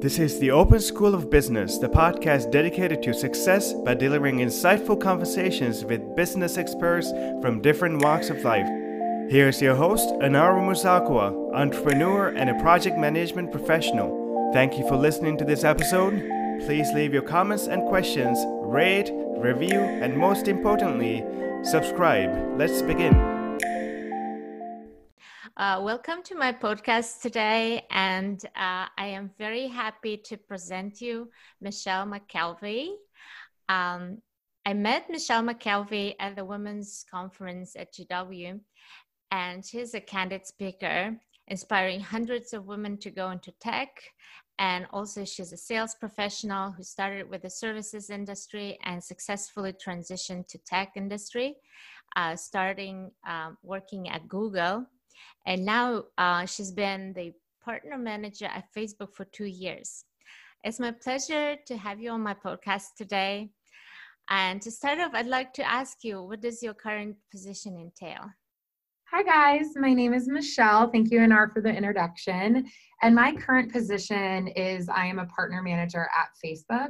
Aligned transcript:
This 0.00 0.18
is 0.18 0.38
the 0.38 0.50
Open 0.50 0.78
School 0.78 1.14
of 1.14 1.30
Business, 1.30 1.78
the 1.78 1.88
podcast 1.88 2.52
dedicated 2.52 3.02
to 3.02 3.14
success 3.14 3.72
by 3.72 3.94
delivering 3.94 4.38
insightful 4.38 5.00
conversations 5.00 5.86
with 5.86 6.14
business 6.14 6.58
experts 6.58 7.10
from 7.40 7.62
different 7.62 8.02
walks 8.02 8.28
of 8.28 8.44
life. 8.44 8.68
Here's 9.30 9.62
your 9.62 9.74
host, 9.74 10.06
Anaru 10.20 10.60
Musakwa, 10.60 11.54
entrepreneur 11.54 12.28
and 12.28 12.50
a 12.50 12.60
project 12.60 12.98
management 12.98 13.50
professional. 13.50 14.50
Thank 14.52 14.76
you 14.78 14.86
for 14.86 14.96
listening 14.96 15.38
to 15.38 15.46
this 15.46 15.64
episode. 15.64 16.20
Please 16.66 16.92
leave 16.92 17.14
your 17.14 17.22
comments 17.22 17.66
and 17.66 17.88
questions, 17.88 18.38
rate, 18.60 19.10
review, 19.38 19.80
and 19.80 20.14
most 20.14 20.46
importantly, 20.46 21.24
subscribe. 21.64 22.58
Let's 22.58 22.82
begin. 22.82 23.35
Uh, 25.58 25.80
welcome 25.82 26.22
to 26.22 26.34
my 26.34 26.52
podcast 26.52 27.22
today, 27.22 27.86
and 27.90 28.44
uh, 28.56 28.84
I 28.98 29.06
am 29.06 29.30
very 29.38 29.66
happy 29.66 30.18
to 30.26 30.36
present 30.36 31.00
you 31.00 31.30
Michelle 31.62 32.04
McKelvey. 32.04 32.88
Um, 33.70 34.20
I 34.66 34.74
met 34.74 35.08
Michelle 35.08 35.42
McKelvey 35.42 36.14
at 36.20 36.36
the 36.36 36.44
Women's 36.44 37.06
Conference 37.10 37.74
at 37.74 37.94
GW, 37.94 38.60
and 39.30 39.64
she's 39.64 39.94
a 39.94 40.00
candid 40.00 40.46
speaker, 40.46 41.16
inspiring 41.48 42.00
hundreds 42.00 42.52
of 42.52 42.66
women 42.66 42.98
to 42.98 43.10
go 43.10 43.30
into 43.30 43.50
tech. 43.52 43.88
And 44.58 44.86
also, 44.92 45.24
she's 45.24 45.54
a 45.54 45.56
sales 45.56 45.94
professional 45.98 46.72
who 46.72 46.82
started 46.82 47.30
with 47.30 47.40
the 47.40 47.50
services 47.50 48.10
industry 48.10 48.78
and 48.84 49.02
successfully 49.02 49.72
transitioned 49.72 50.48
to 50.48 50.58
tech 50.66 50.92
industry, 50.96 51.56
uh, 52.14 52.36
starting 52.36 53.10
um, 53.26 53.56
working 53.62 54.10
at 54.10 54.28
Google 54.28 54.86
and 55.46 55.64
now 55.64 56.04
uh, 56.18 56.46
she's 56.46 56.72
been 56.72 57.12
the 57.14 57.32
partner 57.64 57.98
manager 57.98 58.46
at 58.46 58.64
Facebook 58.76 59.14
for 59.14 59.24
two 59.24 59.46
years. 59.46 60.04
It's 60.64 60.80
my 60.80 60.90
pleasure 60.90 61.56
to 61.66 61.76
have 61.76 62.00
you 62.00 62.10
on 62.10 62.22
my 62.22 62.34
podcast 62.34 62.94
today. 62.96 63.50
And 64.28 64.60
to 64.62 64.70
start 64.70 64.98
off, 64.98 65.12
I'd 65.14 65.26
like 65.26 65.52
to 65.54 65.62
ask 65.62 66.02
you 66.02 66.22
what 66.22 66.40
does 66.40 66.62
your 66.62 66.74
current 66.74 67.16
position 67.30 67.76
entail? 67.76 68.30
Hi, 69.12 69.22
guys. 69.22 69.68
My 69.76 69.94
name 69.94 70.12
is 70.12 70.26
Michelle. 70.26 70.90
Thank 70.90 71.12
you, 71.12 71.20
NR, 71.20 71.52
for 71.52 71.62
the 71.62 71.68
introduction. 71.68 72.66
And 73.02 73.14
my 73.14 73.32
current 73.34 73.72
position 73.72 74.48
is 74.48 74.88
I 74.88 75.06
am 75.06 75.20
a 75.20 75.26
partner 75.26 75.62
manager 75.62 76.08
at 76.18 76.28
Facebook. 76.44 76.88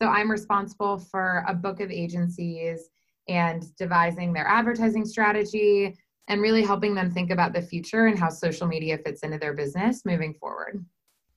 So 0.00 0.08
I'm 0.08 0.30
responsible 0.30 0.98
for 0.98 1.44
a 1.48 1.54
book 1.54 1.80
of 1.80 1.90
agencies 1.90 2.88
and 3.28 3.64
devising 3.76 4.32
their 4.32 4.46
advertising 4.46 5.04
strategy, 5.04 5.96
and 6.28 6.40
really 6.40 6.62
helping 6.62 6.94
them 6.94 7.10
think 7.10 7.30
about 7.30 7.52
the 7.52 7.62
future 7.62 8.06
and 8.06 8.18
how 8.18 8.28
social 8.28 8.66
media 8.66 8.98
fits 8.98 9.22
into 9.22 9.38
their 9.38 9.54
business 9.54 10.04
moving 10.04 10.34
forward. 10.34 10.84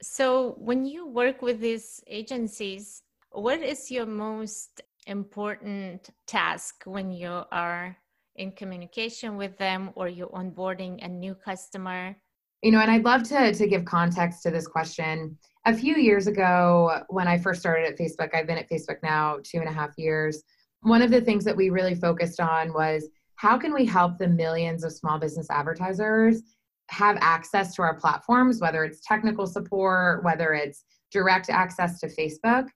So, 0.01 0.55
when 0.57 0.85
you 0.85 1.07
work 1.07 1.41
with 1.41 1.59
these 1.59 2.03
agencies, 2.07 3.03
what 3.31 3.61
is 3.61 3.89
your 3.89 4.05
most 4.05 4.81
important 5.07 6.09
task 6.27 6.83
when 6.85 7.11
you 7.11 7.43
are 7.51 7.95
in 8.35 8.51
communication 8.51 9.37
with 9.37 9.57
them 9.57 9.91
or 9.95 10.07
you're 10.07 10.29
onboarding 10.29 11.03
a 11.03 11.07
new 11.07 11.35
customer? 11.35 12.15
You 12.61 12.71
know, 12.71 12.79
and 12.79 12.91
I'd 12.91 13.05
love 13.05 13.23
to, 13.29 13.53
to 13.53 13.67
give 13.67 13.85
context 13.85 14.43
to 14.43 14.51
this 14.51 14.67
question. 14.67 15.37
A 15.65 15.73
few 15.73 15.95
years 15.95 16.27
ago, 16.27 17.03
when 17.09 17.27
I 17.27 17.37
first 17.37 17.59
started 17.59 17.87
at 17.87 17.97
Facebook, 17.97 18.33
I've 18.33 18.47
been 18.47 18.57
at 18.57 18.69
Facebook 18.69 18.97
now 19.03 19.37
two 19.43 19.59
and 19.59 19.69
a 19.69 19.71
half 19.71 19.91
years. 19.97 20.43
One 20.81 21.01
of 21.01 21.11
the 21.11 21.21
things 21.21 21.43
that 21.45 21.55
we 21.55 21.69
really 21.69 21.95
focused 21.95 22.39
on 22.39 22.73
was 22.73 23.07
how 23.41 23.57
can 23.57 23.73
we 23.73 23.83
help 23.87 24.19
the 24.19 24.27
millions 24.27 24.83
of 24.83 24.91
small 24.91 25.17
business 25.17 25.49
advertisers 25.49 26.43
have 26.91 27.17
access 27.21 27.73
to 27.73 27.81
our 27.81 27.95
platforms, 27.95 28.61
whether 28.61 28.85
it's 28.85 29.01
technical 29.03 29.47
support, 29.47 30.23
whether 30.23 30.53
it's 30.53 30.85
direct 31.11 31.49
access 31.49 31.99
to 31.99 32.07
Facebook. 32.07 32.67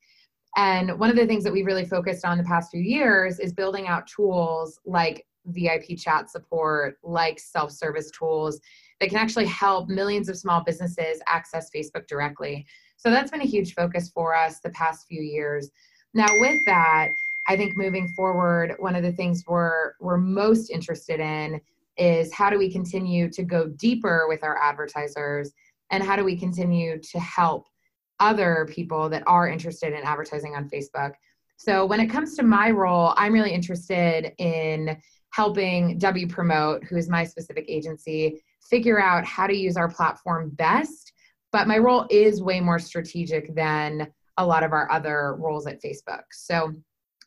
And 0.58 0.98
one 0.98 1.12
of 1.12 1.18
the 1.18 1.28
things 1.28 1.44
that 1.44 1.54
we've 1.54 1.68
really 1.68 1.86
focused 1.86 2.26
on 2.26 2.40
the 2.40 2.44
past 2.46 2.72
few 2.72 2.82
years 2.82 3.38
is 3.40 3.54
building 3.54 3.86
out 3.86 4.08
tools 4.08 4.80
like 4.88 5.24
VIP 5.46 6.00
chat 6.00 6.32
support, 6.32 6.96
like 7.04 7.38
self 7.40 7.72
service 7.72 8.10
tools 8.10 8.60
that 9.00 9.10
can 9.10 9.20
actually 9.20 9.46
help 9.46 9.88
millions 9.88 10.30
of 10.30 10.36
small 10.36 10.64
businesses 10.64 11.22
access 11.28 11.70
Facebook 11.70 12.08
directly. 12.08 12.66
So 12.98 13.12
that's 13.12 13.30
been 13.30 13.42
a 13.42 13.46
huge 13.46 13.76
focus 13.76 14.10
for 14.12 14.34
us 14.34 14.62
the 14.62 14.72
past 14.72 15.06
few 15.08 15.22
years. 15.22 15.70
Now, 16.16 16.28
with 16.40 16.58
that, 16.66 17.10
I 17.48 17.56
think 17.56 17.78
moving 17.78 18.08
forward, 18.10 18.76
one 18.80 18.96
of 18.96 19.04
the 19.04 19.12
things 19.12 19.44
we're 19.48 19.94
we're 20.00 20.18
most 20.18 20.70
interested 20.70 21.20
in 21.20 21.62
is 21.98 22.34
how 22.34 22.50
do 22.50 22.58
we 22.58 22.72
continue 22.72 23.30
to 23.30 23.44
go 23.44 23.68
deeper 23.68 24.26
with 24.28 24.44
our 24.44 24.58
advertisers 24.62 25.54
and 25.92 26.04
how 26.04 26.16
do 26.16 26.24
we 26.24 26.36
continue 26.36 27.00
to 27.00 27.20
help 27.20 27.68
other 28.20 28.68
people 28.70 29.10
that 29.10 29.24
are 29.28 29.48
interested 29.48 29.94
in 29.94 30.04
advertising 30.04 30.56
on 30.56 30.70
Facebook. 30.70 31.14
So 31.58 31.86
when 31.86 32.00
it 32.00 32.08
comes 32.08 32.36
to 32.36 32.44
my 32.44 32.72
role, 32.72 33.14
I'm 33.18 33.34
really 33.34 33.54
interested 33.54 34.34
in 34.40 34.98
helping 35.32 35.98
W 35.98 36.28
Promote, 36.28 36.84
who 36.84 36.98
is 36.98 37.10
my 37.10 37.24
specific 37.24 37.66
agency, 37.68 38.44
figure 38.70 39.02
out 39.02 39.26
how 39.26 39.48
to 39.48 39.56
use 39.56 39.78
our 39.78 39.90
platform 39.90 40.50
best. 40.56 41.14
But 41.52 41.68
my 41.68 41.78
role 41.78 42.08
is 42.10 42.42
way 42.42 42.60
more 42.60 42.80
strategic 42.80 43.54
than 43.56 44.08
a 44.38 44.46
lot 44.46 44.64
of 44.64 44.74
our 44.74 44.92
other 44.92 45.36
roles 45.36 45.68
at 45.68 45.82
Facebook. 45.82 46.24
So 46.32 46.74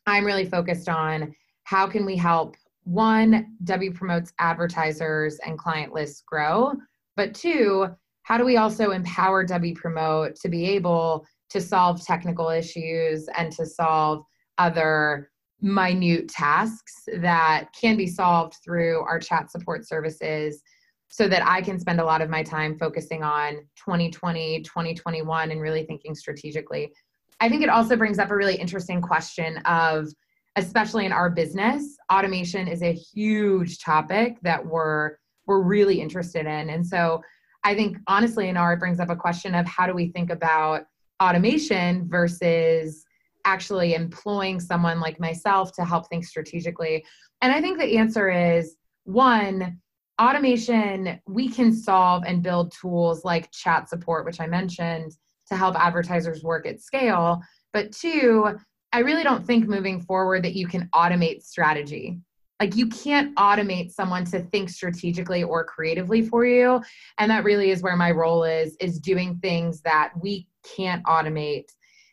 I'm 0.09 0.25
really 0.25 0.45
focused 0.45 0.89
on 0.89 1.35
how 1.63 1.87
can 1.87 2.05
we 2.05 2.15
help 2.15 2.55
one, 2.83 3.55
W 3.63 3.93
promotes 3.93 4.33
advertisers 4.39 5.37
and 5.45 5.57
client 5.57 5.93
lists 5.93 6.23
grow, 6.25 6.73
but 7.15 7.33
two, 7.33 7.87
how 8.23 8.37
do 8.37 8.45
we 8.45 8.57
also 8.57 8.91
empower 8.91 9.43
W 9.43 9.75
promote 9.75 10.35
to 10.37 10.49
be 10.49 10.65
able 10.65 11.25
to 11.49 11.61
solve 11.61 12.03
technical 12.05 12.49
issues 12.49 13.27
and 13.37 13.51
to 13.53 13.65
solve 13.65 14.23
other 14.57 15.29
minute 15.61 16.29
tasks 16.29 17.03
that 17.17 17.69
can 17.79 17.97
be 17.97 18.07
solved 18.07 18.55
through 18.63 19.01
our 19.01 19.19
chat 19.19 19.51
support 19.51 19.87
services 19.87 20.61
so 21.09 21.27
that 21.27 21.45
I 21.45 21.61
can 21.61 21.79
spend 21.79 21.99
a 21.99 22.05
lot 22.05 22.21
of 22.21 22.29
my 22.29 22.43
time 22.43 22.77
focusing 22.77 23.23
on 23.23 23.55
2020, 23.75 24.61
2021, 24.61 25.51
and 25.51 25.59
really 25.59 25.83
thinking 25.83 26.13
strategically. 26.13 26.93
I 27.39 27.49
think 27.49 27.63
it 27.63 27.69
also 27.69 27.95
brings 27.95 28.19
up 28.19 28.31
a 28.31 28.35
really 28.35 28.55
interesting 28.55 29.01
question 29.01 29.57
of, 29.59 30.07
especially 30.55 31.05
in 31.05 31.11
our 31.11 31.29
business, 31.29 31.97
automation 32.11 32.67
is 32.67 32.81
a 32.81 32.93
huge 32.93 33.79
topic 33.79 34.37
that 34.41 34.65
we're 34.65 35.17
we're 35.45 35.61
really 35.61 35.99
interested 35.99 36.45
in. 36.45 36.69
And 36.69 36.85
so 36.85 37.21
I 37.63 37.73
think 37.73 37.97
honestly, 38.07 38.49
in 38.49 38.57
our 38.57 38.73
it 38.73 38.79
brings 38.79 38.99
up 38.99 39.09
a 39.09 39.15
question 39.15 39.55
of 39.55 39.65
how 39.65 39.87
do 39.87 39.93
we 39.93 40.09
think 40.09 40.29
about 40.29 40.83
automation 41.21 42.07
versus 42.07 43.03
actually 43.45 43.95
employing 43.95 44.59
someone 44.59 44.99
like 44.99 45.19
myself 45.19 45.71
to 45.73 45.85
help 45.85 46.07
think 46.07 46.25
strategically. 46.25 47.03
And 47.41 47.51
I 47.51 47.61
think 47.61 47.79
the 47.79 47.97
answer 47.97 48.29
is 48.29 48.75
one, 49.05 49.79
automation, 50.21 51.19
we 51.27 51.49
can 51.49 51.73
solve 51.73 52.23
and 52.27 52.43
build 52.43 52.73
tools 52.79 53.25
like 53.25 53.51
chat 53.51 53.89
support, 53.89 54.25
which 54.25 54.39
I 54.39 54.47
mentioned, 54.47 55.13
to 55.49 55.57
help 55.57 55.75
advertisers 55.75 56.43
work 56.43 56.65
at 56.65 56.81
scale. 56.81 57.41
But 57.73 57.91
two, 57.91 58.57
I 58.91 58.99
really 58.99 59.23
don't 59.23 59.45
think 59.45 59.67
moving 59.67 60.01
forward 60.01 60.43
that 60.43 60.55
you 60.55 60.67
can 60.67 60.89
automate 60.95 61.43
strategy. 61.43 62.19
Like 62.59 62.75
you 62.75 62.87
can't 62.87 63.35
automate 63.35 63.91
someone 63.91 64.25
to 64.25 64.41
think 64.41 64.69
strategically 64.69 65.43
or 65.43 65.63
creatively 65.63 66.21
for 66.21 66.45
you. 66.45 66.81
And 67.17 67.31
that 67.31 67.43
really 67.43 67.71
is 67.71 67.81
where 67.81 67.95
my 67.95 68.11
role 68.11 68.43
is, 68.43 68.75
is 68.81 68.99
doing 68.99 69.39
things 69.41 69.81
that 69.81 70.11
we 70.21 70.47
can't 70.75 71.03
automate 71.05 71.69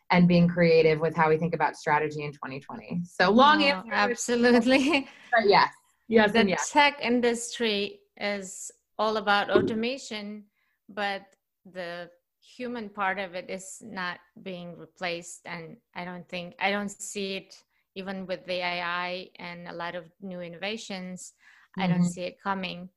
and 0.09 0.27
being 0.27 0.47
creative 0.47 1.01
with 1.01 1.15
how 1.15 1.27
we 1.29 1.37
think 1.37 1.53
about 1.53 1.75
strategy 1.75 2.23
in 2.23 2.31
2020. 2.31 3.01
So 3.03 3.29
long 3.29 3.61
oh, 3.63 3.65
answer. 3.65 3.93
Absolutely. 3.93 5.07
But 5.31 5.49
yes. 5.49 5.69
Yes. 6.07 6.31
The 6.31 6.47
yes. 6.47 6.71
tech 6.71 6.99
industry 7.01 7.99
is 8.19 8.71
all 8.97 9.17
about 9.17 9.49
automation, 9.49 10.45
but 10.87 11.23
the 11.65 12.09
human 12.55 12.89
part 12.89 13.19
of 13.19 13.35
it 13.35 13.49
is 13.49 13.81
not 13.81 14.19
being 14.41 14.77
replaced 14.77 15.41
and 15.45 15.77
i 15.95 16.05
don't 16.05 16.27
think 16.29 16.55
i 16.59 16.71
don't 16.71 16.91
see 16.91 17.35
it 17.35 17.55
even 17.95 18.25
with 18.25 18.45
the 18.45 18.61
ai 18.61 19.27
and 19.37 19.67
a 19.67 19.73
lot 19.73 19.95
of 19.95 20.05
new 20.21 20.39
innovations 20.39 21.33
mm-hmm. 21.33 21.81
i 21.81 21.87
don't 21.87 22.01
mm-hmm. 22.01 22.07
see 22.07 22.23
it 22.23 22.41
coming 22.41 22.89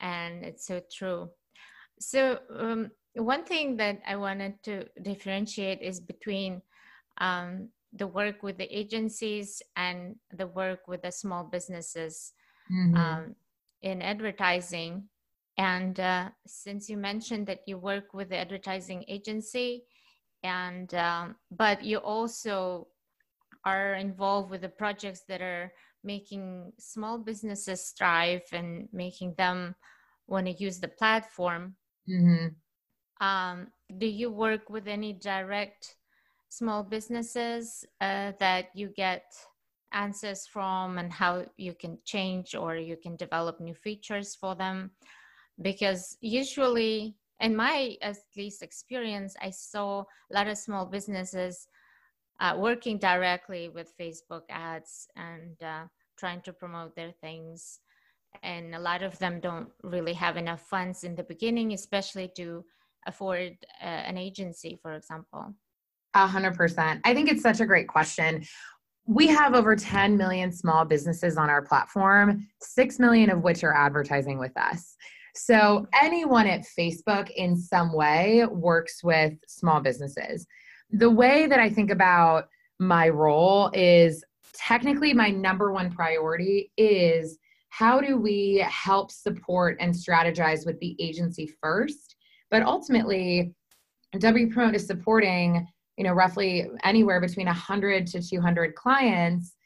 and 0.00 0.44
it's 0.44 0.66
so 0.66 0.80
true 0.92 1.30
so 2.00 2.38
um, 2.58 2.90
one 3.14 3.44
thing 3.44 3.76
that 3.76 4.00
i 4.06 4.16
wanted 4.16 4.54
to 4.62 4.84
differentiate 5.02 5.80
is 5.80 6.00
between 6.00 6.60
um, 7.18 7.68
the 7.92 8.06
work 8.06 8.42
with 8.42 8.56
the 8.56 8.76
agencies 8.76 9.62
and 9.76 10.16
the 10.32 10.46
work 10.46 10.80
with 10.88 11.02
the 11.02 11.12
small 11.12 11.44
businesses 11.44 12.32
mm-hmm. 12.70 12.96
um, 12.96 13.34
in 13.82 14.02
advertising 14.02 15.04
and 15.60 16.00
uh, 16.00 16.30
since 16.46 16.88
you 16.88 16.96
mentioned 16.96 17.46
that 17.46 17.60
you 17.66 17.76
work 17.76 18.14
with 18.14 18.30
the 18.30 18.38
advertising 18.38 19.04
agency, 19.08 19.84
and 20.42 20.94
um, 20.94 21.36
but 21.50 21.84
you 21.84 21.98
also 21.98 22.88
are 23.66 23.92
involved 23.92 24.50
with 24.50 24.62
the 24.62 24.70
projects 24.70 25.24
that 25.28 25.42
are 25.42 25.70
making 26.02 26.72
small 26.78 27.18
businesses 27.18 27.92
thrive 27.98 28.40
and 28.54 28.88
making 28.90 29.34
them 29.36 29.74
want 30.28 30.46
to 30.46 30.52
use 30.52 30.80
the 30.80 30.88
platform. 30.88 31.76
Mm-hmm. 32.08 33.26
Um, 33.26 33.66
do 33.98 34.06
you 34.06 34.30
work 34.30 34.70
with 34.70 34.88
any 34.88 35.12
direct 35.12 35.94
small 36.48 36.82
businesses 36.82 37.84
uh, 38.00 38.32
that 38.40 38.70
you 38.72 38.88
get 38.96 39.24
answers 39.92 40.46
from 40.46 40.96
and 40.96 41.12
how 41.12 41.44
you 41.58 41.74
can 41.74 41.98
change 42.06 42.54
or 42.54 42.76
you 42.76 42.96
can 42.96 43.14
develop 43.16 43.60
new 43.60 43.74
features 43.74 44.34
for 44.34 44.54
them? 44.54 44.92
Because 45.62 46.16
usually, 46.20 47.16
in 47.40 47.54
my 47.56 47.96
at 48.02 48.16
least 48.36 48.62
experience, 48.62 49.34
I 49.40 49.50
saw 49.50 50.00
a 50.00 50.34
lot 50.34 50.48
of 50.48 50.58
small 50.58 50.86
businesses 50.86 51.68
uh, 52.40 52.54
working 52.56 52.98
directly 52.98 53.68
with 53.68 53.92
Facebook 54.00 54.42
ads 54.48 55.06
and 55.16 55.62
uh, 55.62 55.84
trying 56.18 56.40
to 56.42 56.52
promote 56.52 56.96
their 56.96 57.12
things. 57.20 57.80
And 58.42 58.74
a 58.74 58.78
lot 58.78 59.02
of 59.02 59.18
them 59.18 59.40
don't 59.40 59.68
really 59.82 60.12
have 60.14 60.36
enough 60.36 60.62
funds 60.62 61.04
in 61.04 61.16
the 61.16 61.24
beginning, 61.24 61.72
especially 61.72 62.30
to 62.36 62.64
afford 63.06 63.56
uh, 63.82 63.84
an 63.84 64.16
agency, 64.16 64.78
for 64.80 64.94
example. 64.94 65.54
A 66.14 66.26
hundred 66.26 66.56
percent. 66.56 67.00
I 67.04 67.14
think 67.14 67.30
it's 67.30 67.42
such 67.42 67.60
a 67.60 67.66
great 67.66 67.88
question. 67.88 68.44
We 69.06 69.26
have 69.28 69.54
over 69.54 69.74
10 69.74 70.16
million 70.16 70.52
small 70.52 70.84
businesses 70.84 71.36
on 71.36 71.50
our 71.50 71.62
platform, 71.62 72.46
6 72.60 72.98
million 72.98 73.30
of 73.30 73.42
which 73.42 73.64
are 73.64 73.74
advertising 73.74 74.38
with 74.38 74.56
us. 74.56 74.96
So, 75.34 75.54
mm-hmm. 75.54 75.84
anyone 76.02 76.46
at 76.46 76.66
Facebook 76.78 77.30
in 77.30 77.56
some 77.56 77.92
way 77.92 78.44
works 78.50 79.02
with 79.02 79.34
small 79.46 79.80
businesses. 79.80 80.46
The 80.90 81.10
way 81.10 81.46
that 81.46 81.60
I 81.60 81.70
think 81.70 81.90
about 81.90 82.48
my 82.78 83.08
role 83.08 83.70
is 83.74 84.24
technically 84.54 85.12
my 85.12 85.30
number 85.30 85.72
one 85.72 85.90
priority 85.90 86.72
is 86.76 87.38
how 87.68 88.00
do 88.00 88.16
we 88.16 88.64
help 88.68 89.12
support 89.12 89.76
and 89.80 89.94
strategize 89.94 90.66
with 90.66 90.78
the 90.80 90.96
agency 91.00 91.48
first 91.62 92.16
but 92.50 92.62
ultimately 92.62 93.54
wpromote 94.14 94.74
is 94.74 94.86
supporting 94.86 95.66
you 95.96 96.04
know 96.04 96.12
roughly 96.12 96.68
anywhere 96.84 97.20
between 97.20 97.46
100 97.46 98.06
to 98.06 98.20
200 98.20 98.74
clients 98.74 99.56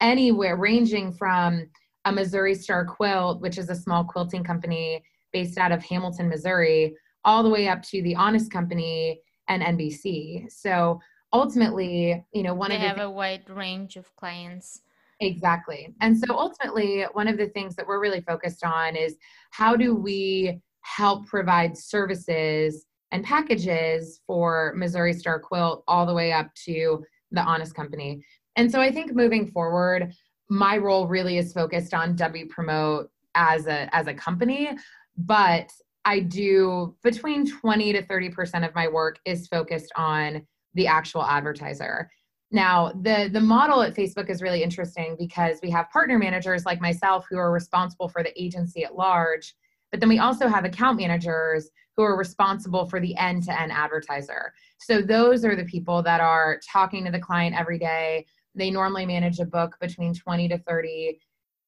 anywhere 0.00 0.56
ranging 0.56 1.12
from 1.12 1.66
a 2.04 2.12
missouri 2.12 2.54
star 2.54 2.84
quilt 2.84 3.40
which 3.40 3.58
is 3.58 3.70
a 3.70 3.74
small 3.74 4.04
quilting 4.04 4.44
company 4.44 5.02
based 5.32 5.58
out 5.58 5.72
of 5.72 5.82
hamilton 5.82 6.28
missouri 6.28 6.94
all 7.24 7.42
the 7.42 7.48
way 7.48 7.68
up 7.68 7.82
to 7.82 8.02
the 8.02 8.14
honest 8.14 8.50
company 8.50 9.20
and 9.48 9.62
nbc 9.62 10.50
so 10.50 11.00
ultimately, 11.34 12.24
you 12.32 12.42
know, 12.42 12.54
one 12.54 12.70
they 12.70 12.76
of 12.76 12.80
the 12.80 12.86
have 12.86 12.96
th- 12.96 13.06
a 13.06 13.10
wide 13.10 13.50
range 13.50 13.96
of 13.96 14.14
clients. 14.16 14.80
Exactly. 15.20 15.94
And 16.00 16.18
so 16.18 16.38
ultimately, 16.38 17.04
one 17.12 17.28
of 17.28 17.36
the 17.36 17.48
things 17.48 17.76
that 17.76 17.86
we're 17.86 18.00
really 18.00 18.20
focused 18.20 18.64
on 18.64 18.96
is 18.96 19.16
how 19.50 19.76
do 19.76 19.94
we 19.94 20.60
help 20.82 21.26
provide 21.26 21.76
services 21.76 22.86
and 23.10 23.24
packages 23.24 24.20
for 24.26 24.74
Missouri 24.76 25.12
Star 25.12 25.38
Quilt 25.38 25.84
all 25.86 26.06
the 26.06 26.14
way 26.14 26.32
up 26.32 26.52
to 26.66 27.04
the 27.30 27.40
Honest 27.40 27.74
Company. 27.74 28.24
And 28.56 28.70
so 28.70 28.80
I 28.80 28.90
think 28.90 29.14
moving 29.14 29.50
forward, 29.50 30.12
my 30.48 30.76
role 30.76 31.06
really 31.06 31.38
is 31.38 31.52
focused 31.52 31.94
on 31.94 32.16
W 32.16 32.46
Promote 32.48 33.10
as 33.34 33.66
a 33.66 33.94
as 33.94 34.06
a 34.06 34.14
company, 34.14 34.70
but 35.16 35.70
I 36.04 36.20
do 36.20 36.94
between 37.02 37.46
20 37.46 37.92
to 37.94 38.02
30% 38.02 38.66
of 38.66 38.74
my 38.74 38.88
work 38.88 39.18
is 39.24 39.48
focused 39.48 39.90
on 39.96 40.46
the 40.74 40.86
actual 40.86 41.24
advertiser. 41.24 42.10
Now, 42.50 42.92
the 43.02 43.30
the 43.32 43.40
model 43.40 43.82
at 43.82 43.94
Facebook 43.94 44.30
is 44.30 44.42
really 44.42 44.62
interesting 44.62 45.16
because 45.18 45.58
we 45.62 45.70
have 45.70 45.90
partner 45.90 46.18
managers 46.18 46.66
like 46.66 46.80
myself 46.80 47.26
who 47.28 47.38
are 47.38 47.50
responsible 47.50 48.08
for 48.08 48.22
the 48.22 48.40
agency 48.40 48.84
at 48.84 48.94
large, 48.94 49.54
but 49.90 50.00
then 50.00 50.08
we 50.08 50.18
also 50.18 50.46
have 50.46 50.64
account 50.64 50.98
managers 50.98 51.70
who 51.96 52.02
are 52.02 52.16
responsible 52.16 52.86
for 52.86 53.00
the 53.00 53.16
end-to-end 53.16 53.72
advertiser. 53.72 54.52
So 54.78 55.00
those 55.00 55.44
are 55.44 55.56
the 55.56 55.64
people 55.64 56.02
that 56.02 56.20
are 56.20 56.60
talking 56.70 57.04
to 57.04 57.10
the 57.10 57.20
client 57.20 57.56
every 57.58 57.78
day. 57.78 58.26
They 58.54 58.70
normally 58.70 59.06
manage 59.06 59.40
a 59.40 59.46
book 59.46 59.76
between 59.80 60.14
20 60.14 60.48
to 60.48 60.58
30 60.58 61.18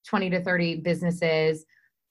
20 0.09 0.31
to 0.31 0.41
30 0.41 0.77
businesses. 0.77 1.65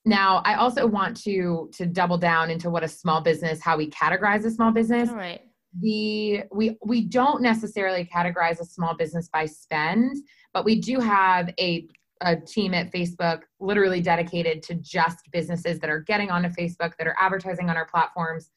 Now, 0.04 0.42
I 0.44 0.56
also 0.56 0.86
want 0.86 1.16
to 1.24 1.70
to 1.74 1.86
double 1.86 2.18
down 2.18 2.52
into 2.52 2.70
what 2.70 2.84
a 2.84 2.88
small 2.88 3.22
business, 3.22 3.62
how 3.62 3.78
we 3.78 3.90
categorize 3.90 4.46
a 4.46 4.52
small 4.52 4.72
business. 4.72 5.10
All 5.10 5.16
right 5.16 5.42
the 5.82 6.42
we 6.54 6.78
we 6.86 7.02
don't 7.02 7.42
necessarily 7.42 8.06
categorize 8.06 8.62
a 8.62 8.64
small 8.64 8.96
business 8.96 9.28
by 9.28 9.46
spend 9.46 10.16
but 10.54 10.64
we 10.64 10.80
do 10.80 11.02
have 11.02 11.54
a 11.60 11.86
a 12.22 12.36
team 12.36 12.74
at 12.74 12.92
Facebook 12.92 13.42
literally 13.60 14.02
dedicated 14.02 14.64
to 14.64 14.76
just 14.76 15.30
businesses 15.32 15.80
that 15.80 15.90
are 15.90 16.00
getting 16.00 16.32
onto 16.32 16.50
Facebook 16.50 16.94
that 16.98 17.08
are 17.08 17.16
advertising 17.20 17.70
on 17.70 17.76
our 17.76 17.86
platforms. 17.86 18.52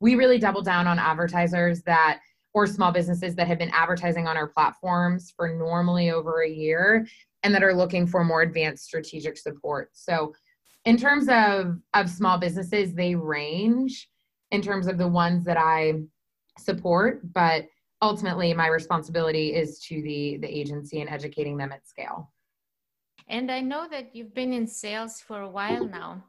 We 0.00 0.16
really 0.16 0.38
double 0.38 0.62
down 0.62 0.88
on 0.88 0.98
advertisers 0.98 1.82
that 1.82 2.20
or 2.54 2.66
small 2.68 2.92
businesses 2.92 3.34
that 3.34 3.48
have 3.48 3.58
been 3.58 3.70
advertising 3.70 4.26
on 4.28 4.36
our 4.36 4.46
platforms 4.46 5.32
for 5.36 5.48
normally 5.48 6.10
over 6.10 6.42
a 6.42 6.48
year 6.48 7.06
and 7.42 7.52
that 7.54 7.64
are 7.64 7.74
looking 7.74 8.06
for 8.06 8.24
more 8.24 8.42
advanced 8.42 8.84
strategic 8.84 9.36
support. 9.36 9.90
So 9.92 10.32
in 10.84 10.96
terms 10.96 11.28
of 11.28 11.78
of 11.94 12.08
small 12.08 12.38
businesses, 12.38 12.94
they 12.94 13.14
range 13.14 14.08
in 14.52 14.62
terms 14.62 14.86
of 14.86 14.96
the 14.96 15.08
ones 15.08 15.44
that 15.44 15.58
I 15.58 15.94
support, 16.58 17.20
but 17.32 17.66
ultimately 18.00 18.54
my 18.54 18.68
responsibility 18.68 19.54
is 19.54 19.80
to 19.80 20.00
the 20.02 20.38
the 20.40 20.48
agency 20.48 21.00
and 21.00 21.10
educating 21.10 21.56
them 21.56 21.72
at 21.72 21.86
scale. 21.86 22.30
And 23.28 23.50
I 23.50 23.60
know 23.60 23.88
that 23.90 24.14
you've 24.14 24.34
been 24.34 24.52
in 24.52 24.66
sales 24.66 25.20
for 25.20 25.40
a 25.40 25.48
while 25.48 25.86
now. 25.86 26.22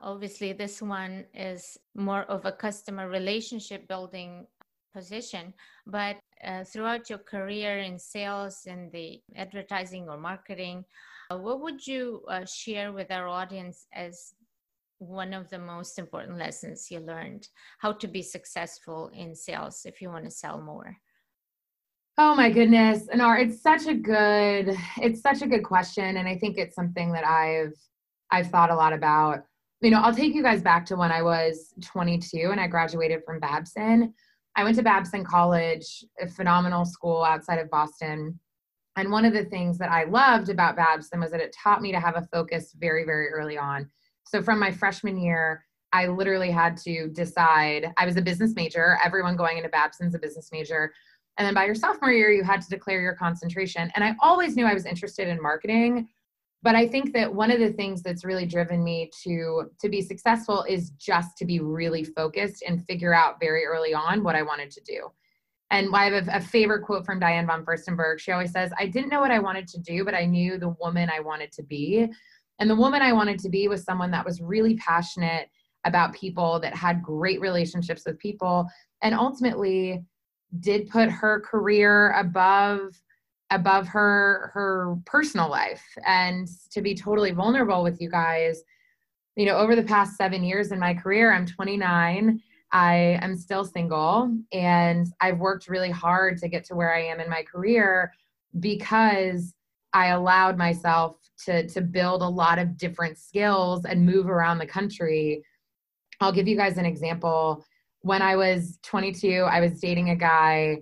Obviously, 0.00 0.52
this 0.52 0.82
one 0.82 1.24
is 1.32 1.78
more 1.94 2.24
of 2.24 2.44
a 2.44 2.52
customer 2.52 3.08
relationship 3.08 3.88
building 3.88 4.46
position, 4.94 5.52
but 5.86 6.16
uh, 6.46 6.64
throughout 6.64 7.10
your 7.10 7.18
career 7.18 7.78
in 7.78 7.98
sales 7.98 8.66
and 8.66 8.90
the 8.92 9.20
advertising 9.36 10.08
or 10.08 10.16
marketing, 10.16 10.84
uh, 11.30 11.38
what 11.38 11.60
would 11.60 11.86
you 11.86 12.22
uh, 12.28 12.44
share 12.44 12.92
with 12.92 13.10
our 13.10 13.28
audience 13.28 13.86
as 13.92 14.34
one 14.98 15.34
of 15.34 15.50
the 15.50 15.58
most 15.58 15.98
important 15.98 16.38
lessons 16.38 16.88
you 16.90 17.00
learned? 17.00 17.48
How 17.78 17.92
to 17.92 18.08
be 18.08 18.22
successful 18.22 19.10
in 19.14 19.34
sales 19.34 19.82
if 19.84 20.00
you 20.00 20.08
want 20.08 20.24
to 20.24 20.30
sell 20.30 20.60
more? 20.60 20.96
Oh 22.16 22.34
my 22.36 22.48
goodness 22.48 23.08
Anar, 23.08 23.40
it's 23.44 23.60
such 23.60 23.86
a 23.86 23.94
good 23.94 24.76
it's 24.98 25.20
such 25.20 25.42
a 25.42 25.48
good 25.48 25.64
question 25.64 26.16
and 26.16 26.28
i 26.28 26.38
think 26.38 26.58
it's 26.58 26.76
something 26.76 27.10
that 27.12 27.26
i've 27.26 27.74
i've 28.30 28.46
thought 28.50 28.70
a 28.70 28.74
lot 28.74 28.92
about. 28.92 29.40
You 29.80 29.90
know 29.90 30.00
i'll 30.00 30.14
take 30.14 30.34
you 30.34 30.42
guys 30.42 30.62
back 30.62 30.86
to 30.86 30.96
when 30.96 31.10
i 31.10 31.20
was 31.22 31.74
22 31.82 32.50
and 32.52 32.60
i 32.60 32.68
graduated 32.68 33.22
from 33.26 33.40
babson 33.40 34.14
i 34.56 34.64
went 34.64 34.76
to 34.76 34.82
babson 34.82 35.24
college 35.24 36.04
a 36.20 36.28
phenomenal 36.28 36.84
school 36.84 37.22
outside 37.24 37.58
of 37.58 37.70
boston 37.70 38.38
and 38.96 39.10
one 39.10 39.24
of 39.24 39.32
the 39.32 39.44
things 39.44 39.78
that 39.78 39.90
i 39.90 40.04
loved 40.04 40.48
about 40.48 40.76
babson 40.76 41.20
was 41.20 41.30
that 41.30 41.40
it 41.40 41.54
taught 41.62 41.82
me 41.82 41.92
to 41.92 42.00
have 42.00 42.16
a 42.16 42.28
focus 42.32 42.74
very 42.78 43.04
very 43.04 43.28
early 43.28 43.58
on 43.58 43.88
so 44.26 44.42
from 44.42 44.58
my 44.58 44.70
freshman 44.70 45.16
year, 45.18 45.64
I 45.92 46.08
literally 46.08 46.50
had 46.50 46.76
to 46.78 47.08
decide. 47.08 47.92
I 47.96 48.06
was 48.06 48.16
a 48.16 48.22
business 48.22 48.54
major. 48.56 48.98
Everyone 49.04 49.36
going 49.36 49.58
into 49.58 49.68
Babson's 49.68 50.14
a 50.14 50.18
business 50.18 50.50
major. 50.50 50.92
And 51.38 51.46
then 51.46 51.54
by 51.54 51.66
your 51.66 51.74
sophomore 51.74 52.12
year, 52.12 52.30
you 52.30 52.42
had 52.42 52.60
to 52.62 52.68
declare 52.68 53.00
your 53.00 53.14
concentration. 53.14 53.92
And 53.94 54.04
I 54.04 54.16
always 54.20 54.56
knew 54.56 54.66
I 54.66 54.74
was 54.74 54.86
interested 54.86 55.28
in 55.28 55.40
marketing. 55.40 56.08
But 56.64 56.74
I 56.74 56.88
think 56.88 57.12
that 57.12 57.32
one 57.32 57.50
of 57.50 57.60
the 57.60 57.74
things 57.74 58.02
that's 58.02 58.24
really 58.24 58.46
driven 58.46 58.82
me 58.82 59.10
to 59.22 59.70
to 59.78 59.88
be 59.90 60.00
successful 60.00 60.64
is 60.66 60.90
just 60.92 61.36
to 61.36 61.44
be 61.44 61.60
really 61.60 62.04
focused 62.04 62.64
and 62.66 62.84
figure 62.86 63.14
out 63.14 63.38
very 63.38 63.66
early 63.66 63.92
on 63.92 64.24
what 64.24 64.34
I 64.34 64.42
wanted 64.42 64.70
to 64.70 64.80
do. 64.80 65.10
And 65.70 65.94
I 65.94 66.06
have 66.06 66.26
a, 66.26 66.36
a 66.36 66.40
favorite 66.40 66.82
quote 66.84 67.04
from 67.04 67.20
Diane 67.20 67.46
von 67.46 67.66
Furstenberg. 67.66 68.18
She 68.18 68.32
always 68.32 68.50
says, 68.50 68.72
I 68.78 68.86
didn't 68.86 69.10
know 69.10 69.20
what 69.20 69.30
I 69.30 69.40
wanted 69.40 69.68
to 69.68 69.80
do, 69.80 70.06
but 70.06 70.14
I 70.14 70.24
knew 70.24 70.58
the 70.58 70.74
woman 70.80 71.10
I 71.14 71.20
wanted 71.20 71.52
to 71.52 71.62
be. 71.62 72.08
And 72.58 72.70
the 72.70 72.76
woman 72.76 73.02
I 73.02 73.12
wanted 73.12 73.40
to 73.40 73.50
be 73.50 73.68
was 73.68 73.84
someone 73.84 74.10
that 74.12 74.24
was 74.24 74.40
really 74.40 74.76
passionate 74.76 75.50
about 75.84 76.14
people, 76.14 76.60
that 76.60 76.74
had 76.74 77.02
great 77.02 77.42
relationships 77.42 78.04
with 78.06 78.18
people, 78.18 78.66
and 79.02 79.14
ultimately 79.14 80.02
did 80.60 80.88
put 80.88 81.10
her 81.10 81.40
career 81.40 82.12
above 82.12 82.94
above 83.50 83.86
her 83.86 84.50
her 84.54 84.96
personal 85.04 85.48
life 85.48 85.84
and 86.06 86.48
to 86.70 86.80
be 86.80 86.94
totally 86.94 87.30
vulnerable 87.30 87.82
with 87.82 88.00
you 88.00 88.10
guys 88.10 88.62
you 89.36 89.46
know 89.46 89.56
over 89.56 89.76
the 89.76 89.82
past 89.82 90.16
7 90.16 90.42
years 90.42 90.72
in 90.72 90.78
my 90.78 90.94
career 90.94 91.32
I'm 91.32 91.46
29 91.46 92.40
I 92.72 93.18
am 93.22 93.36
still 93.36 93.64
single 93.64 94.36
and 94.52 95.06
I've 95.20 95.38
worked 95.38 95.68
really 95.68 95.90
hard 95.90 96.38
to 96.38 96.48
get 96.48 96.64
to 96.64 96.74
where 96.74 96.92
I 96.92 97.04
am 97.04 97.20
in 97.20 97.30
my 97.30 97.42
career 97.42 98.12
because 98.58 99.54
I 99.92 100.08
allowed 100.08 100.58
myself 100.58 101.16
to 101.44 101.66
to 101.68 101.80
build 101.80 102.22
a 102.22 102.28
lot 102.28 102.58
of 102.58 102.76
different 102.76 103.16
skills 103.16 103.84
and 103.84 104.04
move 104.04 104.28
around 104.28 104.58
the 104.58 104.66
country. 104.66 105.44
I'll 106.20 106.32
give 106.32 106.48
you 106.48 106.56
guys 106.56 106.78
an 106.78 106.86
example. 106.86 107.64
When 108.00 108.22
I 108.22 108.36
was 108.36 108.78
22, 108.82 109.44
I 109.48 109.60
was 109.60 109.80
dating 109.80 110.10
a 110.10 110.16
guy 110.16 110.78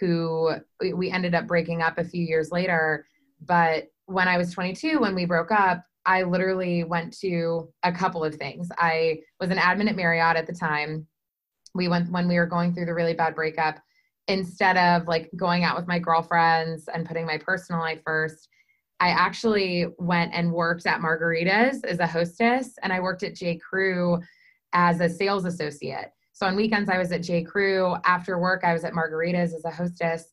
who 0.00 0.54
we 0.94 1.10
ended 1.10 1.34
up 1.34 1.46
breaking 1.46 1.82
up 1.82 1.98
a 1.98 2.04
few 2.04 2.24
years 2.24 2.50
later, 2.50 3.06
but 3.40 3.90
when 4.06 4.28
I 4.28 4.36
was 4.36 4.52
22 4.52 4.98
when 4.98 5.14
we 5.14 5.24
broke 5.24 5.50
up, 5.50 5.84
I 6.06 6.22
literally 6.22 6.84
went 6.84 7.16
to 7.20 7.68
a 7.82 7.92
couple 7.92 8.22
of 8.22 8.34
things. 8.34 8.68
I 8.78 9.20
was 9.40 9.50
an 9.50 9.56
admin 9.56 9.88
at 9.88 9.96
Marriott 9.96 10.36
at 10.36 10.46
the 10.46 10.52
time. 10.52 11.06
We 11.74 11.88
went 11.88 12.10
when 12.10 12.28
we 12.28 12.36
were 12.36 12.46
going 12.46 12.74
through 12.74 12.86
the 12.86 12.94
really 12.94 13.14
bad 13.14 13.34
breakup 13.34 13.80
instead 14.28 14.76
of 14.76 15.06
like 15.06 15.30
going 15.36 15.64
out 15.64 15.76
with 15.76 15.86
my 15.86 15.98
girlfriends 15.98 16.88
and 16.92 17.06
putting 17.06 17.26
my 17.26 17.38
personal 17.38 17.80
life 17.80 18.00
first 18.04 18.48
i 19.00 19.10
actually 19.10 19.86
went 19.98 20.32
and 20.32 20.52
worked 20.52 20.86
at 20.86 21.00
margaritas 21.00 21.84
as 21.84 21.98
a 21.98 22.06
hostess 22.06 22.74
and 22.82 22.92
i 22.92 23.00
worked 23.00 23.22
at 23.22 23.34
j. 23.34 23.58
Crew 23.58 24.18
as 24.72 25.00
a 25.00 25.08
sales 25.08 25.44
associate 25.44 26.10
so 26.34 26.46
on 26.46 26.54
weekends 26.54 26.90
i 26.90 26.98
was 26.98 27.10
at 27.10 27.22
j 27.22 27.42
crew 27.42 27.96
after 28.04 28.38
work 28.38 28.62
i 28.64 28.72
was 28.72 28.84
at 28.84 28.92
margaritas 28.92 29.54
as 29.54 29.64
a 29.64 29.70
hostess 29.70 30.26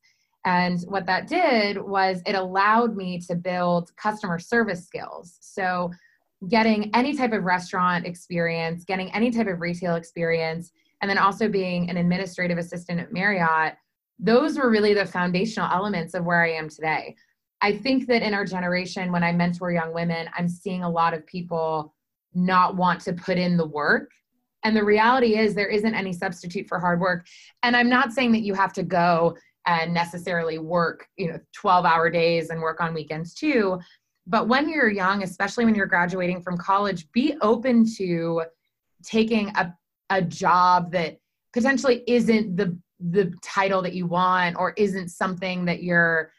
and 0.43 0.81
what 0.87 1.05
that 1.05 1.27
did 1.27 1.81
was 1.81 2.21
it 2.25 2.35
allowed 2.35 2.97
me 2.97 3.19
to 3.19 3.35
build 3.35 3.95
customer 3.95 4.37
service 4.37 4.85
skills 4.85 5.37
so 5.39 5.89
getting 6.49 6.93
any 6.93 7.15
type 7.15 7.31
of 7.31 7.43
restaurant 7.43 8.05
experience 8.05 8.83
getting 8.83 9.09
any 9.13 9.31
type 9.31 9.47
of 9.47 9.61
retail 9.61 9.95
experience 9.95 10.73
and 11.01 11.09
then 11.09 11.17
also 11.17 11.49
being 11.49 11.89
an 11.89 11.97
administrative 11.97 12.57
assistant 12.57 12.99
at 12.99 13.11
Marriott, 13.11 13.75
those 14.19 14.57
were 14.57 14.69
really 14.69 14.93
the 14.93 15.05
foundational 15.05 15.69
elements 15.71 16.13
of 16.13 16.25
where 16.25 16.43
I 16.43 16.51
am 16.51 16.69
today. 16.69 17.15
I 17.61 17.77
think 17.77 18.07
that 18.07 18.21
in 18.21 18.33
our 18.33 18.45
generation, 18.45 19.11
when 19.11 19.23
I 19.23 19.31
mentor 19.31 19.71
young 19.71 19.93
women, 19.93 20.29
I'm 20.37 20.47
seeing 20.47 20.83
a 20.83 20.89
lot 20.89 21.13
of 21.13 21.25
people 21.25 21.93
not 22.33 22.75
want 22.75 23.01
to 23.01 23.13
put 23.13 23.37
in 23.37 23.57
the 23.57 23.67
work. 23.67 24.11
And 24.63 24.75
the 24.75 24.83
reality 24.83 25.37
is, 25.37 25.55
there 25.55 25.67
isn't 25.67 25.93
any 25.93 26.13
substitute 26.13 26.67
for 26.67 26.79
hard 26.79 26.99
work. 26.99 27.25
And 27.63 27.75
I'm 27.75 27.89
not 27.89 28.11
saying 28.11 28.31
that 28.33 28.41
you 28.41 28.53
have 28.53 28.73
to 28.73 28.83
go 28.83 29.35
and 29.65 29.93
necessarily 29.93 30.57
work, 30.59 31.07
you 31.17 31.31
know, 31.31 31.39
12 31.55 31.85
hour 31.85 32.09
days 32.09 32.49
and 32.49 32.61
work 32.61 32.81
on 32.81 32.93
weekends 32.93 33.33
too. 33.33 33.79
But 34.27 34.47
when 34.47 34.69
you're 34.69 34.89
young, 34.89 35.23
especially 35.23 35.65
when 35.65 35.75
you're 35.75 35.87
graduating 35.87 36.41
from 36.41 36.57
college, 36.57 37.11
be 37.11 37.35
open 37.41 37.85
to 37.97 38.43
taking 39.03 39.49
a 39.55 39.73
a 40.11 40.21
job 40.21 40.91
that 40.91 41.17
potentially 41.53 42.03
isn't 42.05 42.55
the 42.55 42.77
the 42.99 43.33
title 43.41 43.81
that 43.81 43.93
you 43.93 44.05
want 44.05 44.55
or 44.59 44.73
isn't 44.77 45.09
something 45.09 45.65
that 45.65 45.81
you're 45.81 46.31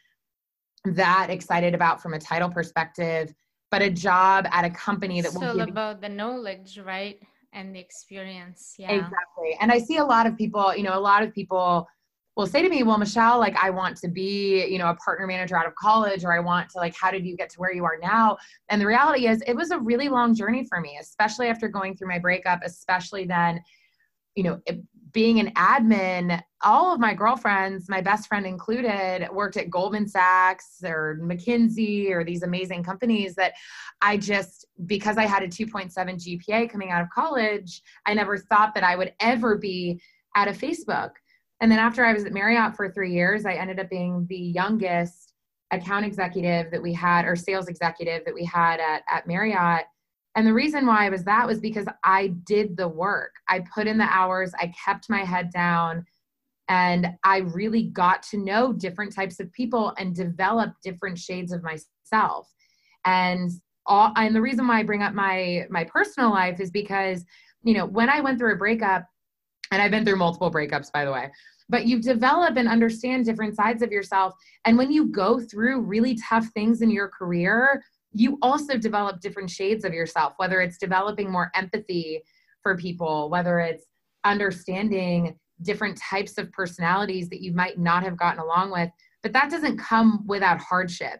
that 0.85 1.29
excited 1.29 1.73
about 1.73 2.01
from 2.01 2.13
a 2.13 2.19
title 2.19 2.49
perspective 2.49 3.33
but 3.71 3.81
a 3.81 3.89
job 3.89 4.47
at 4.51 4.63
a 4.63 4.69
company 4.69 5.19
that 5.19 5.33
will 5.33 5.55
give 5.55 5.67
about 5.67 5.99
the 5.99 6.07
knowledge 6.07 6.79
right 6.85 7.19
and 7.53 7.75
the 7.75 7.79
experience 7.79 8.75
yeah. 8.77 8.91
Exactly. 8.91 9.55
And 9.59 9.71
i 9.71 9.77
see 9.77 9.97
a 9.97 10.05
lot 10.05 10.25
of 10.27 10.37
people 10.37 10.75
you 10.75 10.83
know 10.83 10.97
a 10.97 10.99
lot 10.99 11.23
of 11.23 11.33
people 11.33 11.87
will 12.35 12.47
say 12.47 12.61
to 12.61 12.69
me 12.69 12.83
well 12.83 12.97
michelle 12.97 13.39
like 13.39 13.55
i 13.57 13.69
want 13.69 13.95
to 13.97 14.07
be 14.07 14.65
you 14.65 14.77
know 14.77 14.89
a 14.89 14.95
partner 14.95 15.27
manager 15.27 15.55
out 15.55 15.67
of 15.67 15.75
college 15.75 16.25
or 16.25 16.33
i 16.33 16.39
want 16.39 16.69
to 16.69 16.77
like 16.77 16.95
how 16.95 17.11
did 17.11 17.25
you 17.25 17.35
get 17.35 17.49
to 17.49 17.59
where 17.59 17.73
you 17.73 17.85
are 17.85 17.97
now? 18.01 18.37
And 18.69 18.81
the 18.81 18.87
reality 18.87 19.27
is 19.27 19.43
it 19.45 19.55
was 19.55 19.71
a 19.71 19.79
really 19.79 20.09
long 20.09 20.35
journey 20.35 20.65
for 20.65 20.81
me 20.81 20.97
especially 20.99 21.47
after 21.47 21.67
going 21.67 21.95
through 21.95 22.09
my 22.09 22.19
breakup 22.19 22.61
especially 22.63 23.25
then 23.25 23.61
you 24.35 24.43
know 24.43 24.61
being 25.13 25.39
an 25.39 25.51
admin 25.53 26.41
all 26.63 26.93
of 26.93 26.99
my 26.99 27.13
girlfriends 27.13 27.89
my 27.89 28.01
best 28.01 28.27
friend 28.27 28.45
included 28.45 29.27
worked 29.31 29.57
at 29.57 29.69
goldman 29.69 30.07
sachs 30.07 30.79
or 30.83 31.19
mckinsey 31.21 32.09
or 32.11 32.23
these 32.23 32.43
amazing 32.43 32.83
companies 32.83 33.35
that 33.35 33.53
i 34.01 34.17
just 34.17 34.65
because 34.85 35.17
i 35.17 35.25
had 35.25 35.43
a 35.43 35.47
2.7 35.47 35.91
gpa 35.93 36.69
coming 36.69 36.91
out 36.91 37.01
of 37.01 37.09
college 37.09 37.81
i 38.05 38.13
never 38.13 38.37
thought 38.37 38.73
that 38.73 38.83
i 38.83 38.95
would 38.95 39.13
ever 39.19 39.57
be 39.57 40.01
at 40.35 40.47
a 40.47 40.51
facebook 40.51 41.11
and 41.63 41.71
then 41.71 41.79
after 41.79 42.03
I 42.03 42.11
was 42.11 42.25
at 42.25 42.33
Marriott 42.33 42.75
for 42.75 42.91
three 42.91 43.13
years, 43.13 43.45
I 43.45 43.53
ended 43.53 43.79
up 43.79 43.89
being 43.89 44.25
the 44.27 44.37
youngest 44.37 45.31
account 45.71 46.05
executive 46.05 46.69
that 46.71 46.81
we 46.81 46.91
had, 46.91 47.23
or 47.23 47.37
sales 47.37 47.69
executive 47.69 48.25
that 48.25 48.33
we 48.33 48.43
had 48.43 48.81
at, 48.81 49.03
at 49.09 49.27
Marriott. 49.27 49.85
And 50.35 50.47
the 50.47 50.53
reason 50.53 50.87
why 50.87 51.05
I 51.05 51.09
was 51.09 51.23
that 51.25 51.45
was 51.45 51.59
because 51.59 51.85
I 52.03 52.27
did 52.45 52.75
the 52.75 52.87
work. 52.87 53.33
I 53.47 53.63
put 53.73 53.87
in 53.87 53.97
the 53.97 54.05
hours, 54.05 54.51
I 54.59 54.73
kept 54.83 55.09
my 55.09 55.23
head 55.23 55.51
down, 55.53 56.05
and 56.69 57.07
I 57.23 57.39
really 57.39 57.83
got 57.83 58.23
to 58.23 58.37
know 58.37 58.73
different 58.73 59.13
types 59.13 59.39
of 59.39 59.51
people 59.53 59.93
and 59.97 60.15
develop 60.15 60.73
different 60.83 61.19
shades 61.19 61.51
of 61.51 61.61
myself. 61.61 62.51
And 63.05 63.51
all 63.85 64.11
and 64.15 64.35
the 64.35 64.41
reason 64.41 64.67
why 64.67 64.79
I 64.79 64.83
bring 64.83 65.03
up 65.03 65.13
my 65.13 65.65
my 65.69 65.83
personal 65.83 66.31
life 66.31 66.59
is 66.59 66.71
because, 66.71 67.25
you 67.63 67.73
know, 67.73 67.85
when 67.85 68.09
I 68.09 68.21
went 68.21 68.39
through 68.39 68.53
a 68.53 68.57
breakup, 68.57 69.05
and 69.71 69.81
I've 69.81 69.91
been 69.91 70.05
through 70.05 70.17
multiple 70.17 70.51
breakups 70.51 70.91
by 70.91 71.05
the 71.05 71.11
way, 71.11 71.29
but 71.69 71.85
you 71.85 72.01
develop 72.01 72.57
and 72.57 72.67
understand 72.67 73.25
different 73.25 73.55
sides 73.55 73.81
of 73.81 73.91
yourself. 73.91 74.33
And 74.65 74.77
when 74.77 74.91
you 74.91 75.07
go 75.07 75.39
through 75.39 75.81
really 75.81 76.17
tough 76.29 76.47
things 76.53 76.81
in 76.81 76.89
your 76.89 77.07
career, 77.07 77.83
you 78.13 78.37
also 78.41 78.77
develop 78.77 79.19
different 79.19 79.49
shades 79.49 79.85
of 79.85 79.93
yourself, 79.93 80.33
whether 80.37 80.61
it's 80.61 80.77
developing 80.77 81.31
more 81.31 81.51
empathy 81.55 82.21
for 82.61 82.77
people, 82.77 83.29
whether 83.29 83.59
it's 83.59 83.85
understanding 84.23 85.37
different 85.61 85.97
types 85.97 86.37
of 86.37 86.51
personalities 86.51 87.29
that 87.29 87.41
you 87.41 87.53
might 87.53 87.77
not 87.77 88.03
have 88.03 88.17
gotten 88.17 88.39
along 88.39 88.71
with. 88.71 88.89
But 89.21 89.33
that 89.33 89.49
doesn't 89.49 89.77
come 89.77 90.25
without 90.27 90.59
hardship. 90.59 91.19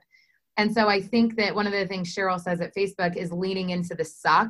And 0.57 0.71
so 0.71 0.87
I 0.87 1.01
think 1.01 1.35
that 1.37 1.55
one 1.55 1.65
of 1.65 1.73
the 1.73 1.87
things 1.87 2.13
Sheryl 2.13 2.39
says 2.39 2.61
at 2.61 2.75
Facebook 2.75 3.15
is 3.15 3.31
leaning 3.31 3.71
into 3.71 3.95
the 3.95 4.05
suck. 4.05 4.49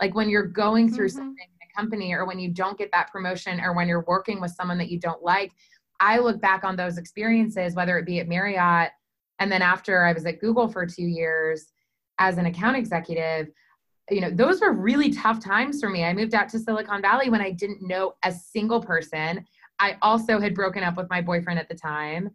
Like 0.00 0.14
when 0.14 0.28
you're 0.28 0.46
going 0.46 0.92
through 0.92 1.08
mm-hmm. 1.08 1.18
something 1.18 1.46
in 1.60 1.68
a 1.68 1.80
company 1.80 2.12
or 2.12 2.24
when 2.24 2.38
you 2.38 2.50
don't 2.50 2.78
get 2.78 2.90
that 2.92 3.10
promotion 3.10 3.60
or 3.60 3.74
when 3.74 3.88
you're 3.88 4.04
working 4.06 4.40
with 4.40 4.52
someone 4.52 4.78
that 4.78 4.90
you 4.90 4.98
don't 4.98 5.22
like 5.22 5.52
i 6.00 6.18
look 6.18 6.40
back 6.40 6.64
on 6.64 6.76
those 6.76 6.98
experiences 6.98 7.74
whether 7.74 7.96
it 7.98 8.04
be 8.04 8.20
at 8.20 8.28
marriott 8.28 8.90
and 9.38 9.50
then 9.50 9.62
after 9.62 10.04
i 10.04 10.12
was 10.12 10.26
at 10.26 10.40
google 10.40 10.68
for 10.68 10.84
two 10.84 11.04
years 11.04 11.71
as 12.18 12.38
an 12.38 12.46
account 12.46 12.76
executive 12.76 13.48
you 14.10 14.20
know 14.20 14.30
those 14.30 14.60
were 14.60 14.72
really 14.72 15.10
tough 15.10 15.42
times 15.42 15.80
for 15.80 15.88
me. 15.88 16.04
I 16.04 16.12
moved 16.12 16.34
out 16.34 16.48
to 16.50 16.58
silicon 16.58 17.00
valley 17.00 17.30
when 17.30 17.40
i 17.40 17.50
didn't 17.50 17.86
know 17.86 18.14
a 18.24 18.32
single 18.32 18.82
person. 18.82 19.44
I 19.78 19.96
also 20.02 20.38
had 20.40 20.54
broken 20.54 20.82
up 20.82 20.96
with 20.96 21.08
my 21.08 21.20
boyfriend 21.20 21.58
at 21.58 21.68
the 21.68 21.74
time. 21.74 22.30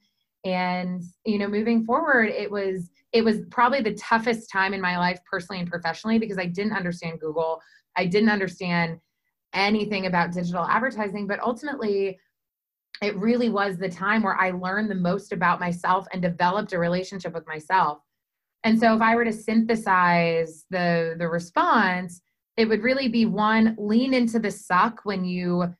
And 0.46 1.04
you 1.26 1.40
know 1.40 1.48
moving 1.48 1.84
forward 1.84 2.30
it 2.30 2.50
was 2.50 2.90
it 3.12 3.24
was 3.24 3.42
probably 3.52 3.82
the 3.82 3.96
toughest 3.96 4.50
time 4.50 4.74
in 4.74 4.82
my 4.82 4.98
life 4.98 5.20
personally 5.30 5.60
and 5.60 5.70
professionally 5.70 6.20
because 6.20 6.38
i 6.38 6.46
didn't 6.46 6.74
understand 6.74 7.20
google. 7.20 7.62
I 7.98 8.06
didn't 8.06 8.30
understand 8.30 9.00
anything 9.54 10.06
about 10.06 10.32
digital 10.32 10.66
advertising, 10.66 11.28
but 11.28 11.40
ultimately, 11.40 12.20
it 13.02 13.16
really 13.18 13.50
was 13.50 13.78
the 13.78 13.90
time 13.90 14.24
where 14.24 14.40
I 14.40 14.52
learned 14.52 14.90
the 14.90 14.96
most 14.96 15.32
about 15.32 15.60
myself 15.60 16.08
and 16.14 16.22
developed 16.22 16.74
a 16.74 16.80
relationship 16.80 17.34
with 17.34 17.48
myself. 17.48 18.00
And 18.64 18.80
so, 18.80 18.94
if 18.96 19.02
I 19.02 19.16
were 19.16 19.26
to 19.26 19.34
synthesize 19.34 20.66
the, 20.70 21.16
the 21.18 21.28
response, 21.28 22.22
it 22.58 22.68
would 22.68 22.84
really 22.84 23.08
be 23.08 23.26
one 23.26 23.76
lean 23.78 24.14
into 24.14 24.40
the 24.40 24.52
suck 24.52 25.02
when 25.04 25.24
you 25.24 25.74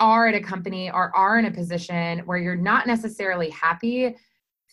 are 0.00 0.26
at 0.26 0.34
a 0.34 0.40
company 0.40 0.90
or 0.90 1.14
are 1.14 1.38
in 1.38 1.44
a 1.44 1.50
position 1.50 2.20
where 2.20 2.38
you're 2.38 2.56
not 2.56 2.86
necessarily 2.86 3.50
happy. 3.50 4.16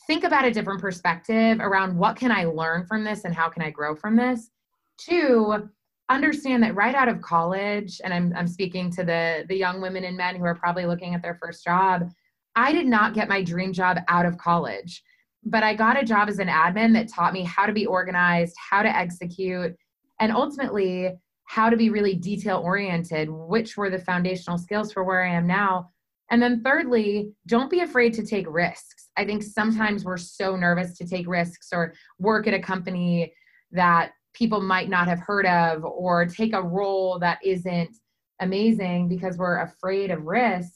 Think 0.07 0.23
about 0.23 0.45
a 0.45 0.51
different 0.51 0.79
perspective 0.79 1.59
around 1.59 1.97
what 1.97 2.15
can 2.15 2.31
i 2.31 2.45
learn 2.45 2.85
from 2.85 3.03
this 3.03 3.25
and 3.25 3.35
how 3.35 3.49
can 3.49 3.61
i 3.61 3.69
grow 3.69 3.93
from 3.93 4.15
this. 4.15 4.49
Two 4.97 5.69
understand 6.09 6.63
that 6.63 6.75
right 6.75 6.95
out 6.95 7.09
of 7.09 7.21
college 7.21 7.99
and 8.03 8.13
I'm, 8.13 8.33
I'm 8.35 8.47
speaking 8.47 8.89
to 8.91 9.03
the 9.03 9.45
the 9.49 9.57
young 9.57 9.81
women 9.81 10.05
and 10.05 10.15
men 10.15 10.35
who 10.35 10.45
are 10.45 10.55
probably 10.55 10.85
looking 10.85 11.13
at 11.13 11.21
their 11.21 11.35
first 11.35 11.63
job 11.63 12.09
i 12.55 12.71
did 12.71 12.87
not 12.87 13.13
get 13.13 13.27
my 13.27 13.43
dream 13.43 13.73
job 13.73 13.97
out 14.07 14.25
of 14.25 14.37
college 14.37 15.03
but 15.49 15.63
i 15.63 15.73
got 15.73 16.01
a 16.01 16.05
job 16.05 16.29
as 16.29 16.39
an 16.39 16.47
admin 16.47 16.93
that 16.93 17.07
taught 17.07 17.33
me 17.33 17.43
how 17.43 17.65
to 17.65 17.73
be 17.73 17.85
organized 17.85 18.55
how 18.57 18.81
to 18.81 18.95
execute 18.95 19.75
and 20.19 20.31
ultimately 20.31 21.11
how 21.45 21.69
to 21.69 21.77
be 21.77 21.89
really 21.89 22.13
detail 22.13 22.61
oriented 22.63 23.29
which 23.29 23.77
were 23.77 23.89
the 23.89 23.99
foundational 23.99 24.57
skills 24.57 24.91
for 24.91 25.03
where 25.03 25.23
i 25.23 25.33
am 25.33 25.47
now. 25.47 25.89
And 26.29 26.41
then 26.41 26.61
thirdly 26.61 27.31
don't 27.47 27.71
be 27.71 27.79
afraid 27.79 28.13
to 28.15 28.25
take 28.25 28.45
risks. 28.49 29.09
I 29.17 29.25
think 29.25 29.43
sometimes 29.43 30.03
we're 30.03 30.17
so 30.17 30.55
nervous 30.55 30.97
to 30.97 31.07
take 31.07 31.27
risks 31.27 31.69
or 31.71 31.93
work 32.19 32.47
at 32.47 32.53
a 32.53 32.59
company 32.59 33.33
that 33.71 34.11
people 34.33 34.61
might 34.61 34.89
not 34.89 35.07
have 35.07 35.19
heard 35.19 35.45
of 35.45 35.83
or 35.83 36.25
take 36.25 36.53
a 36.53 36.61
role 36.61 37.17
that 37.19 37.39
isn't 37.43 37.95
amazing 38.39 39.07
because 39.07 39.37
we're 39.37 39.61
afraid 39.61 40.11
of 40.11 40.25
risk 40.25 40.71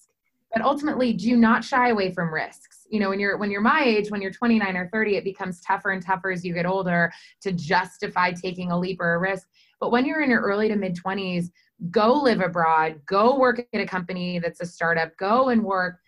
but 0.54 0.62
ultimately 0.62 1.14
do 1.14 1.36
not 1.36 1.64
shy 1.64 1.90
away 1.90 2.12
from 2.12 2.34
risks 2.34 2.86
you 2.90 3.00
know 3.00 3.10
when 3.10 3.20
you're 3.20 3.38
when 3.38 3.52
you're 3.52 3.62
my 3.62 3.84
age 3.84 4.10
when 4.10 4.22
you're 4.22 4.32
29 4.32 4.78
or 4.78 4.90
30 4.92 5.16
it 5.16 5.24
becomes 5.24 5.62
tougher 5.62 5.92
and 5.92 6.06
tougher 6.06 6.32
as 6.32 6.44
you 6.44 6.54
get 6.54 6.66
older 6.66 7.12
to 7.42 7.52
justify 7.52 8.32
taking 8.32 8.72
a 8.72 8.78
leap 8.78 9.00
or 9.00 9.16
a 9.16 9.20
risk 9.20 9.48
but 9.80 9.92
when 9.92 10.06
you're 10.06 10.22
in 10.22 10.30
your 10.30 10.42
early 10.42 10.68
to 10.68 10.76
mid 10.76 10.96
20s 10.96 11.48
go 11.90 12.14
live 12.14 12.42
abroad 12.42 13.00
go 13.06 13.38
work 13.38 13.62
at 13.74 13.82
a 13.82 13.86
company 13.86 14.40
that's 14.40 14.62
a 14.62 14.66
startup 14.66 15.16
go 15.18 15.50
and 15.50 15.64
work 15.64 16.00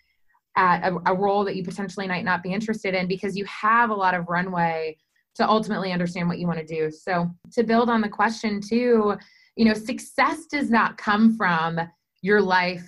at 0.55 0.83
a, 0.83 0.97
a 1.07 1.15
role 1.15 1.43
that 1.43 1.55
you 1.55 1.63
potentially 1.63 2.07
might 2.07 2.25
not 2.25 2.43
be 2.43 2.53
interested 2.53 2.93
in 2.93 3.07
because 3.07 3.35
you 3.35 3.45
have 3.45 3.89
a 3.89 3.95
lot 3.95 4.13
of 4.13 4.27
runway 4.29 4.97
to 5.35 5.47
ultimately 5.47 5.91
understand 5.91 6.27
what 6.27 6.37
you 6.37 6.47
want 6.47 6.59
to 6.59 6.65
do. 6.65 6.91
So, 6.91 7.29
to 7.53 7.63
build 7.63 7.89
on 7.89 8.01
the 8.01 8.09
question, 8.09 8.61
too, 8.61 9.15
you 9.55 9.65
know, 9.65 9.73
success 9.73 10.45
does 10.45 10.69
not 10.69 10.97
come 10.97 11.35
from 11.35 11.79
your 12.21 12.41
life 12.41 12.87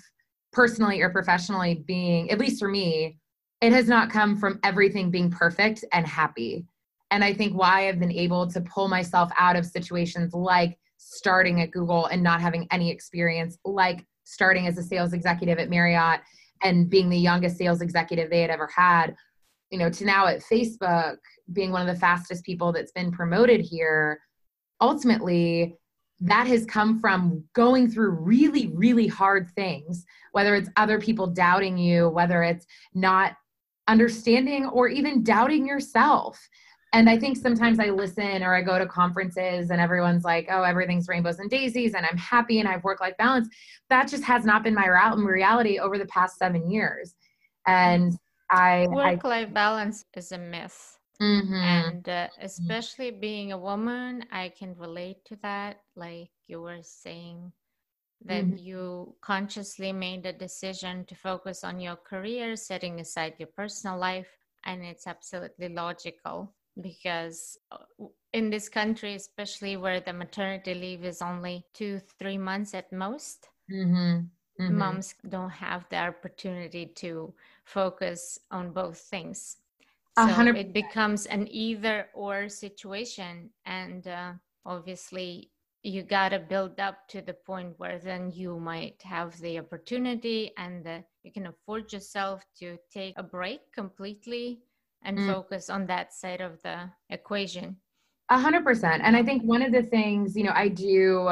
personally 0.56 1.02
or 1.02 1.10
professionally 1.10 1.84
being, 1.86 2.30
at 2.30 2.38
least 2.38 2.58
for 2.58 2.68
me, 2.68 3.18
it 3.60 3.74
has 3.74 3.88
not 3.88 4.10
come 4.10 4.38
from 4.38 4.58
everything 4.64 5.10
being 5.10 5.30
perfect 5.30 5.84
and 5.92 6.06
happy. 6.06 6.64
And 7.10 7.22
I 7.22 7.34
think 7.34 7.52
why 7.52 7.88
I've 7.88 8.00
been 8.00 8.10
able 8.10 8.46
to 8.50 8.62
pull 8.62 8.88
myself 8.88 9.30
out 9.38 9.54
of 9.54 9.66
situations 9.66 10.32
like 10.32 10.78
starting 10.96 11.60
at 11.60 11.72
Google 11.72 12.06
and 12.06 12.22
not 12.22 12.40
having 12.40 12.66
any 12.70 12.90
experience, 12.90 13.58
like 13.66 14.06
starting 14.24 14.66
as 14.66 14.78
a 14.78 14.82
sales 14.82 15.12
executive 15.12 15.58
at 15.58 15.68
Marriott 15.68 16.20
and 16.62 16.88
being 16.88 17.10
the 17.10 17.18
youngest 17.18 17.58
sales 17.58 17.82
executive 17.82 18.30
they 18.30 18.40
had 18.40 18.50
ever 18.50 18.68
had, 18.74 19.14
you 19.70 19.78
know, 19.78 19.90
to 19.90 20.06
now 20.06 20.26
at 20.26 20.40
Facebook 20.40 21.18
being 21.52 21.70
one 21.70 21.86
of 21.86 21.94
the 21.94 22.00
fastest 22.00 22.44
people 22.46 22.72
that's 22.72 22.92
been 22.92 23.12
promoted 23.12 23.60
here, 23.60 24.18
ultimately 24.80 25.76
that 26.20 26.46
has 26.46 26.64
come 26.64 26.98
from 26.98 27.44
going 27.52 27.90
through 27.90 28.10
really, 28.10 28.68
really 28.68 29.06
hard 29.06 29.50
things, 29.54 30.04
whether 30.32 30.54
it's 30.54 30.70
other 30.76 30.98
people 30.98 31.26
doubting 31.26 31.76
you, 31.76 32.08
whether 32.08 32.42
it's 32.42 32.66
not 32.94 33.36
understanding 33.88 34.66
or 34.66 34.88
even 34.88 35.22
doubting 35.22 35.66
yourself. 35.66 36.38
And 36.92 37.10
I 37.10 37.18
think 37.18 37.36
sometimes 37.36 37.78
I 37.78 37.90
listen 37.90 38.42
or 38.42 38.54
I 38.54 38.62
go 38.62 38.78
to 38.78 38.86
conferences 38.86 39.70
and 39.70 39.80
everyone's 39.80 40.24
like, 40.24 40.48
oh, 40.50 40.62
everything's 40.62 41.08
rainbows 41.08 41.38
and 41.38 41.50
daisies 41.50 41.94
and 41.94 42.06
I'm 42.06 42.16
happy 42.16 42.60
and 42.60 42.68
I 42.68 42.72
have 42.72 42.84
work 42.84 43.00
life 43.00 43.16
balance. 43.18 43.48
That 43.90 44.08
just 44.08 44.24
has 44.24 44.44
not 44.44 44.62
been 44.62 44.74
my 44.74 44.86
reality 44.86 45.78
over 45.78 45.98
the 45.98 46.06
past 46.06 46.38
seven 46.38 46.70
years. 46.70 47.14
And 47.66 48.14
I 48.50 48.86
work 48.88 49.24
life 49.24 49.52
balance 49.52 50.04
is 50.14 50.32
a 50.32 50.38
myth. 50.38 50.96
Mm-hmm. 51.20 51.54
And 51.54 52.08
uh, 52.08 52.28
especially 52.40 53.10
being 53.10 53.52
a 53.52 53.58
woman, 53.58 54.24
I 54.30 54.50
can 54.56 54.74
relate 54.76 55.18
to 55.26 55.36
that. 55.42 55.80
Like 55.96 56.30
you 56.46 56.60
were 56.60 56.82
saying, 56.82 57.52
that 58.24 58.44
mm-hmm. 58.44 58.56
you 58.56 59.14
consciously 59.20 59.92
made 59.92 60.24
a 60.26 60.32
decision 60.32 61.04
to 61.04 61.14
focus 61.14 61.64
on 61.64 61.80
your 61.80 61.96
career, 61.96 62.56
setting 62.56 63.00
aside 63.00 63.34
your 63.38 63.48
personal 63.48 63.98
life. 63.98 64.28
And 64.64 64.82
it's 64.84 65.06
absolutely 65.06 65.68
logical 65.68 66.52
because 66.80 67.58
uh, 67.70 68.06
in 68.32 68.50
this 68.50 68.68
country, 68.68 69.14
especially 69.14 69.76
where 69.76 70.00
the 70.00 70.12
maternity 70.12 70.74
leave 70.74 71.04
is 71.04 71.22
only 71.22 71.64
two, 71.72 72.00
three 72.18 72.38
months 72.38 72.74
at 72.74 72.92
most, 72.92 73.48
mm-hmm. 73.70 74.26
Mm-hmm. 74.60 74.78
moms 74.78 75.14
don't 75.28 75.50
have 75.50 75.86
the 75.90 75.98
opportunity 75.98 76.86
to 76.96 77.32
focus 77.64 78.38
on 78.50 78.72
both 78.72 78.98
things. 78.98 79.58
So 80.18 80.26
100%. 80.26 80.56
it 80.56 80.72
becomes 80.72 81.26
an 81.26 81.46
either 81.50 82.08
or 82.14 82.48
situation. 82.48 83.50
And 83.66 84.08
uh, 84.08 84.32
obviously, 84.64 85.50
you 85.86 86.02
got 86.02 86.30
to 86.30 86.40
build 86.40 86.80
up 86.80 87.06
to 87.06 87.22
the 87.22 87.32
point 87.32 87.72
where 87.76 88.00
then 88.00 88.32
you 88.34 88.58
might 88.58 89.00
have 89.02 89.38
the 89.40 89.56
opportunity 89.58 90.50
and 90.58 90.84
the, 90.84 91.04
you 91.22 91.30
can 91.30 91.46
afford 91.46 91.92
yourself 91.92 92.44
to 92.58 92.76
take 92.92 93.14
a 93.16 93.22
break 93.22 93.60
completely 93.72 94.58
and 95.04 95.16
mm. 95.16 95.32
focus 95.32 95.70
on 95.70 95.86
that 95.86 96.12
side 96.12 96.40
of 96.40 96.60
the 96.62 96.90
equation. 97.10 97.76
A 98.30 98.38
hundred 98.38 98.64
percent. 98.64 99.02
And 99.04 99.16
I 99.16 99.22
think 99.22 99.44
one 99.44 99.62
of 99.62 99.70
the 99.70 99.84
things, 99.84 100.36
you 100.36 100.42
know, 100.42 100.52
I 100.52 100.66
do, 100.66 101.28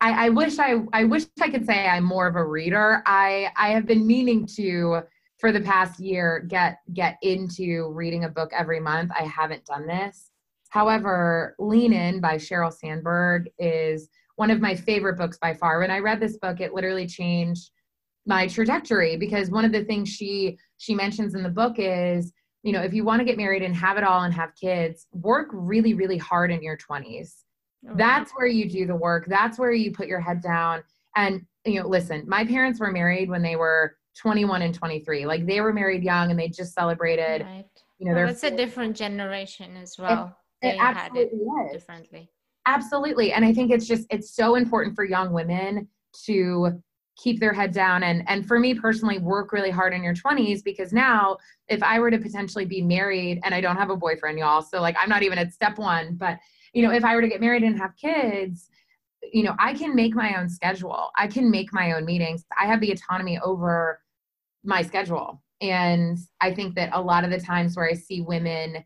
I, 0.00 0.26
I 0.26 0.28
wish 0.30 0.58
I, 0.58 0.76
I 0.94 1.04
wish 1.04 1.24
I 1.38 1.50
could 1.50 1.66
say 1.66 1.86
I'm 1.86 2.04
more 2.04 2.26
of 2.26 2.36
a 2.36 2.44
reader. 2.44 3.02
I, 3.04 3.52
I 3.54 3.68
have 3.72 3.84
been 3.84 4.06
meaning 4.06 4.46
to, 4.56 5.02
for 5.38 5.52
the 5.52 5.60
past 5.60 6.00
year, 6.00 6.46
get, 6.48 6.78
get 6.94 7.18
into 7.20 7.90
reading 7.92 8.24
a 8.24 8.30
book 8.30 8.50
every 8.56 8.80
month. 8.80 9.10
I 9.18 9.24
haven't 9.24 9.66
done 9.66 9.86
this. 9.86 10.30
However, 10.70 11.54
Lean 11.58 11.92
In 11.92 12.20
by 12.20 12.36
Sheryl 12.36 12.72
Sandberg 12.72 13.48
is 13.58 14.08
one 14.36 14.50
of 14.50 14.60
my 14.60 14.74
favorite 14.74 15.18
books 15.18 15.38
by 15.38 15.54
far. 15.54 15.80
When 15.80 15.90
I 15.90 15.98
read 15.98 16.20
this 16.20 16.38
book, 16.38 16.60
it 16.60 16.74
literally 16.74 17.06
changed 17.06 17.70
my 18.26 18.46
trajectory 18.46 19.16
because 19.16 19.50
one 19.50 19.64
of 19.64 19.72
the 19.72 19.84
things 19.84 20.08
she 20.08 20.58
she 20.78 20.94
mentions 20.94 21.34
in 21.34 21.42
the 21.42 21.48
book 21.48 21.74
is 21.78 22.32
you 22.62 22.72
know, 22.72 22.82
if 22.82 22.92
you 22.92 23.04
want 23.04 23.20
to 23.20 23.24
get 23.24 23.36
married 23.36 23.62
and 23.62 23.74
have 23.74 23.96
it 23.96 24.04
all 24.04 24.22
and 24.22 24.34
have 24.34 24.54
kids, 24.54 25.06
work 25.12 25.48
really, 25.52 25.94
really 25.94 26.18
hard 26.18 26.50
in 26.50 26.62
your 26.62 26.76
20s. 26.76 27.42
That's 27.94 28.32
where 28.32 28.46
you 28.46 28.68
do 28.68 28.86
the 28.86 28.94
work. 28.94 29.24
That's 29.26 29.58
where 29.58 29.72
you 29.72 29.92
put 29.92 30.06
your 30.06 30.20
head 30.20 30.42
down. 30.42 30.82
And, 31.16 31.46
you 31.64 31.80
know, 31.80 31.88
listen, 31.88 32.24
my 32.28 32.44
parents 32.44 32.78
were 32.78 32.92
married 32.92 33.30
when 33.30 33.40
they 33.40 33.56
were 33.56 33.96
21 34.18 34.60
and 34.60 34.74
23. 34.74 35.24
Like 35.24 35.46
they 35.46 35.62
were 35.62 35.72
married 35.72 36.02
young 36.02 36.30
and 36.30 36.38
they 36.38 36.48
just 36.48 36.74
celebrated, 36.74 37.46
right. 37.46 37.64
you 37.98 38.06
know, 38.06 38.14
well, 38.14 38.28
it's 38.28 38.44
a 38.44 38.54
different 38.54 38.94
generation 38.94 39.78
as 39.78 39.96
well. 39.98 40.36
It, 40.62 40.74
it 40.74 40.76
absolutely 40.80 41.38
it 41.38 41.66
is. 41.66 41.72
differently. 41.72 42.30
Absolutely. 42.66 43.32
And 43.32 43.44
I 43.44 43.52
think 43.52 43.70
it's 43.70 43.86
just, 43.86 44.06
it's 44.10 44.34
so 44.34 44.54
important 44.54 44.94
for 44.94 45.04
young 45.04 45.32
women 45.32 45.88
to 46.26 46.80
keep 47.20 47.38
their 47.40 47.52
head 47.52 47.72
down 47.72 48.02
and 48.02 48.22
and 48.28 48.46
for 48.46 48.58
me 48.58 48.74
personally 48.74 49.18
work 49.18 49.52
really 49.52 49.70
hard 49.70 49.92
in 49.92 50.02
your 50.02 50.14
20s 50.14 50.64
because 50.64 50.92
now 50.92 51.36
if 51.68 51.82
i 51.82 51.98
were 51.98 52.10
to 52.10 52.18
potentially 52.18 52.64
be 52.64 52.80
married 52.80 53.40
and 53.44 53.54
i 53.54 53.60
don't 53.60 53.76
have 53.76 53.90
a 53.90 53.96
boyfriend 53.96 54.38
y'all 54.38 54.62
so 54.62 54.80
like 54.80 54.96
i'm 55.00 55.08
not 55.08 55.22
even 55.22 55.38
at 55.38 55.52
step 55.52 55.78
1 55.78 56.14
but 56.14 56.38
you 56.72 56.82
know 56.82 56.90
if 56.90 57.04
i 57.04 57.14
were 57.14 57.20
to 57.20 57.28
get 57.28 57.40
married 57.40 57.62
and 57.62 57.78
have 57.78 57.94
kids 57.96 58.68
you 59.32 59.42
know 59.42 59.54
i 59.58 59.74
can 59.74 59.94
make 59.94 60.14
my 60.14 60.34
own 60.38 60.48
schedule 60.48 61.10
i 61.16 61.26
can 61.26 61.50
make 61.50 61.72
my 61.72 61.92
own 61.92 62.04
meetings 62.04 62.44
i 62.58 62.66
have 62.66 62.80
the 62.80 62.90
autonomy 62.90 63.38
over 63.44 64.00
my 64.64 64.82
schedule 64.82 65.42
and 65.60 66.18
i 66.40 66.52
think 66.52 66.74
that 66.74 66.90
a 66.92 67.00
lot 67.00 67.24
of 67.24 67.30
the 67.30 67.40
times 67.40 67.76
where 67.76 67.88
i 67.88 67.92
see 67.92 68.22
women 68.22 68.82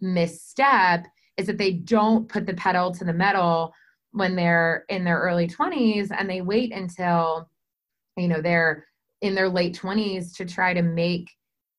misstep 0.00 1.06
is 1.36 1.46
that 1.46 1.58
they 1.58 1.72
don't 1.72 2.28
put 2.28 2.46
the 2.46 2.54
pedal 2.54 2.92
to 2.92 3.04
the 3.04 3.12
metal 3.12 3.72
when 4.12 4.36
they're 4.36 4.84
in 4.88 5.04
their 5.04 5.18
early 5.18 5.48
20s 5.48 6.10
and 6.16 6.28
they 6.28 6.42
wait 6.42 6.72
until 6.72 7.48
you 8.16 8.28
know 8.28 8.40
they're 8.40 8.86
in 9.22 9.34
their 9.34 9.48
late 9.48 9.78
20s 9.78 10.34
to 10.36 10.44
try 10.44 10.74
to 10.74 10.82
make 10.82 11.30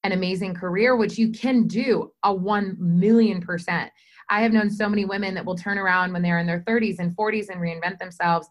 an 0.03 0.11
amazing 0.11 0.53
career 0.53 0.95
which 0.95 1.17
you 1.17 1.31
can 1.31 1.67
do 1.67 2.11
a 2.23 2.33
1 2.33 2.77
million 2.79 3.39
percent. 3.41 3.91
I 4.29 4.41
have 4.41 4.53
known 4.53 4.69
so 4.69 4.89
many 4.89 5.05
women 5.05 5.33
that 5.35 5.45
will 5.45 5.55
turn 5.55 5.77
around 5.77 6.13
when 6.13 6.21
they're 6.21 6.39
in 6.39 6.47
their 6.47 6.61
30s 6.61 6.99
and 6.99 7.15
40s 7.15 7.49
and 7.49 7.59
reinvent 7.59 7.99
themselves. 7.99 8.47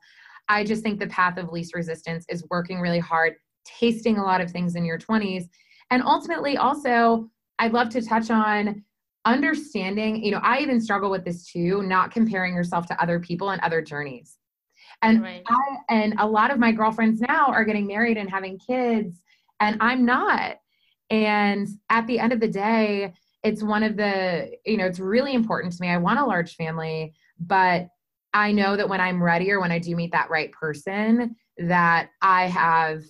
I 0.48 0.64
just 0.64 0.82
think 0.82 1.00
the 1.00 1.06
path 1.06 1.38
of 1.38 1.50
least 1.50 1.74
resistance 1.74 2.26
is 2.28 2.44
working 2.50 2.78
really 2.78 2.98
hard 2.98 3.34
tasting 3.64 4.18
a 4.18 4.22
lot 4.22 4.40
of 4.40 4.50
things 4.50 4.74
in 4.74 4.84
your 4.84 4.98
20s 4.98 5.44
and 5.90 6.02
ultimately 6.02 6.56
also 6.56 7.28
i'd 7.58 7.72
love 7.72 7.88
to 7.88 8.02
touch 8.02 8.30
on 8.30 8.82
understanding 9.24 10.22
you 10.22 10.30
know 10.30 10.40
i 10.42 10.58
even 10.58 10.80
struggle 10.80 11.10
with 11.10 11.24
this 11.24 11.46
too 11.46 11.82
not 11.84 12.10
comparing 12.10 12.54
yourself 12.54 12.86
to 12.86 13.02
other 13.02 13.20
people 13.20 13.50
and 13.50 13.60
other 13.62 13.80
journeys 13.80 14.38
and 15.02 15.22
right. 15.22 15.42
I, 15.46 15.78
and 15.88 16.14
a 16.18 16.26
lot 16.26 16.50
of 16.50 16.58
my 16.58 16.72
girlfriends 16.72 17.20
now 17.20 17.46
are 17.46 17.64
getting 17.64 17.86
married 17.86 18.16
and 18.16 18.30
having 18.30 18.58
kids, 18.58 19.20
and 19.60 19.76
I'm 19.80 20.04
not. 20.04 20.56
And 21.10 21.68
at 21.90 22.06
the 22.06 22.18
end 22.18 22.32
of 22.32 22.40
the 22.40 22.48
day, 22.48 23.12
it's 23.42 23.62
one 23.62 23.82
of 23.82 23.96
the, 23.96 24.52
you 24.64 24.76
know, 24.76 24.86
it's 24.86 25.00
really 25.00 25.34
important 25.34 25.74
to 25.74 25.82
me. 25.82 25.88
I 25.88 25.96
want 25.98 26.20
a 26.20 26.24
large 26.24 26.54
family, 26.54 27.14
but 27.38 27.88
I 28.32 28.52
know 28.52 28.76
that 28.76 28.88
when 28.88 29.00
I'm 29.00 29.22
ready 29.22 29.50
or 29.50 29.60
when 29.60 29.72
I 29.72 29.78
do 29.78 29.94
meet 29.96 30.12
that 30.12 30.30
right 30.30 30.52
person, 30.52 31.36
that 31.58 32.10
I 32.22 32.46
have 32.46 33.02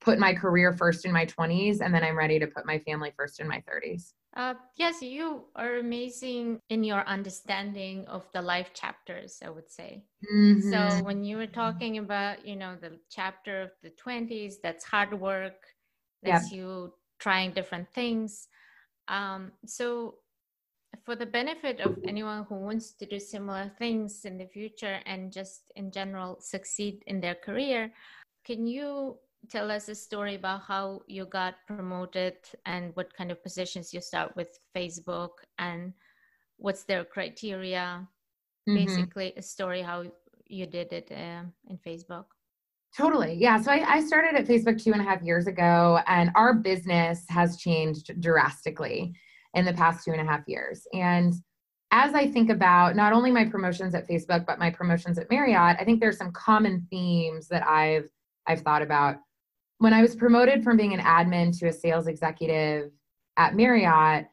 put 0.00 0.18
my 0.18 0.32
career 0.32 0.72
first 0.72 1.04
in 1.04 1.12
my 1.12 1.26
20s 1.26 1.80
and 1.80 1.92
then 1.92 2.04
I'm 2.04 2.16
ready 2.16 2.38
to 2.38 2.46
put 2.46 2.64
my 2.64 2.78
family 2.78 3.12
first 3.16 3.40
in 3.40 3.48
my 3.48 3.62
30s. 3.68 4.12
Uh, 4.36 4.52
yes, 4.76 5.00
you 5.00 5.44
are 5.56 5.78
amazing 5.78 6.60
in 6.68 6.84
your 6.84 7.00
understanding 7.08 8.06
of 8.06 8.26
the 8.34 8.42
life 8.42 8.74
chapters, 8.74 9.38
I 9.42 9.48
would 9.48 9.70
say. 9.70 10.04
Mm-hmm. 10.30 10.70
So 10.70 11.04
when 11.04 11.24
you 11.24 11.38
were 11.38 11.46
talking 11.46 11.96
about, 11.96 12.46
you 12.46 12.54
know, 12.54 12.76
the 12.78 12.98
chapter 13.10 13.62
of 13.62 13.70
the 13.82 13.90
20s, 13.90 14.56
that's 14.62 14.84
hard 14.84 15.18
work, 15.18 15.64
that's 16.22 16.52
yep. 16.52 16.58
you 16.58 16.92
trying 17.18 17.52
different 17.52 17.88
things. 17.94 18.48
Um, 19.08 19.52
so 19.64 20.16
for 21.04 21.16
the 21.16 21.24
benefit 21.24 21.80
of 21.80 21.96
anyone 22.06 22.44
who 22.46 22.56
wants 22.56 22.92
to 22.92 23.06
do 23.06 23.18
similar 23.18 23.70
things 23.78 24.26
in 24.26 24.36
the 24.36 24.46
future 24.46 25.00
and 25.06 25.32
just 25.32 25.72
in 25.76 25.90
general 25.90 26.36
succeed 26.40 27.02
in 27.06 27.22
their 27.22 27.36
career, 27.36 27.90
can 28.44 28.66
you 28.66 29.16
tell 29.50 29.70
us 29.70 29.88
a 29.88 29.94
story 29.94 30.34
about 30.34 30.62
how 30.62 31.00
you 31.06 31.26
got 31.26 31.54
promoted 31.66 32.34
and 32.64 32.90
what 32.94 33.14
kind 33.16 33.30
of 33.30 33.42
positions 33.42 33.92
you 33.92 34.00
start 34.00 34.34
with 34.36 34.58
Facebook 34.76 35.30
and 35.58 35.92
what's 36.56 36.84
their 36.84 37.04
criteria? 37.04 38.06
Mm-hmm. 38.68 38.74
Basically, 38.74 39.32
a 39.36 39.42
story 39.42 39.82
how 39.82 40.04
you 40.46 40.66
did 40.66 40.92
it 40.92 41.10
uh, 41.10 41.42
in 41.68 41.78
Facebook. 41.86 42.26
Totally. 42.96 43.34
Yeah. 43.34 43.60
So 43.60 43.70
I, 43.70 43.96
I, 43.96 44.00
started 44.00 44.34
at 44.36 44.46
Facebook 44.46 44.82
two 44.82 44.92
and 44.92 45.00
a 45.00 45.04
half 45.04 45.22
years 45.22 45.46
ago, 45.46 46.00
and 46.06 46.30
our 46.34 46.54
business 46.54 47.24
has 47.28 47.58
changed 47.58 48.20
drastically 48.20 49.12
in 49.54 49.64
the 49.64 49.72
past 49.74 50.04
two 50.04 50.12
and 50.12 50.20
a 50.20 50.24
half 50.24 50.42
years. 50.46 50.86
And 50.94 51.34
as 51.90 52.14
I 52.14 52.26
think 52.30 52.50
about 52.50 52.96
not 52.96 53.12
only 53.12 53.30
my 53.30 53.44
promotions 53.44 53.94
at 53.94 54.08
Facebook, 54.08 54.46
but 54.46 54.58
my 54.58 54.70
promotions 54.70 55.18
at 55.18 55.30
Marriott, 55.30 55.76
I 55.78 55.84
think 55.84 56.00
there's 56.00 56.16
some 56.16 56.32
common 56.32 56.86
themes 56.90 57.48
that 57.48 57.66
I've 57.66 58.08
I've 58.46 58.60
thought 58.60 58.82
about 58.82 59.16
when 59.78 59.92
I 59.92 60.02
was 60.02 60.16
promoted 60.16 60.64
from 60.64 60.76
being 60.76 60.94
an 60.94 61.00
admin 61.00 61.56
to 61.58 61.68
a 61.68 61.72
sales 61.72 62.06
executive 62.06 62.90
at 63.36 63.54
Marriott, 63.54 64.26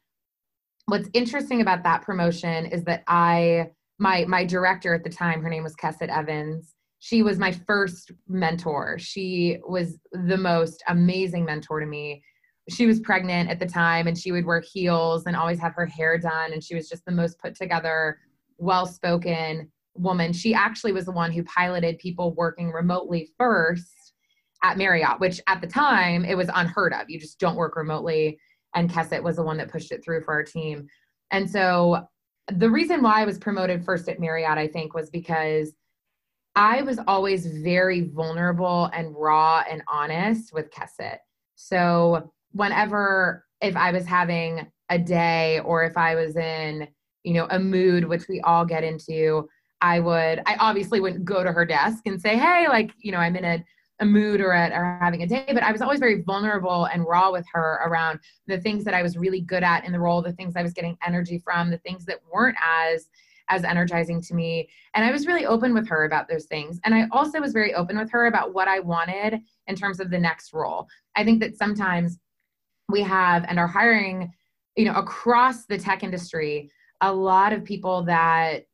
what's 0.85 1.09
interesting 1.13 1.61
about 1.61 1.83
that 1.83 2.01
promotion 2.03 2.65
is 2.67 2.83
that 2.85 3.03
I 3.07 3.71
my 3.99 4.25
my 4.25 4.45
director 4.45 4.93
at 4.93 5.03
the 5.03 5.09
time, 5.09 5.41
her 5.41 5.49
name 5.49 5.63
was 5.63 5.75
Kesset 5.75 6.09
Evans. 6.09 6.75
She 6.99 7.21
was 7.21 7.37
my 7.37 7.51
first 7.51 8.11
mentor. 8.29 8.97
She 8.97 9.57
was 9.67 9.97
the 10.13 10.37
most 10.37 10.81
amazing 10.87 11.43
mentor 11.45 11.81
to 11.81 11.85
me. 11.85 12.23
She 12.69 12.85
was 12.85 13.01
pregnant 13.01 13.49
at 13.49 13.59
the 13.59 13.65
time 13.65 14.07
and 14.07 14.17
she 14.17 14.31
would 14.31 14.45
wear 14.45 14.61
heels 14.61 15.25
and 15.25 15.35
always 15.35 15.59
have 15.59 15.73
her 15.75 15.85
hair 15.85 16.17
done 16.17 16.53
and 16.53 16.63
she 16.63 16.75
was 16.75 16.87
just 16.87 17.03
the 17.03 17.11
most 17.11 17.37
put 17.39 17.55
together, 17.55 18.19
well-spoken 18.57 19.69
woman. 19.95 20.31
She 20.31 20.53
actually 20.53 20.93
was 20.93 21.03
the 21.03 21.11
one 21.11 21.33
who 21.33 21.43
piloted 21.43 21.99
people 21.99 22.33
working 22.35 22.71
remotely 22.71 23.29
first 23.37 24.02
at 24.63 24.77
Marriott, 24.77 25.19
which 25.19 25.41
at 25.47 25.61
the 25.61 25.67
time 25.67 26.25
it 26.25 26.35
was 26.35 26.49
unheard 26.53 26.93
of. 26.93 27.09
You 27.09 27.19
just 27.19 27.39
don't 27.39 27.57
work 27.57 27.75
remotely. 27.75 28.39
And 28.73 28.89
Kesset 28.89 29.21
was 29.21 29.35
the 29.35 29.43
one 29.43 29.57
that 29.57 29.71
pushed 29.71 29.91
it 29.91 30.03
through 30.03 30.23
for 30.23 30.33
our 30.33 30.43
team. 30.43 30.87
And 31.31 31.49
so 31.49 32.07
the 32.51 32.69
reason 32.69 33.01
why 33.01 33.21
I 33.21 33.25
was 33.25 33.37
promoted 33.37 33.85
first 33.85 34.09
at 34.09 34.19
Marriott, 34.19 34.57
I 34.57 34.67
think, 34.67 34.93
was 34.93 35.09
because 35.09 35.73
I 36.55 36.81
was 36.81 36.99
always 37.07 37.45
very 37.47 38.09
vulnerable 38.09 38.89
and 38.93 39.13
raw 39.15 39.63
and 39.69 39.83
honest 39.91 40.53
with 40.53 40.71
Kesset. 40.71 41.17
So 41.55 42.31
whenever 42.51 43.45
if 43.61 43.75
I 43.75 43.91
was 43.91 44.05
having 44.05 44.67
a 44.89 44.99
day 44.99 45.59
or 45.61 45.83
if 45.83 45.97
I 45.97 46.15
was 46.15 46.35
in, 46.35 46.87
you 47.23 47.33
know, 47.33 47.47
a 47.49 47.59
mood, 47.59 48.05
which 48.05 48.27
we 48.27 48.41
all 48.41 48.65
get 48.65 48.83
into, 48.83 49.47
I 49.81 49.99
would, 49.99 50.41
I 50.45 50.55
obviously 50.59 50.99
wouldn't 50.99 51.25
go 51.25 51.43
to 51.43 51.51
her 51.51 51.65
desk 51.65 52.03
and 52.05 52.21
say, 52.21 52.37
hey, 52.37 52.67
like, 52.67 52.91
you 52.99 53.11
know, 53.11 53.17
I'm 53.17 53.35
in 53.35 53.45
a, 53.45 53.63
a 53.99 54.05
mood 54.05 54.41
or, 54.41 54.53
at, 54.53 54.71
or 54.71 54.97
having 55.01 55.23
a 55.23 55.27
day, 55.27 55.45
but 55.53 55.63
I 55.63 55.71
was 55.71 55.81
always 55.81 55.99
very 55.99 56.21
vulnerable 56.23 56.85
and 56.85 57.05
raw 57.05 57.31
with 57.31 57.45
her 57.53 57.79
around 57.85 58.19
the 58.47 58.59
things 58.59 58.83
that 58.85 58.93
I 58.93 59.03
was 59.03 59.17
really 59.17 59.41
good 59.41 59.63
at 59.63 59.85
in 59.85 59.91
the 59.91 59.99
role, 59.99 60.21
the 60.21 60.33
things 60.33 60.55
I 60.55 60.63
was 60.63 60.73
getting 60.73 60.97
energy 61.05 61.37
from, 61.37 61.69
the 61.69 61.77
things 61.77 62.05
that 62.05 62.19
weren't 62.31 62.57
as 62.63 63.07
as 63.49 63.63
energizing 63.63 64.21
to 64.21 64.33
me. 64.33 64.69
And 64.93 65.05
I 65.05 65.11
was 65.11 65.27
really 65.27 65.45
open 65.45 65.73
with 65.73 65.87
her 65.89 66.05
about 66.05 66.27
those 66.27 66.45
things. 66.45 66.79
And 66.85 66.95
I 66.95 67.07
also 67.11 67.41
was 67.41 67.51
very 67.51 67.73
open 67.73 67.97
with 67.97 68.09
her 68.11 68.27
about 68.27 68.53
what 68.53 68.67
I 68.67 68.79
wanted 68.79 69.41
in 69.67 69.75
terms 69.75 69.99
of 69.99 70.09
the 70.09 70.17
next 70.17 70.53
role. 70.53 70.87
I 71.15 71.23
think 71.23 71.41
that 71.41 71.57
sometimes 71.57 72.19
we 72.89 73.01
have 73.01 73.45
and 73.47 73.59
are 73.59 73.67
hiring, 73.67 74.31
you 74.75 74.85
know, 74.85 74.93
across 74.93 75.65
the 75.65 75.77
tech 75.77 76.03
industry, 76.03 76.71
a 77.01 77.13
lot 77.13 77.53
of 77.53 77.63
people 77.63 78.03
that 78.03 78.65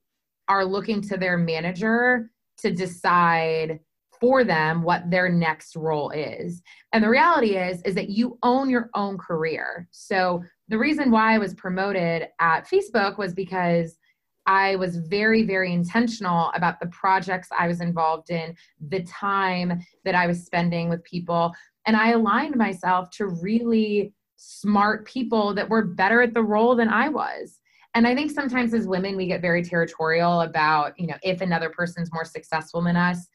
are 0.48 0.66
looking 0.66 1.02
to 1.02 1.18
their 1.18 1.38
manager 1.38 2.30
to 2.58 2.72
decide 2.72 3.80
for 4.20 4.44
them 4.44 4.84
what 4.84 5.10
their 5.10 5.30
next 5.30 5.76
role 5.76 6.10
is. 6.12 6.62
And 6.94 7.04
the 7.04 7.10
reality 7.10 7.58
is 7.58 7.82
is 7.84 7.96
that 7.96 8.10
you 8.10 8.38
own 8.44 8.70
your 8.70 8.90
own 8.96 9.18
career. 9.18 9.88
So 9.92 10.44
the 10.68 10.78
reason 10.78 11.12
why 11.12 11.34
I 11.34 11.38
was 11.38 11.54
promoted 11.54 12.28
at 12.40 12.68
Facebook 12.68 13.18
was 13.18 13.34
because 13.34 13.98
I 14.46 14.78
was 14.78 14.98
very, 14.98 15.44
very 15.44 15.74
intentional 15.74 16.52
about 16.56 16.80
the 16.80 16.88
projects 16.88 17.50
I 17.58 17.68
was 17.68 17.82
involved 17.82 18.32
in, 18.32 18.56
the 18.90 19.04
time 19.04 19.80
that 20.06 20.16
I 20.16 20.26
was 20.28 20.46
spending 20.46 20.90
with 20.90 21.04
people. 21.04 21.54
And 21.86 21.96
I 21.96 22.12
aligned 22.12 22.56
myself 22.56 23.12
to 23.12 23.28
really 23.28 24.14
smart 24.38 25.06
people 25.06 25.54
that 25.54 25.70
were 25.70 25.86
better 25.86 26.22
at 26.22 26.34
the 26.34 26.44
role 26.44 26.76
than 26.76 26.90
I 26.90 27.10
was. 27.10 27.60
And 27.94 28.08
I 28.08 28.16
think 28.16 28.32
sometimes 28.32 28.74
as 28.74 28.88
women, 28.88 29.18
we 29.18 29.28
get 29.28 29.42
very 29.42 29.64
territorial 29.64 30.42
about, 30.42 30.94
you 30.98 31.08
know, 31.08 31.18
if 31.24 31.42
another 31.42 31.70
person's 31.70 32.12
more 32.14 32.26
successful 32.26 32.82
than 32.82 32.96
us, 32.96 33.28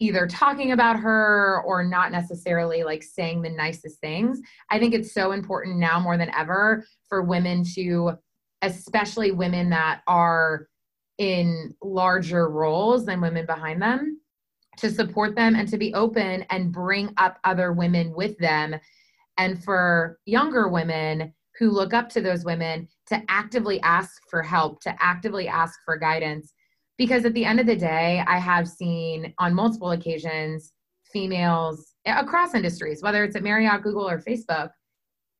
either 0.00 0.26
talking 0.26 0.72
about 0.72 0.98
her 0.98 1.62
or 1.66 1.84
not 1.84 2.10
necessarily 2.10 2.82
like 2.82 3.02
saying 3.02 3.42
the 3.42 3.50
nicest 3.50 4.00
things. 4.00 4.40
I 4.70 4.78
think 4.78 4.94
it's 4.94 5.12
so 5.12 5.32
important 5.32 5.76
now 5.78 6.00
more 6.00 6.16
than 6.16 6.34
ever 6.34 6.84
for 7.08 7.22
women 7.22 7.64
to 7.74 8.12
especially 8.62 9.30
women 9.30 9.70
that 9.70 10.00
are 10.06 10.68
in 11.18 11.74
larger 11.82 12.48
roles 12.48 13.04
than 13.04 13.20
women 13.20 13.44
behind 13.46 13.80
them 13.80 14.20
to 14.78 14.90
support 14.90 15.36
them 15.36 15.54
and 15.54 15.68
to 15.68 15.76
be 15.76 15.92
open 15.92 16.44
and 16.48 16.72
bring 16.72 17.12
up 17.18 17.38
other 17.44 17.72
women 17.72 18.12
with 18.14 18.36
them 18.38 18.74
and 19.36 19.62
for 19.62 20.18
younger 20.24 20.68
women 20.68 21.32
who 21.58 21.70
look 21.70 21.92
up 21.92 22.08
to 22.08 22.22
those 22.22 22.44
women 22.44 22.88
to 23.06 23.22
actively 23.28 23.80
ask 23.82 24.22
for 24.30 24.42
help 24.42 24.80
to 24.80 24.94
actively 24.98 25.46
ask 25.46 25.78
for 25.84 25.98
guidance 25.98 26.54
because 27.00 27.24
at 27.24 27.32
the 27.32 27.44
end 27.44 27.58
of 27.58 27.66
the 27.66 27.76
day 27.76 28.22
i 28.26 28.38
have 28.38 28.68
seen 28.68 29.32
on 29.38 29.54
multiple 29.54 29.92
occasions 29.92 30.72
females 31.10 31.94
across 32.04 32.54
industries 32.54 33.02
whether 33.02 33.24
it's 33.24 33.36
at 33.36 33.42
marriott 33.42 33.82
google 33.82 34.08
or 34.08 34.18
facebook 34.18 34.70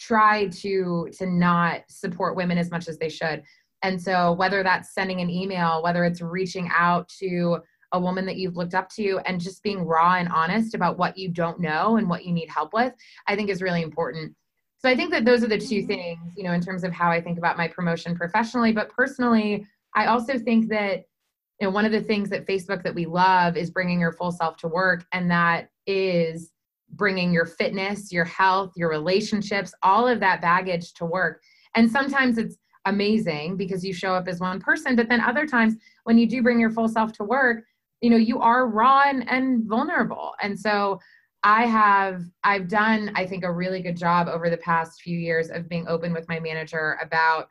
try 0.01 0.49
to 0.49 1.09
to 1.13 1.27
not 1.27 1.83
support 1.89 2.35
women 2.35 2.59
as 2.59 2.71
much 2.71 2.89
as 2.89 2.99
they 2.99 3.11
should. 3.11 3.43
And 3.83 4.01
so 4.01 4.33
whether 4.33 4.63
that's 4.63 4.95
sending 4.95 5.21
an 5.21 5.31
email 5.31 5.83
whether 5.83 6.05
it's 6.05 6.23
reaching 6.23 6.69
out 6.75 7.09
to 7.21 7.59
a 7.93 8.01
woman 8.01 8.25
that 8.25 8.37
you've 8.37 8.57
looked 8.57 8.75
up 8.75 8.89
to 8.89 9.21
and 9.27 9.41
just 9.41 9.63
being 9.63 9.85
raw 9.85 10.15
and 10.15 10.29
honest 10.29 10.75
about 10.75 10.97
what 10.97 11.19
you 11.19 11.29
don't 11.29 11.61
know 11.61 11.97
and 11.97 12.09
what 12.09 12.25
you 12.25 12.33
need 12.33 12.49
help 12.49 12.73
with 12.73 12.95
i 13.29 13.37
think 13.37 13.51
is 13.51 13.63
really 13.63 13.83
important. 13.83 14.35
So 14.79 14.89
i 14.89 14.97
think 14.97 15.11
that 15.11 15.27
those 15.27 15.45
are 15.45 15.49
the 15.49 15.59
two 15.59 15.81
mm-hmm. 15.81 15.87
things 15.87 16.33
you 16.37 16.45
know 16.45 16.53
in 16.53 16.63
terms 16.63 16.83
of 16.83 16.93
how 16.93 17.11
i 17.11 17.21
think 17.21 17.37
about 17.37 17.59
my 17.59 17.69
promotion 17.69 18.17
professionally 18.17 18.73
but 18.73 18.89
personally 18.89 19.67
i 19.95 20.07
also 20.07 20.39
think 20.39 20.69
that 20.71 21.05
you 21.61 21.67
know 21.67 21.71
one 21.71 21.85
of 21.85 21.93
the 21.93 22.01
things 22.01 22.31
that 22.31 22.47
facebook 22.47 22.83
that 22.83 22.95
we 22.95 23.07
love 23.07 23.57
is 23.57 23.71
bringing 23.71 24.01
your 24.01 24.13
full 24.13 24.33
self 24.33 24.57
to 24.57 24.69
work 24.69 25.05
and 25.13 25.31
that 25.31 25.71
is 25.87 26.53
bringing 26.93 27.33
your 27.33 27.47
fitness, 27.47 28.13
your 28.13 28.25
health, 28.25 28.73
your 28.77 28.89
relationships, 28.89 29.73
all 29.83 30.07
of 30.07 30.21
that 30.21 30.41
baggage 30.41 30.93
to 30.95 31.05
work. 31.05 31.43
And 31.75 31.91
sometimes 31.91 32.39
it's 32.39 32.57
amazing 32.87 33.57
because 33.57 33.85
you 33.85 33.93
show 33.93 34.15
up 34.15 34.27
as 34.27 34.41
one 34.41 34.61
person, 34.61 34.97
but 34.97 35.09
then 35.09 35.21
other 35.21 35.47
times 35.47 35.75
when 36.05 36.19
you 36.19 36.27
do 36.27 36.43
bring 36.43 36.59
your 36.59 36.71
full 36.71 36.89
self 36.89 37.13
to 37.15 37.25
work, 37.25 37.65
you 38.01 38.11
know, 38.11 38.17
you 38.17 38.41
are 38.41 38.69
raw 38.69 39.03
and, 39.07 39.29
and 39.29 39.65
vulnerable. 39.69 40.33
And 40.43 40.59
so 40.59 40.99
I 41.43 41.65
have 41.67 42.23
I've 42.45 42.69
done 42.69 43.13
I 43.15 43.27
think 43.27 43.45
a 43.45 43.53
really 43.53 43.81
good 43.81 43.97
job 43.97 44.29
over 44.29 44.51
the 44.51 44.59
past 44.59 45.01
few 45.01 45.19
years 45.19 45.49
of 45.51 45.69
being 45.69 45.89
open 45.89 46.13
with 46.13 46.29
my 46.29 46.39
manager 46.39 46.99
about 47.03 47.49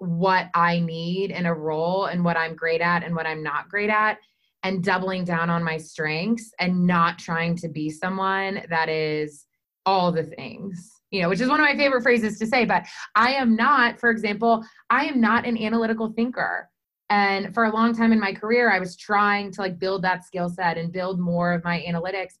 what 0.00 0.48
I 0.54 0.80
need 0.80 1.30
in 1.30 1.44
a 1.44 1.54
role 1.54 2.06
and 2.06 2.24
what 2.24 2.36
I'm 2.36 2.56
great 2.56 2.80
at 2.80 3.04
and 3.04 3.14
what 3.14 3.26
I'm 3.26 3.42
not 3.42 3.68
great 3.68 3.90
at 3.90 4.18
and 4.62 4.82
doubling 4.82 5.24
down 5.24 5.50
on 5.50 5.62
my 5.62 5.76
strengths 5.76 6.52
and 6.58 6.86
not 6.86 7.18
trying 7.18 7.54
to 7.56 7.68
be 7.68 7.90
someone 7.90 8.62
that 8.70 8.88
is 8.88 9.46
all 9.86 10.10
the 10.10 10.24
things 10.24 10.90
you 11.10 11.20
know 11.22 11.28
which 11.28 11.40
is 11.40 11.48
one 11.48 11.60
of 11.60 11.64
my 11.64 11.76
favorite 11.76 12.02
phrases 12.02 12.38
to 12.38 12.46
say 12.46 12.66
but 12.66 12.84
i 13.14 13.32
am 13.32 13.56
not 13.56 13.98
for 13.98 14.10
example 14.10 14.62
i 14.90 15.04
am 15.04 15.20
not 15.20 15.46
an 15.46 15.56
analytical 15.56 16.12
thinker. 16.14 16.68
And 17.08 17.52
for 17.52 17.64
a 17.64 17.74
long 17.74 17.96
time 17.96 18.12
in 18.12 18.20
my 18.20 18.32
career 18.32 18.70
i 18.70 18.78
was 18.78 18.96
trying 18.96 19.50
to 19.52 19.60
like 19.60 19.78
build 19.78 20.02
that 20.02 20.24
skill 20.24 20.48
set 20.48 20.78
and 20.78 20.92
build 20.92 21.18
more 21.18 21.52
of 21.52 21.64
my 21.64 21.84
analytics. 21.88 22.34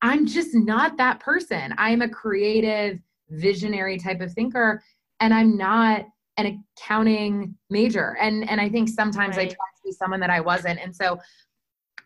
I'm 0.00 0.26
just 0.26 0.54
not 0.54 0.96
that 0.96 1.20
person. 1.20 1.74
I 1.76 1.90
am 1.90 2.02
a 2.02 2.08
creative 2.08 3.00
visionary 3.30 3.98
type 3.98 4.20
of 4.20 4.32
thinker 4.32 4.82
and 5.20 5.34
i'm 5.34 5.56
not 5.56 6.06
an 6.38 6.64
accounting 6.78 7.54
major 7.68 8.16
and 8.20 8.48
and 8.48 8.60
i 8.60 8.68
think 8.68 8.88
sometimes 8.88 9.36
right. 9.36 9.50
i 9.50 9.54
try 9.54 9.66
to 9.76 9.82
be 9.84 9.92
someone 9.92 10.20
that 10.20 10.30
i 10.30 10.40
wasn't 10.40 10.78
and 10.80 10.94
so 10.94 11.18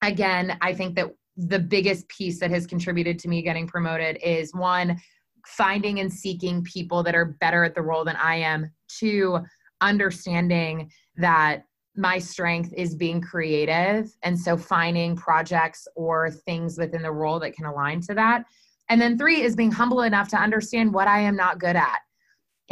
again, 0.02 0.58
I 0.60 0.74
think 0.74 0.96
that 0.96 1.08
the 1.36 1.58
biggest 1.58 2.08
piece 2.08 2.38
that 2.40 2.50
has 2.50 2.66
contributed 2.66 3.18
to 3.20 3.28
me 3.28 3.40
getting 3.40 3.66
promoted 3.66 4.18
is 4.22 4.54
one, 4.54 5.00
finding 5.46 6.00
and 6.00 6.12
seeking 6.12 6.62
people 6.62 7.02
that 7.04 7.14
are 7.14 7.36
better 7.40 7.64
at 7.64 7.74
the 7.74 7.82
role 7.82 8.04
than 8.04 8.16
I 8.16 8.36
am. 8.36 8.70
Two, 8.88 9.38
understanding 9.80 10.90
that 11.16 11.64
my 11.96 12.18
strength 12.18 12.72
is 12.76 12.94
being 12.94 13.20
creative. 13.20 14.14
And 14.22 14.38
so 14.38 14.56
finding 14.56 15.16
projects 15.16 15.86
or 15.94 16.30
things 16.30 16.78
within 16.78 17.02
the 17.02 17.12
role 17.12 17.38
that 17.40 17.54
can 17.54 17.66
align 17.66 18.00
to 18.02 18.14
that. 18.14 18.44
And 18.88 19.00
then 19.00 19.16
three 19.16 19.42
is 19.42 19.56
being 19.56 19.70
humble 19.70 20.02
enough 20.02 20.28
to 20.28 20.36
understand 20.36 20.92
what 20.92 21.08
I 21.08 21.20
am 21.20 21.36
not 21.36 21.58
good 21.58 21.76
at. 21.76 21.98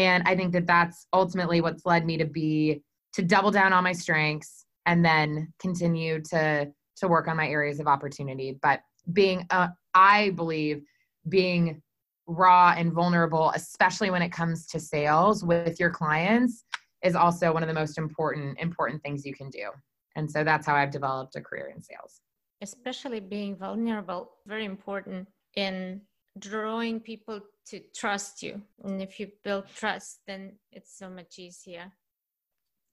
And 0.00 0.26
I 0.26 0.34
think 0.34 0.54
that 0.54 0.66
that's 0.66 1.06
ultimately 1.12 1.60
what's 1.60 1.84
led 1.84 2.06
me 2.06 2.16
to 2.16 2.24
be 2.24 2.82
to 3.12 3.22
double 3.22 3.50
down 3.50 3.74
on 3.74 3.84
my 3.84 3.92
strengths 3.92 4.64
and 4.86 5.04
then 5.04 5.52
continue 5.60 6.22
to 6.30 6.72
to 6.96 7.08
work 7.08 7.28
on 7.28 7.36
my 7.36 7.46
areas 7.48 7.80
of 7.80 7.86
opportunity. 7.86 8.58
But 8.62 8.80
being, 9.12 9.46
uh, 9.50 9.68
I 9.94 10.30
believe, 10.30 10.82
being 11.28 11.82
raw 12.26 12.74
and 12.76 12.92
vulnerable, 12.94 13.52
especially 13.54 14.10
when 14.10 14.22
it 14.22 14.30
comes 14.30 14.66
to 14.68 14.80
sales 14.80 15.44
with 15.44 15.78
your 15.78 15.90
clients, 15.90 16.64
is 17.02 17.14
also 17.14 17.52
one 17.52 17.62
of 17.62 17.68
the 17.68 17.74
most 17.74 17.98
important 17.98 18.58
important 18.58 19.02
things 19.02 19.26
you 19.26 19.34
can 19.34 19.50
do. 19.50 19.68
And 20.16 20.30
so 20.30 20.44
that's 20.44 20.66
how 20.66 20.76
I've 20.76 20.90
developed 20.90 21.36
a 21.36 21.42
career 21.42 21.70
in 21.74 21.82
sales. 21.82 22.22
Especially 22.62 23.20
being 23.20 23.54
vulnerable, 23.54 24.30
very 24.46 24.64
important 24.64 25.28
in 25.56 26.00
drawing 26.38 27.00
people 27.00 27.40
to 27.66 27.80
trust 27.94 28.42
you. 28.42 28.62
And 28.84 29.00
if 29.02 29.20
you 29.20 29.28
build 29.44 29.64
trust, 29.74 30.20
then 30.26 30.52
it's 30.72 30.96
so 30.98 31.08
much 31.08 31.38
easier 31.38 31.92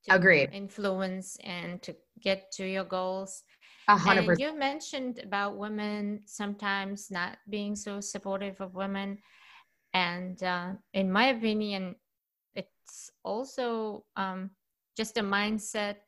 to 0.06 0.16
Agreed. 0.16 0.50
influence 0.54 1.38
and 1.44 1.82
to 1.82 1.96
get 2.22 2.52
to 2.54 2.66
your 2.66 2.84
goals. 2.84 3.44
A 3.88 3.98
hundred 3.98 4.26
percent. 4.26 4.40
You 4.40 4.60
mentioned 4.60 5.20
about 5.24 5.58
women 5.58 6.22
sometimes 6.26 7.10
not 7.10 7.38
being 7.50 7.76
so 7.76 8.02
supportive 8.02 8.60
of 8.60 8.76
women, 8.76 9.18
and 9.94 10.42
uh, 10.44 10.74
in 10.94 11.12
my 11.12 11.28
opinion, 11.28 11.96
it's 12.54 13.12
also 13.24 14.04
um, 14.18 14.52
just 14.98 15.18
a 15.18 15.24
mindset 15.24 16.04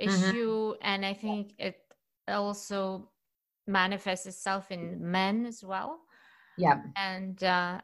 mm-hmm. 0.00 0.08
issue, 0.08 0.72
mm-hmm. 0.72 0.82
and 0.82 1.04
I 1.04 1.12
think 1.12 1.52
it 1.58 1.76
also 2.26 3.10
manifests 3.66 4.26
itself 4.26 4.70
in 4.70 4.98
men 4.98 5.46
as 5.46 5.62
well. 5.62 6.00
Yeah, 6.60 6.82
and 6.96 7.42
uh, 7.42 7.80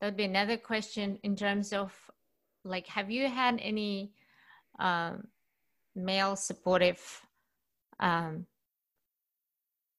that 0.00 0.06
would 0.06 0.16
be 0.16 0.24
another 0.24 0.56
question 0.56 1.18
in 1.22 1.36
terms 1.36 1.74
of 1.74 1.92
like, 2.64 2.86
have 2.86 3.10
you 3.10 3.28
had 3.28 3.60
any 3.60 4.12
um, 4.78 5.28
male 5.94 6.34
supportive 6.34 7.00
um, 8.00 8.46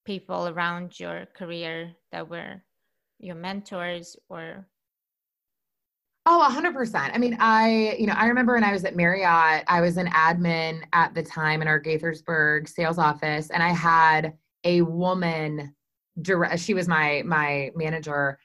people 0.04 0.48
around 0.48 0.98
your 0.98 1.26
career 1.36 1.92
that 2.10 2.28
were 2.28 2.60
your 3.20 3.36
mentors 3.36 4.16
or 4.28 4.66
Oh, 6.26 6.46
100%. 6.50 7.10
I 7.14 7.18
mean, 7.18 7.36
I, 7.40 7.96
you 7.98 8.06
know, 8.06 8.12
I 8.12 8.26
remember 8.26 8.54
when 8.54 8.64
I 8.64 8.72
was 8.72 8.84
at 8.84 8.94
Marriott, 8.94 9.64
I 9.66 9.80
was 9.80 9.96
an 9.96 10.06
admin 10.08 10.82
at 10.92 11.14
the 11.14 11.22
time 11.22 11.62
in 11.62 11.68
our 11.68 11.80
Gaithersburg 11.80 12.68
sales 12.68 12.98
office 12.98 13.50
and 13.50 13.62
I 13.62 13.70
had 13.70 14.34
a 14.64 14.82
woman 14.82 15.74
direct 16.22 16.60
she 16.60 16.74
was 16.74 16.88
my 16.88 17.22
my 17.24 17.70
manager 17.74 18.38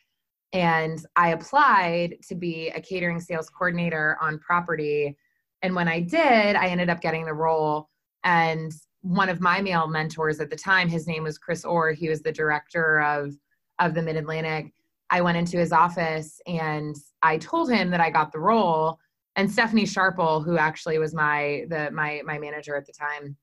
and 0.53 1.05
I 1.15 1.29
applied 1.29 2.17
to 2.27 2.35
be 2.35 2.69
a 2.69 2.81
catering 2.81 3.19
sales 3.19 3.49
coordinator 3.49 4.17
on 4.21 4.39
property 4.39 5.17
and 5.61 5.73
when 5.73 5.87
I 5.87 5.99
did, 5.99 6.55
I 6.55 6.67
ended 6.67 6.89
up 6.89 7.01
getting 7.01 7.25
the 7.25 7.33
role 7.33 7.89
and 8.23 8.71
one 9.01 9.29
of 9.29 9.39
my 9.39 9.61
male 9.61 9.87
mentors 9.87 10.39
at 10.39 10.49
the 10.49 10.55
time, 10.55 10.89
his 10.89 11.07
name 11.07 11.23
was 11.23 11.37
Chris 11.37 11.63
Orr, 11.63 11.91
he 11.91 12.09
was 12.09 12.21
the 12.21 12.31
director 12.31 13.01
of 13.01 13.33
of 13.79 13.93
the 13.93 14.01
Mid-Atlantic 14.01 14.73
I 15.09 15.21
went 15.21 15.37
into 15.37 15.57
his 15.57 15.71
office 15.71 16.41
and 16.47 16.95
I 17.21 17.37
told 17.37 17.69
him 17.69 17.89
that 17.91 18.01
I 18.01 18.09
got 18.09 18.31
the 18.31 18.39
role. 18.39 18.99
And 19.35 19.51
Stephanie 19.51 19.83
Sharple, 19.83 20.43
who 20.43 20.57
actually 20.57 20.97
was 20.97 21.13
my 21.13 21.65
the 21.69 21.91
my 21.91 22.21
my 22.25 22.39
manager 22.39 22.75
at 22.75 22.85
the 22.85 22.93
time, 22.93 23.35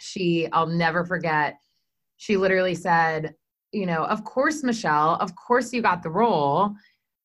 she 0.00 0.48
I'll 0.52 0.66
never 0.66 1.04
forget. 1.04 1.58
She 2.18 2.36
literally 2.36 2.74
said, 2.74 3.34
you 3.72 3.86
know, 3.86 4.04
of 4.04 4.24
course, 4.24 4.62
Michelle, 4.62 5.16
of 5.16 5.34
course 5.34 5.72
you 5.72 5.82
got 5.82 6.02
the 6.02 6.10
role. 6.10 6.74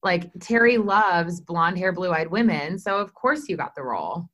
Like 0.03 0.31
Terry 0.39 0.77
loves 0.77 1.41
blonde 1.41 1.77
hair, 1.77 1.91
blue 1.91 2.11
eyed 2.11 2.29
women, 2.31 2.79
so 2.79 2.97
of 2.99 3.13
course 3.13 3.49
you 3.49 3.57
got 3.57 3.75
the 3.75 3.83
role. 3.83 4.29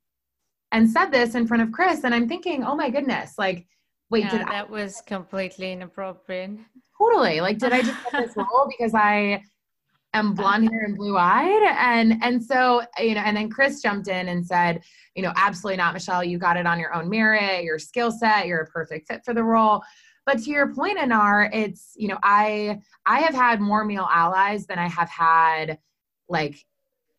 And 0.72 0.88
said 0.90 1.06
this 1.10 1.34
in 1.34 1.46
front 1.46 1.62
of 1.62 1.72
Chris, 1.72 2.04
and 2.04 2.14
I'm 2.14 2.28
thinking, 2.28 2.64
oh 2.64 2.74
my 2.74 2.90
goodness, 2.90 3.34
like, 3.38 3.66
wait, 4.10 4.24
yeah, 4.24 4.30
did 4.30 4.40
that 4.48 4.66
I- 4.68 4.70
was 4.70 5.00
completely 5.06 5.72
inappropriate. 5.72 6.58
totally 6.98 7.40
like 7.40 7.58
did 7.58 7.72
i 7.72 7.80
just 7.82 7.98
get 8.04 8.26
this 8.26 8.36
role 8.36 8.68
because 8.78 8.94
i 8.94 9.42
am 10.12 10.32
blonde 10.34 10.68
hair 10.70 10.84
and 10.84 10.96
blue 10.96 11.16
eyed 11.16 11.62
and 11.76 12.22
and 12.22 12.42
so 12.42 12.82
you 12.98 13.14
know 13.16 13.22
and 13.22 13.36
then 13.36 13.50
chris 13.50 13.82
jumped 13.82 14.06
in 14.06 14.28
and 14.28 14.46
said 14.46 14.80
you 15.16 15.22
know 15.22 15.32
absolutely 15.34 15.76
not 15.76 15.92
michelle 15.92 16.22
you 16.22 16.38
got 16.38 16.56
it 16.56 16.66
on 16.66 16.78
your 16.78 16.94
own 16.94 17.08
merit 17.08 17.64
your 17.64 17.78
skill 17.80 18.12
set 18.12 18.46
you're 18.46 18.60
a 18.60 18.66
perfect 18.66 19.08
fit 19.08 19.22
for 19.24 19.34
the 19.34 19.42
role 19.42 19.82
but 20.26 20.38
to 20.38 20.50
your 20.50 20.74
point 20.74 20.98
anar 20.98 21.48
it's 21.52 21.92
you 21.96 22.08
know 22.08 22.18
i 22.22 22.78
i 23.06 23.20
have 23.20 23.34
had 23.34 23.60
more 23.60 23.84
male 23.84 24.08
allies 24.12 24.66
than 24.66 24.78
i 24.78 24.88
have 24.88 25.08
had 25.08 25.78
like 26.28 26.56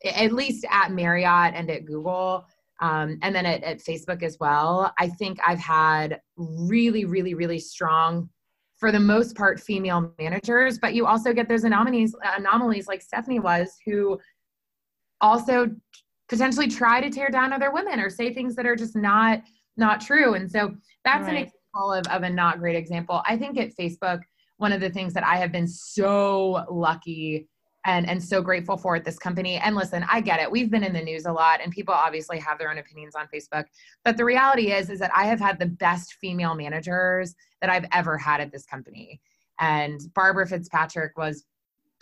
at 0.04 0.32
least 0.32 0.66
at 0.70 0.92
marriott 0.92 1.54
and 1.56 1.70
at 1.70 1.86
google 1.86 2.46
um, 2.82 3.18
and 3.22 3.34
then 3.34 3.46
at, 3.46 3.64
at 3.64 3.80
facebook 3.80 4.22
as 4.22 4.38
well. 4.40 4.94
I 5.00 5.08
think 5.08 5.40
i've 5.48 5.60
had 5.60 6.20
really 6.38 7.06
really 7.06 7.34
really 7.34 7.60
strong 7.60 8.30
for 8.78 8.92
the 8.92 9.00
most 9.00 9.36
part 9.36 9.60
female 9.60 10.14
managers. 10.20 10.78
But 10.80 10.94
you 10.94 11.06
also 11.06 11.34
get 11.34 11.48
those 11.48 11.64
anomalies 11.64 12.16
anomalies 12.22 12.88
like 12.88 13.02
stephanie 13.02 13.40
was 13.40 13.78
who 13.86 14.20
also 15.22 15.72
potentially 16.28 16.68
try 16.68 17.00
to 17.00 17.10
tear 17.10 17.30
down 17.30 17.54
other 17.54 17.72
women 17.72 18.00
or 18.00 18.10
say 18.10 18.34
things 18.34 18.56
that 18.56 18.66
are 18.66 18.76
just 18.76 18.96
not 18.96 19.42
not 19.78 20.02
true. 20.02 20.36
And 20.36 20.50
so 20.50 20.76
that's 21.04 21.28
an 21.28 21.36
Of, 21.76 22.08
of 22.08 22.24
a 22.24 22.30
not 22.30 22.60
great 22.60 22.78
example. 22.78 23.22
I 23.28 23.38
think 23.38 23.58
at 23.58 23.76
facebook 23.76 24.22
one 24.58 24.72
of 24.72 24.80
the 24.80 24.90
things 24.90 25.14
that 25.14 25.26
i 25.26 25.36
have 25.36 25.52
been 25.52 25.68
so 25.68 26.66
lucky 26.70 27.48
and 27.86 28.10
and 28.10 28.24
so 28.24 28.42
grateful 28.42 28.78
for 28.78 28.96
at 28.96 29.04
this 29.04 29.20
company 29.20 29.58
and 29.58 29.76
listen 29.76 30.06
i 30.10 30.22
get 30.22 30.40
it. 30.40 30.50
We've 30.50 30.72
been 30.72 30.84
in 30.84 30.94
the 30.94 31.02
news 31.02 31.26
a 31.26 31.32
lot 31.32 31.60
and 31.62 31.72
people 31.72 31.94
obviously 31.94 32.40
have 32.40 32.58
their 32.58 32.72
own 32.72 32.78
opinions 32.78 33.16
on 33.16 33.28
facebook. 33.34 33.66
But 34.04 34.18
the 34.18 34.26
reality 34.26 34.72
is 34.72 34.90
is 34.90 35.00
that 35.00 35.12
i 35.16 35.26
have 35.26 35.40
had 35.40 35.60
the 35.60 35.66
best 35.66 36.16
female 36.22 36.56
managers 36.56 37.36
that 37.62 37.70
i've 37.70 37.86
ever 37.92 38.18
had 38.18 38.42
at 38.42 38.52
this 38.52 38.66
company. 38.66 39.20
And 39.60 40.00
barbara 40.14 40.48
fitzpatrick 40.48 41.18
was 41.18 41.46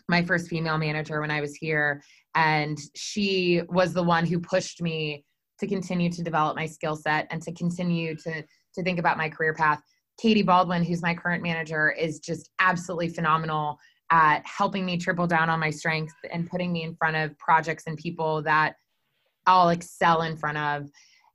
my 0.07 0.23
first 0.23 0.47
female 0.49 0.77
manager 0.77 1.19
when 1.21 1.31
i 1.31 1.41
was 1.41 1.55
here 1.55 2.03
and 2.35 2.77
she 2.95 3.61
was 3.69 3.93
the 3.93 4.03
one 4.03 4.25
who 4.25 4.39
pushed 4.39 4.81
me 4.81 5.25
to 5.59 5.67
continue 5.67 6.09
to 6.11 6.23
develop 6.23 6.55
my 6.55 6.65
skill 6.65 6.95
set 6.95 7.27
and 7.29 7.41
to 7.41 7.51
continue 7.53 8.15
to 8.15 8.43
to 8.73 8.83
think 8.83 8.99
about 8.99 9.17
my 9.17 9.29
career 9.29 9.53
path 9.53 9.81
katie 10.19 10.43
baldwin 10.43 10.83
who's 10.83 11.01
my 11.01 11.13
current 11.13 11.41
manager 11.41 11.91
is 11.91 12.19
just 12.19 12.49
absolutely 12.59 13.09
phenomenal 13.09 13.77
at 14.13 14.45
helping 14.45 14.85
me 14.85 14.95
triple 14.95 15.25
down 15.25 15.49
on 15.49 15.59
my 15.59 15.71
strengths 15.71 16.13
and 16.31 16.47
putting 16.47 16.71
me 16.71 16.83
in 16.83 16.95
front 16.95 17.15
of 17.15 17.37
projects 17.39 17.85
and 17.87 17.97
people 17.97 18.43
that 18.43 18.75
I'll 19.47 19.69
excel 19.69 20.21
in 20.21 20.37
front 20.37 20.57
of. 20.57 20.89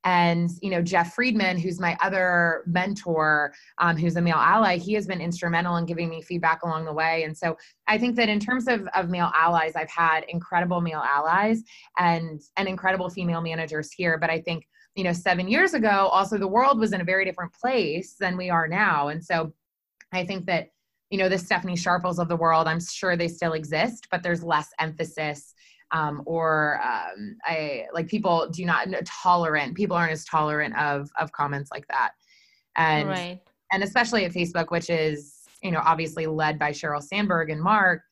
And 0.04 0.48
you 0.62 0.70
know, 0.70 0.80
Jeff 0.80 1.14
Friedman, 1.14 1.58
who's 1.58 1.80
my 1.80 1.98
other 2.00 2.62
mentor, 2.66 3.52
um, 3.78 3.96
who's 3.96 4.14
a 4.14 4.22
male 4.22 4.36
ally, 4.36 4.78
he 4.78 4.94
has 4.94 5.08
been 5.08 5.20
instrumental 5.20 5.76
in 5.76 5.86
giving 5.86 6.08
me 6.08 6.22
feedback 6.22 6.62
along 6.62 6.84
the 6.84 6.92
way. 6.92 7.24
And 7.24 7.36
so 7.36 7.56
I 7.88 7.98
think 7.98 8.14
that 8.14 8.28
in 8.28 8.38
terms 8.38 8.68
of, 8.68 8.86
of 8.94 9.10
male 9.10 9.32
allies, 9.34 9.72
I've 9.74 9.90
had 9.90 10.24
incredible 10.28 10.80
male 10.80 11.02
allies 11.04 11.64
and 11.98 12.40
and 12.56 12.68
incredible 12.68 13.10
female 13.10 13.40
managers 13.40 13.90
here. 13.90 14.18
But 14.18 14.30
I 14.30 14.40
think 14.40 14.68
you 14.94 15.04
know, 15.04 15.12
seven 15.12 15.48
years 15.48 15.74
ago, 15.74 16.08
also 16.12 16.38
the 16.38 16.48
world 16.48 16.78
was 16.78 16.92
in 16.92 17.00
a 17.00 17.04
very 17.04 17.24
different 17.24 17.52
place 17.52 18.16
than 18.18 18.36
we 18.36 18.50
are 18.50 18.66
now. 18.66 19.08
And 19.08 19.24
so 19.24 19.52
I 20.12 20.24
think 20.24 20.46
that 20.46 20.70
you 21.10 21.18
know 21.18 21.28
the 21.30 21.38
stephanie 21.38 21.74
sharples 21.74 22.18
of 22.18 22.28
the 22.28 22.36
world 22.36 22.68
i'm 22.68 22.78
sure 22.78 23.16
they 23.16 23.28
still 23.28 23.54
exist 23.54 24.08
but 24.10 24.22
there's 24.22 24.44
less 24.44 24.68
emphasis 24.78 25.54
um, 25.90 26.22
or 26.26 26.80
um, 26.82 27.36
I 27.44 27.86
like 27.92 28.08
people 28.08 28.48
do 28.50 28.64
not 28.64 28.88
tolerant. 29.04 29.76
People 29.76 29.96
aren't 29.96 30.12
as 30.12 30.24
tolerant 30.24 30.76
of 30.78 31.10
of 31.18 31.32
comments 31.32 31.70
like 31.72 31.86
that, 31.88 32.10
and 32.76 33.08
right. 33.08 33.40
and 33.72 33.82
especially 33.82 34.24
at 34.24 34.32
Facebook, 34.32 34.70
which 34.70 34.90
is 34.90 35.34
you 35.62 35.70
know 35.70 35.80
obviously 35.84 36.26
led 36.26 36.58
by 36.58 36.72
Sheryl 36.72 37.02
Sandberg 37.02 37.50
and 37.50 37.62
Mark. 37.62 38.02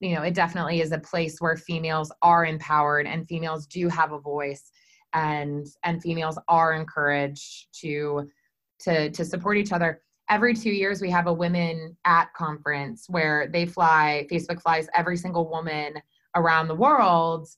You 0.00 0.16
know, 0.16 0.22
it 0.22 0.34
definitely 0.34 0.80
is 0.80 0.92
a 0.92 0.98
place 0.98 1.38
where 1.38 1.56
females 1.56 2.12
are 2.22 2.44
empowered 2.44 3.06
and 3.06 3.26
females 3.28 3.66
do 3.66 3.88
have 3.88 4.10
a 4.10 4.18
voice, 4.18 4.72
and 5.14 5.66
and 5.84 6.02
females 6.02 6.38
are 6.48 6.72
encouraged 6.72 7.68
to 7.80 8.28
to 8.80 9.10
to 9.10 9.24
support 9.24 9.56
each 9.56 9.72
other. 9.72 10.00
Every 10.30 10.54
two 10.54 10.70
years 10.70 11.00
we 11.00 11.10
have 11.10 11.26
a 11.26 11.32
women 11.32 11.96
at 12.04 12.32
conference 12.34 13.06
where 13.08 13.48
they 13.48 13.66
fly 13.66 14.26
facebook 14.30 14.62
flies 14.62 14.88
every 14.94 15.16
single 15.16 15.48
woman 15.50 15.94
around 16.36 16.68
the 16.68 16.74
world 16.74 17.48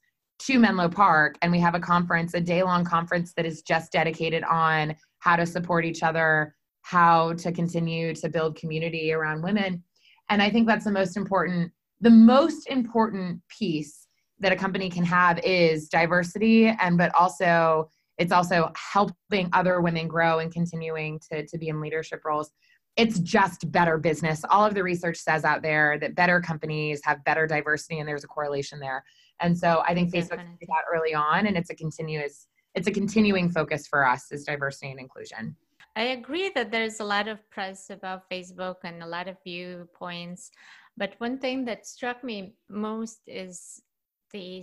to 0.40 0.58
menlo 0.58 0.88
park. 0.88 1.36
And 1.42 1.52
we 1.52 1.60
have 1.60 1.74
a 1.74 1.80
conference 1.80 2.34
a 2.34 2.40
day 2.40 2.62
long 2.62 2.84
conference 2.84 3.32
that 3.34 3.46
is 3.46 3.62
just 3.62 3.92
dedicated 3.92 4.42
on 4.44 4.96
how 5.20 5.36
to 5.36 5.46
support 5.46 5.84
each 5.84 6.02
other 6.02 6.54
how 6.82 7.32
to 7.32 7.50
continue 7.50 8.14
to 8.14 8.28
build 8.28 8.56
community 8.56 9.12
around 9.12 9.42
women. 9.42 9.82
And 10.28 10.42
i 10.42 10.50
think 10.50 10.66
that's 10.66 10.84
the 10.84 10.90
most 10.90 11.16
important 11.16 11.72
the 12.00 12.10
most 12.10 12.66
important 12.68 13.40
piece 13.48 14.03
that 14.40 14.52
a 14.52 14.56
company 14.56 14.90
can 14.90 15.04
have 15.04 15.38
is 15.40 15.88
diversity 15.88 16.66
and 16.66 16.98
but 16.98 17.14
also 17.14 17.88
it's 18.18 18.32
also 18.32 18.70
helping 18.76 19.48
other 19.52 19.80
women 19.80 20.06
grow 20.06 20.38
and 20.38 20.52
continuing 20.52 21.20
to, 21.30 21.44
to 21.46 21.58
be 21.58 21.68
in 21.68 21.80
leadership 21.80 22.24
roles. 22.24 22.52
It's 22.96 23.18
just 23.18 23.72
better 23.72 23.98
business. 23.98 24.44
All 24.48 24.64
of 24.64 24.74
the 24.74 24.84
research 24.84 25.16
says 25.16 25.44
out 25.44 25.62
there 25.62 25.98
that 25.98 26.14
better 26.14 26.40
companies 26.40 27.00
have 27.02 27.24
better 27.24 27.44
diversity 27.48 27.98
and 27.98 28.08
there's 28.08 28.22
a 28.22 28.28
correlation 28.28 28.78
there. 28.78 29.02
And 29.40 29.58
so 29.58 29.82
i 29.86 29.92
think 29.94 30.12
facebook 30.12 30.38
did 30.60 30.68
that 30.68 30.84
early 30.92 31.12
on 31.12 31.48
and 31.48 31.56
it's 31.56 31.70
a 31.70 31.74
continuous 31.74 32.46
it's 32.74 32.88
a 32.88 32.92
continuing 32.92 33.50
focus 33.50 33.86
for 33.86 34.06
us 34.06 34.32
is 34.32 34.44
diversity 34.44 34.90
and 34.90 35.00
inclusion. 35.00 35.56
I 35.96 36.18
agree 36.18 36.50
that 36.56 36.72
there's 36.72 36.98
a 36.98 37.04
lot 37.04 37.28
of 37.28 37.38
press 37.50 37.90
about 37.90 38.28
Facebook 38.28 38.76
and 38.82 39.02
a 39.02 39.06
lot 39.06 39.28
of 39.28 39.36
viewpoints. 39.44 40.50
But 40.96 41.14
one 41.18 41.38
thing 41.38 41.64
that 41.66 41.86
struck 41.86 42.24
me 42.24 42.54
most 42.68 43.20
is 43.26 43.80
the 44.34 44.62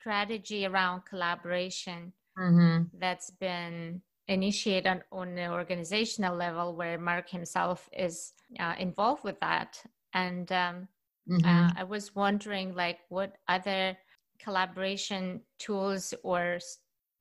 strategy 0.00 0.66
around 0.66 1.02
collaboration 1.10 2.12
mm-hmm. 2.38 2.84
that's 3.00 3.30
been 3.30 4.00
initiated 4.28 5.02
on, 5.10 5.38
an 5.38 5.50
organizational 5.50 6.36
level 6.36 6.76
where 6.76 6.98
Mark 6.98 7.28
himself 7.28 7.88
is 7.92 8.32
uh, 8.60 8.74
involved 8.78 9.24
with 9.24 9.38
that. 9.40 9.82
And 10.14 10.50
um, 10.52 10.88
Mm-hmm. 11.28 11.44
uh, 11.44 11.70
I 11.76 11.84
was 11.84 12.14
wondering, 12.14 12.74
like, 12.74 13.00
what 13.08 13.32
other 13.48 13.98
collaboration 14.38 15.40
tools 15.58 16.14
or 16.22 16.58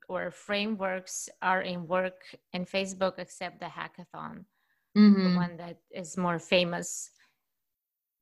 or 0.07 0.29
frameworks 0.29 1.27
are 1.41 1.61
in 1.61 1.87
work 1.87 2.21
in 2.53 2.65
Facebook 2.65 3.13
except 3.17 3.59
the 3.59 3.65
hackathon, 3.65 4.45
the 4.93 5.01
mm-hmm. 5.01 5.35
one 5.35 5.57
that 5.57 5.77
is 5.89 6.17
more 6.17 6.37
famous. 6.37 7.09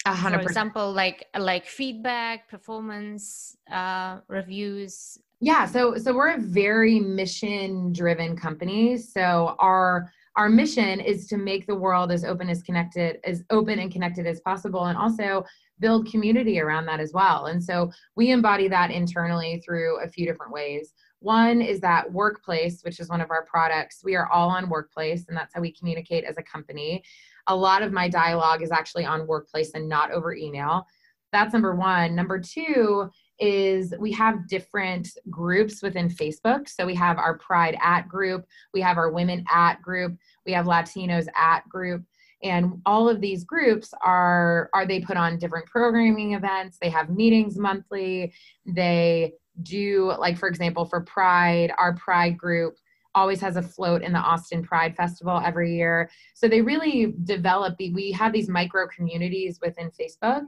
A 0.06 0.12
For 0.12 0.18
hundred 0.18 0.38
percent 0.40 0.50
example, 0.50 0.92
like 0.92 1.28
like 1.38 1.66
feedback, 1.66 2.50
performance 2.50 3.56
uh, 3.72 4.20
reviews. 4.28 5.18
Yeah, 5.40 5.66
so 5.66 5.98
so 5.98 6.14
we're 6.14 6.36
a 6.36 6.40
very 6.40 7.00
mission 7.00 7.94
driven 7.94 8.36
company. 8.36 8.98
So 8.98 9.56
our 9.60 10.12
our 10.36 10.50
mission 10.50 11.00
is 11.00 11.28
to 11.28 11.38
make 11.38 11.68
the 11.68 11.76
world 11.76 12.12
as 12.12 12.26
open 12.26 12.50
as 12.50 12.62
connected 12.64 13.20
as 13.24 13.44
open 13.50 13.80
and 13.80 13.92
connected 13.92 14.28
as 14.28 14.42
possible 14.42 14.86
and 14.86 14.98
also 14.98 15.46
build 15.80 16.10
community 16.10 16.60
around 16.60 16.86
that 16.88 17.00
as 17.00 17.14
well. 17.14 17.46
And 17.48 17.64
so 17.64 17.92
we 18.16 18.32
embody 18.32 18.68
that 18.68 18.92
internally 18.92 19.62
through 19.66 20.02
a 20.02 20.08
few 20.08 20.26
different 20.26 20.52
ways. 20.52 20.94
One 21.24 21.62
is 21.62 21.80
that 21.80 22.12
Workplace, 22.12 22.82
which 22.84 23.00
is 23.00 23.08
one 23.08 23.22
of 23.22 23.32
our 23.32 23.46
products. 23.46 24.02
We 24.04 24.16
are 24.16 24.30
all 24.30 24.50
on 24.50 24.68
Workplace, 24.68 25.26
and 25.30 25.38
that's 25.38 25.54
how 25.54 25.62
we 25.62 25.72
communicate 25.72 26.26
as 26.26 26.38
a 26.38 26.44
company. 26.44 27.02
A 27.48 27.56
lot 27.56 27.82
of 27.82 27.94
my 27.94 28.10
dialogue 28.10 28.62
is 28.62 28.72
actually 28.72 29.06
on 29.06 29.26
Workplace 29.26 29.72
and 29.74 29.88
not 29.88 30.12
over 30.12 30.34
email. 30.34 30.86
That's 31.32 31.54
number 31.54 31.76
one. 31.76 32.14
Number 32.14 32.42
two 32.42 33.10
is 33.40 33.94
we 34.00 34.12
have 34.12 34.50
different 34.50 35.08
groups 35.30 35.82
within 35.82 36.10
Facebook. 36.10 36.68
So 36.68 36.86
we 36.86 36.96
have 36.96 37.18
our 37.18 37.38
Pride 37.38 37.78
at 37.82 38.10
group, 38.10 38.46
we 38.74 38.82
have 38.82 38.98
our 38.98 39.10
Women 39.10 39.46
at 39.50 39.82
group, 39.82 40.18
we 40.46 40.52
have 40.52 40.66
Latinos 40.66 41.28
at 41.38 41.68
group. 41.70 42.04
And 42.44 42.82
all 42.86 43.08
of 43.08 43.22
these 43.22 43.46
groups 43.46 43.94
are 44.02 44.70
are 44.74 44.86
they 44.86 45.00
put 45.00 45.16
on 45.16 45.40
different 45.40 45.68
programming 45.68 46.34
events, 46.34 46.80
they 46.82 46.90
have 46.90 47.10
meetings 47.10 47.58
monthly, 47.58 48.34
they 48.66 49.32
do 49.62 50.14
like 50.18 50.38
for 50.38 50.50
example 50.50 50.86
for 50.86 51.02
Pride, 51.02 51.72
our 51.78 51.94
Pride 51.96 52.38
group 52.38 52.78
always 53.16 53.40
has 53.42 53.56
a 53.56 53.62
float 53.62 54.02
in 54.02 54.12
the 54.12 54.20
Austin 54.20 54.64
Pride 54.64 54.96
Festival 54.96 55.42
every 55.44 55.76
year. 55.76 56.10
So 56.34 56.48
they 56.48 56.62
really 56.62 57.14
develop, 57.24 57.78
the 57.78 57.94
we 57.94 58.12
have 58.12 58.34
these 58.34 58.50
micro 58.50 58.88
communities 58.88 59.60
within 59.62 59.92
Facebook. 59.92 60.42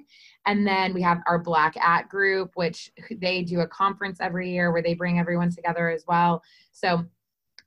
And 0.46 0.66
then 0.66 0.94
we 0.94 1.02
have 1.02 1.22
our 1.28 1.40
Black 1.40 1.76
At 1.78 2.10
group, 2.10 2.52
which 2.56 2.92
they 3.12 3.44
do 3.44 3.60
a 3.62 3.68
conference 3.68 4.18
every 4.20 4.52
year 4.52 4.72
where 4.72 4.82
they 4.82 4.94
bring 4.94 5.20
everyone 5.20 5.52
together 5.52 5.90
as 5.90 6.06
well. 6.08 6.42
So 6.72 7.06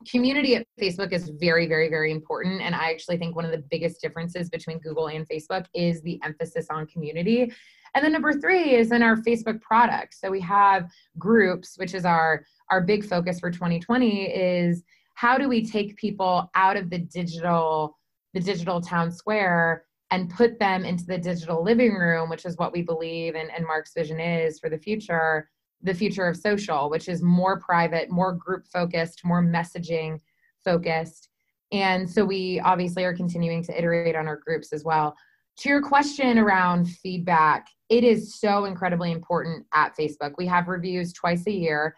community 0.07 0.55
at 0.57 0.67
Facebook 0.81 1.13
is 1.13 1.31
very, 1.41 1.67
very, 1.67 1.89
very 1.89 2.13
important. 2.13 2.61
And 2.61 2.75
I 2.75 2.91
actually 2.91 3.17
think 3.17 3.35
one 3.35 3.45
of 3.45 3.51
the 3.51 3.65
biggest 3.71 4.01
differences 4.01 4.49
between 4.49 4.79
Google 4.79 5.09
and 5.09 5.29
Facebook 5.29 5.67
is 5.75 6.03
the 6.03 6.21
emphasis 6.23 6.67
on 6.71 6.87
community. 6.87 7.53
And 7.95 8.05
then 8.05 8.13
number 8.13 8.33
three 8.33 8.75
is 8.75 8.93
in 8.93 9.03
our 9.03 9.17
Facebook 9.17 9.61
products. 9.61 10.21
So 10.21 10.31
we 10.31 10.41
have 10.43 10.89
groups, 11.19 11.75
which 11.79 11.95
is 11.95 12.05
our 12.05 12.45
our 12.71 12.83
big 12.83 13.05
focus 13.05 13.41
for 13.41 13.51
2020 13.51 14.27
is 14.27 14.85
how 15.15 15.39
do 15.39 15.49
we 15.49 15.65
take 15.65 15.97
people 15.97 16.51
out 16.55 16.77
of 16.77 16.91
the 16.91 16.99
digital 16.99 17.99
the 18.35 18.41
digital 18.41 18.81
town 18.81 19.11
square 19.11 19.85
and 20.11 20.31
put 20.31 20.59
them 20.59 20.85
into 20.85 21.05
the 21.07 21.19
digital 21.19 21.65
living 21.65 21.95
room 21.95 22.29
which 22.29 22.45
is 22.45 22.57
what 22.59 22.73
we 22.73 22.83
believe 22.83 23.35
and, 23.35 23.51
and 23.51 23.67
mark's 23.67 23.95
vision 23.95 24.21
is 24.21 24.61
for 24.61 24.69
the 24.69 24.79
future 24.79 25.49
the 25.83 25.95
future 25.95 26.27
of 26.27 26.37
social 26.37 26.91
which 26.91 27.09
is 27.09 27.23
more 27.23 27.61
private 27.61 28.11
more 28.11 28.33
group 28.33 28.67
focused 28.73 29.21
more 29.25 29.43
messaging 29.43 30.19
focused. 30.65 31.29
And 31.71 32.09
so 32.09 32.25
we 32.25 32.61
obviously 32.61 33.05
are 33.05 33.15
continuing 33.15 33.63
to 33.65 33.79
iterate 33.79 34.17
on 34.17 34.27
our 34.27 34.41
groups 34.45 34.73
as 34.73 34.85
well. 34.85 35.15
To 35.59 35.69
your 35.69 35.83
question 35.83 36.39
around 36.39 36.89
feedback 36.89 37.67
it 37.89 38.05
is 38.05 38.39
so 38.39 38.67
incredibly 38.67 39.13
important 39.13 39.65
at 39.73 39.97
facebook. 39.97 40.33
We 40.37 40.47
have 40.47 40.69
reviews 40.69 41.13
twice 41.13 41.47
a 41.47 41.53
year 41.53 41.95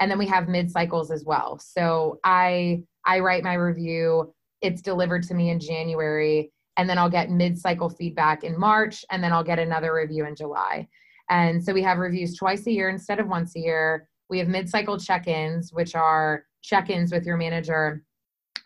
and 0.00 0.10
then 0.10 0.18
we 0.18 0.26
have 0.26 0.48
mid 0.48 0.70
cycles 0.70 1.10
as 1.10 1.24
well. 1.24 1.58
So 1.58 2.18
i 2.24 2.82
i 3.06 3.18
write 3.20 3.44
my 3.44 3.54
review 3.54 4.32
it's 4.62 4.80
delivered 4.80 5.22
to 5.22 5.34
me 5.34 5.50
in 5.50 5.60
january 5.60 6.50
and 6.76 6.88
then 6.88 6.96
i'll 6.96 7.10
get 7.10 7.30
mid 7.30 7.58
cycle 7.58 7.90
feedback 7.90 8.44
in 8.44 8.58
march 8.58 9.04
and 9.10 9.22
then 9.22 9.32
i'll 9.32 9.44
get 9.44 9.58
another 9.58 9.94
review 9.94 10.24
in 10.24 10.34
july 10.34 10.88
and 11.30 11.62
so 11.62 11.72
we 11.72 11.82
have 11.82 11.98
reviews 11.98 12.36
twice 12.36 12.66
a 12.66 12.72
year 12.72 12.88
instead 12.88 13.18
of 13.18 13.28
once 13.28 13.56
a 13.56 13.60
year. 13.60 14.08
We 14.28 14.38
have 14.38 14.48
mid 14.48 14.68
cycle 14.68 14.98
check-ins 14.98 15.72
which 15.72 15.94
are 15.94 16.44
check-ins 16.62 17.12
with 17.12 17.24
your 17.24 17.36
manager 17.36 18.04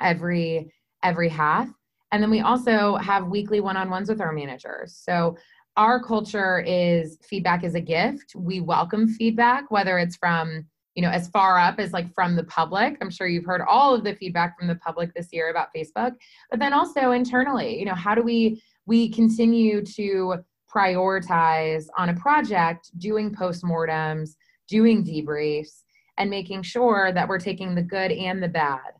every 0.01 0.73
every 1.03 1.29
half. 1.29 1.68
And 2.11 2.23
then 2.23 2.31
we 2.31 2.40
also 2.40 2.97
have 2.97 3.29
weekly 3.29 3.61
one-on-ones 3.61 4.09
with 4.09 4.21
our 4.21 4.33
managers. 4.33 4.97
So 4.97 5.37
our 5.77 6.03
culture 6.03 6.61
is 6.66 7.18
feedback 7.23 7.62
is 7.62 7.75
a 7.75 7.81
gift. 7.81 8.35
We 8.35 8.61
welcome 8.61 9.09
feedback 9.09 9.71
whether 9.71 9.99
it's 9.99 10.16
from 10.16 10.66
you 10.99 11.03
know, 11.03 11.11
as 11.11 11.29
far 11.29 11.61
up 11.61 11.79
as 11.79 11.92
like 11.92 12.12
from 12.12 12.35
the 12.35 12.42
public. 12.42 12.97
I'm 13.01 13.09
sure 13.09 13.29
you've 13.29 13.44
heard 13.44 13.61
all 13.61 13.94
of 13.94 14.03
the 14.03 14.16
feedback 14.16 14.59
from 14.59 14.66
the 14.66 14.75
public 14.75 15.14
this 15.14 15.29
year 15.31 15.49
about 15.49 15.68
Facebook, 15.73 16.11
but 16.51 16.59
then 16.59 16.73
also 16.73 17.12
internally, 17.12 17.79
you 17.79 17.85
know, 17.85 17.94
how 17.94 18.16
do 18.16 18.23
we 18.23 18.61
we 18.85 19.09
continue 19.09 19.85
to 19.85 20.38
prioritize 20.72 21.87
on 21.96 22.11
a 22.11 22.14
project 22.14 22.90
doing 22.98 23.35
postmortems, 23.35 24.37
doing 24.68 25.04
debriefs 25.04 25.83
and 26.18 26.28
making 26.28 26.62
sure 26.62 27.12
that 27.12 27.28
we're 27.28 27.38
taking 27.38 27.74
the 27.74 27.83
good 27.83 28.12
and 28.12 28.42
the 28.42 28.48
bad. 28.48 28.92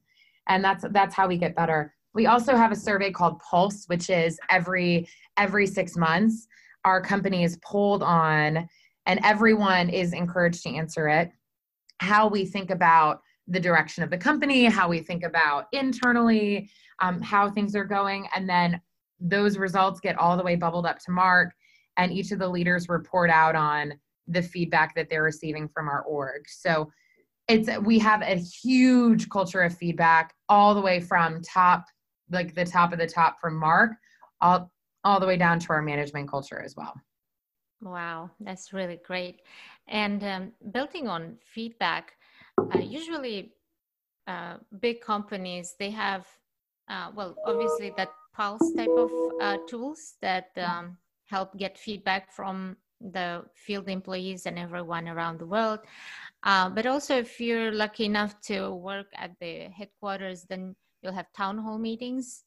And 0.48 0.64
that's 0.64 0.85
that's 0.90 1.14
how 1.14 1.28
we 1.28 1.37
get 1.37 1.57
better. 1.57 1.94
We 2.14 2.26
also 2.26 2.57
have 2.57 2.72
a 2.72 2.76
survey 2.76 3.11
called 3.11 3.40
Pulse, 3.40 3.85
which 3.87 4.09
is 4.09 4.38
every 4.50 5.09
every 5.37 5.66
6 5.66 5.96
months 5.96 6.46
our 6.85 7.00
company 7.00 7.44
is 7.44 7.59
polled 7.62 8.02
on 8.02 8.68
and 9.07 9.20
everyone 9.24 9.88
is 9.88 10.12
encouraged 10.12 10.62
to 10.62 10.74
answer 10.74 11.09
it 11.09 11.31
how 12.00 12.28
we 12.28 12.44
think 12.44 12.70
about 12.70 13.20
the 13.48 13.61
direction 13.61 14.04
of 14.04 14.11
the 14.11 14.18
company, 14.18 14.64
how 14.66 14.88
we 14.88 15.00
think 15.00 15.24
about 15.24 15.66
internally, 15.72 16.70
um, 17.00 17.20
how 17.20 17.50
things 17.50 17.74
are 17.74 17.85
going. 17.85 18.28
And 18.35 18.48
then 18.48 18.81
those 19.20 19.59
results 19.59 20.00
get 20.00 20.18
all 20.18 20.37
the 20.37 20.42
way 20.42 20.54
bubbled 20.54 20.87
up 20.87 20.98
to 21.00 21.11
Mark, 21.11 21.54
and 21.98 22.12
each 22.12 22.32
of 22.32 22.38
the 22.38 22.48
leaders 22.48 22.88
report 22.88 23.28
out 23.28 23.54
on 23.54 23.92
the 24.28 24.42
feedback 24.42 24.94
that 24.94 25.08
they're 25.11 25.22
receiving 25.22 25.68
from 25.68 25.88
our 25.88 26.02
org. 26.02 26.48
So 26.48 26.90
it's 27.48 27.68
we 27.80 27.98
have 27.98 28.22
a 28.22 28.37
huge 28.37 29.28
culture 29.28 29.62
of 29.62 29.76
feedback 29.76 30.34
all 30.48 30.74
the 30.74 30.80
way 30.80 31.00
from 31.00 31.42
top 31.42 31.84
like 32.30 32.54
the 32.54 32.64
top 32.64 32.92
of 32.92 32.98
the 32.98 33.06
top 33.06 33.40
from 33.40 33.56
Mark 33.56 33.92
all 34.40 34.70
all 35.04 35.20
the 35.20 35.26
way 35.26 35.37
down 35.37 35.58
to 35.58 35.70
our 35.70 35.82
management 35.82 36.28
culture 36.28 36.61
as 36.62 36.76
well. 36.76 36.94
Wow, 37.80 38.30
that's 38.40 38.72
really 38.72 38.98
great. 39.06 39.42
And 39.87 40.22
um, 40.24 40.52
building 40.72 41.06
on 41.06 41.37
feedback, 41.40 42.14
uh, 42.58 42.78
usually 42.78 43.52
uh, 44.26 44.56
big 44.80 45.00
companies 45.00 45.76
they 45.78 45.90
have, 45.90 46.26
uh, 46.90 47.11
well, 47.14 47.37
obviously 47.46 47.92
that 47.96 48.11
pulse 48.34 48.72
type 48.76 48.90
of 48.96 49.11
uh, 49.40 49.56
tools 49.68 50.14
that 50.20 50.50
um, 50.56 50.98
help 51.29 51.57
get 51.57 51.79
feedback 51.79 52.33
from 52.33 52.77
the 53.01 53.45
field 53.55 53.88
employees 53.88 54.47
and 54.47 54.59
everyone 54.59 55.09
around 55.09 55.38
the 55.38 55.47
world. 55.47 55.81
Uh, 56.43 56.69
but 56.69 56.87
also, 56.87 57.19
if 57.19 57.41
you're 57.41 57.73
lucky 57.73 58.05
enough 58.05 58.41
to 58.41 58.71
work 58.71 59.07
at 59.14 59.33
the 59.41 59.69
headquarters, 59.77 60.45
then 60.49 60.75
you'll 61.03 61.12
have 61.12 61.33
town 61.37 61.59
hall 61.59 61.79
meetings. 61.79 62.45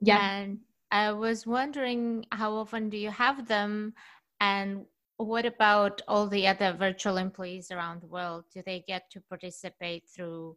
Yeah. 0.00 0.18
And 0.20 0.58
I 0.90 1.12
was 1.12 1.46
wondering 1.46 2.26
how 2.30 2.54
often 2.54 2.90
do 2.90 2.96
you 2.96 3.10
have 3.10 3.46
them 3.48 3.94
and 4.40 4.84
what 5.16 5.46
about 5.46 6.02
all 6.08 6.26
the 6.26 6.46
other 6.46 6.72
virtual 6.72 7.16
employees 7.16 7.70
around 7.70 8.02
the 8.02 8.06
world? 8.06 8.44
Do 8.52 8.62
they 8.66 8.84
get 8.86 9.10
to 9.12 9.20
participate 9.20 10.04
through 10.08 10.56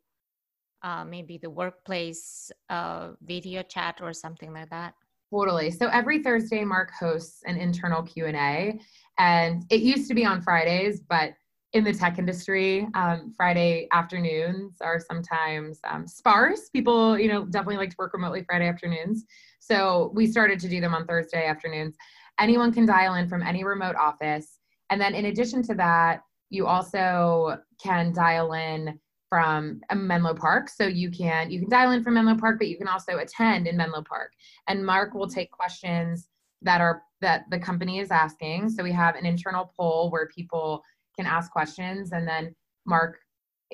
uh, 0.82 1.06
maybe 1.06 1.38
the 1.38 1.50
workplace 1.50 2.52
uh, 2.70 3.12
video 3.22 3.62
chat 3.62 4.00
or 4.02 4.14
something 4.14 4.54
like 4.54 4.70
that? 4.70 4.96
Totally. 5.34 5.72
So 5.72 5.88
every 5.88 6.24
Thursday, 6.24 6.64
Mark 6.64 6.92
hosts 6.98 7.42
an 7.46 7.58
internal 7.58 8.02
Q 8.02 8.28
and 8.28 8.38
A, 8.38 8.80
and 9.20 9.64
it 9.70 9.82
used 9.82 10.08
to 10.08 10.14
be 10.14 10.26
on 10.26 10.42
Fridays, 10.42 11.02
but 11.02 11.34
in 11.74 11.84
the 11.84 11.94
tech 11.94 12.18
industry, 12.18 12.88
um, 12.94 13.34
Friday 13.36 13.90
afternoons 13.92 14.78
are 14.80 15.00
sometimes 15.00 15.80
um, 15.84 16.08
sparse. 16.08 16.70
People, 16.70 17.20
you 17.20 17.28
know, 17.28 17.46
definitely 17.46 17.76
like 17.76 17.90
to 17.90 17.96
work 18.00 18.14
remotely 18.14 18.44
Friday 18.44 18.68
afternoons. 18.68 19.26
So 19.60 20.12
we 20.16 20.28
started 20.28 20.60
to 20.62 20.70
do 20.70 20.80
them 20.80 20.96
on 20.96 21.06
Thursday 21.06 21.46
afternoons 21.46 21.98
anyone 22.40 22.72
can 22.72 22.86
dial 22.86 23.16
in 23.16 23.28
from 23.28 23.42
any 23.42 23.64
remote 23.64 23.96
office. 23.96 24.60
And 24.90 25.02
then 25.02 25.16
in 25.16 25.26
addition 25.26 25.64
to 25.64 25.76
that, 25.76 26.22
you 26.50 26.66
also 26.66 27.58
can 27.82 28.14
dial 28.14 28.54
in 28.54 29.00
from 29.30 29.82
um, 29.90 30.08
Menlo 30.08 30.34
Park. 30.34 30.70
So 30.70 30.88
you 30.88 31.12
can 31.12 31.52
you 31.52 31.60
can 31.60 31.70
dial 31.70 31.92
in 31.92 32.04
from 32.04 32.16
Menlo 32.16 32.36
Park, 32.36 32.58
but 32.60 32.68
you 32.68 32.78
can 32.78 32.88
also 32.88 33.18
attend 33.18 33.68
in 33.68 33.78
Menlo 33.78 34.04
Park. 34.04 34.32
And 34.68 34.86
Mark 34.86 35.14
will 35.14 35.28
take 35.28 35.52
questions 35.52 36.30
that 36.62 36.82
are 36.82 37.04
that 37.22 37.46
the 37.50 37.60
company 37.60 38.00
is 38.00 38.12
asking. 38.12 38.70
So 38.70 38.84
we 38.84 38.92
have 38.92 39.16
an 39.16 39.26
internal 39.26 39.72
poll 39.78 40.10
where 40.12 40.28
people 40.28 40.84
can 41.16 41.26
ask 41.26 41.52
questions 41.52 42.12
and 42.12 42.28
then 42.28 42.56
Mark 42.86 43.18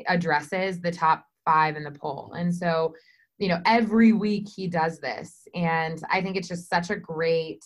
addresses 0.08 0.82
the 0.82 0.92
top 0.92 1.26
five 1.46 1.76
in 1.76 1.84
the 1.84 1.92
poll. 1.92 2.34
And 2.38 2.54
so, 2.54 2.96
you 3.38 3.50
know, 3.50 3.60
every 3.66 4.14
week 4.14 4.48
he 4.54 4.68
does 4.68 5.00
this. 5.00 5.48
And 5.54 6.02
I 6.10 6.22
think 6.22 6.38
it's 6.38 6.48
just 6.48 6.70
such 6.70 6.90
a 6.90 6.96
great 6.96 7.64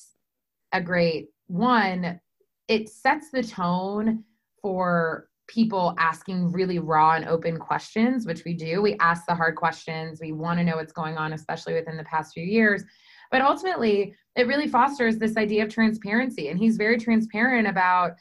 a 0.73 0.81
great 0.81 1.29
one 1.47 2.19
it 2.67 2.89
sets 2.89 3.31
the 3.31 3.43
tone 3.43 4.23
for 4.61 5.29
people 5.47 5.95
asking 5.97 6.51
really 6.51 6.79
raw 6.79 7.15
and 7.15 7.25
open 7.25 7.57
questions 7.57 8.25
which 8.25 8.43
we 8.43 8.53
do. 8.53 8.81
We 8.81 8.95
ask 8.99 9.25
the 9.25 9.35
hard 9.35 9.55
questions. 9.55 10.19
We 10.21 10.33
want 10.33 10.59
to 10.59 10.65
know 10.65 10.75
what's 10.75 10.93
going 10.93 11.17
on 11.17 11.33
especially 11.33 11.73
within 11.73 11.97
the 11.97 12.03
past 12.03 12.33
few 12.33 12.43
years. 12.43 12.83
But 13.31 13.41
ultimately 13.41 14.13
it 14.35 14.47
really 14.47 14.67
fosters 14.67 15.17
this 15.17 15.37
idea 15.37 15.63
of 15.63 15.69
transparency 15.69 16.49
and 16.49 16.59
he's 16.59 16.77
very 16.77 16.97
transparent 16.97 17.67
about 17.67 18.13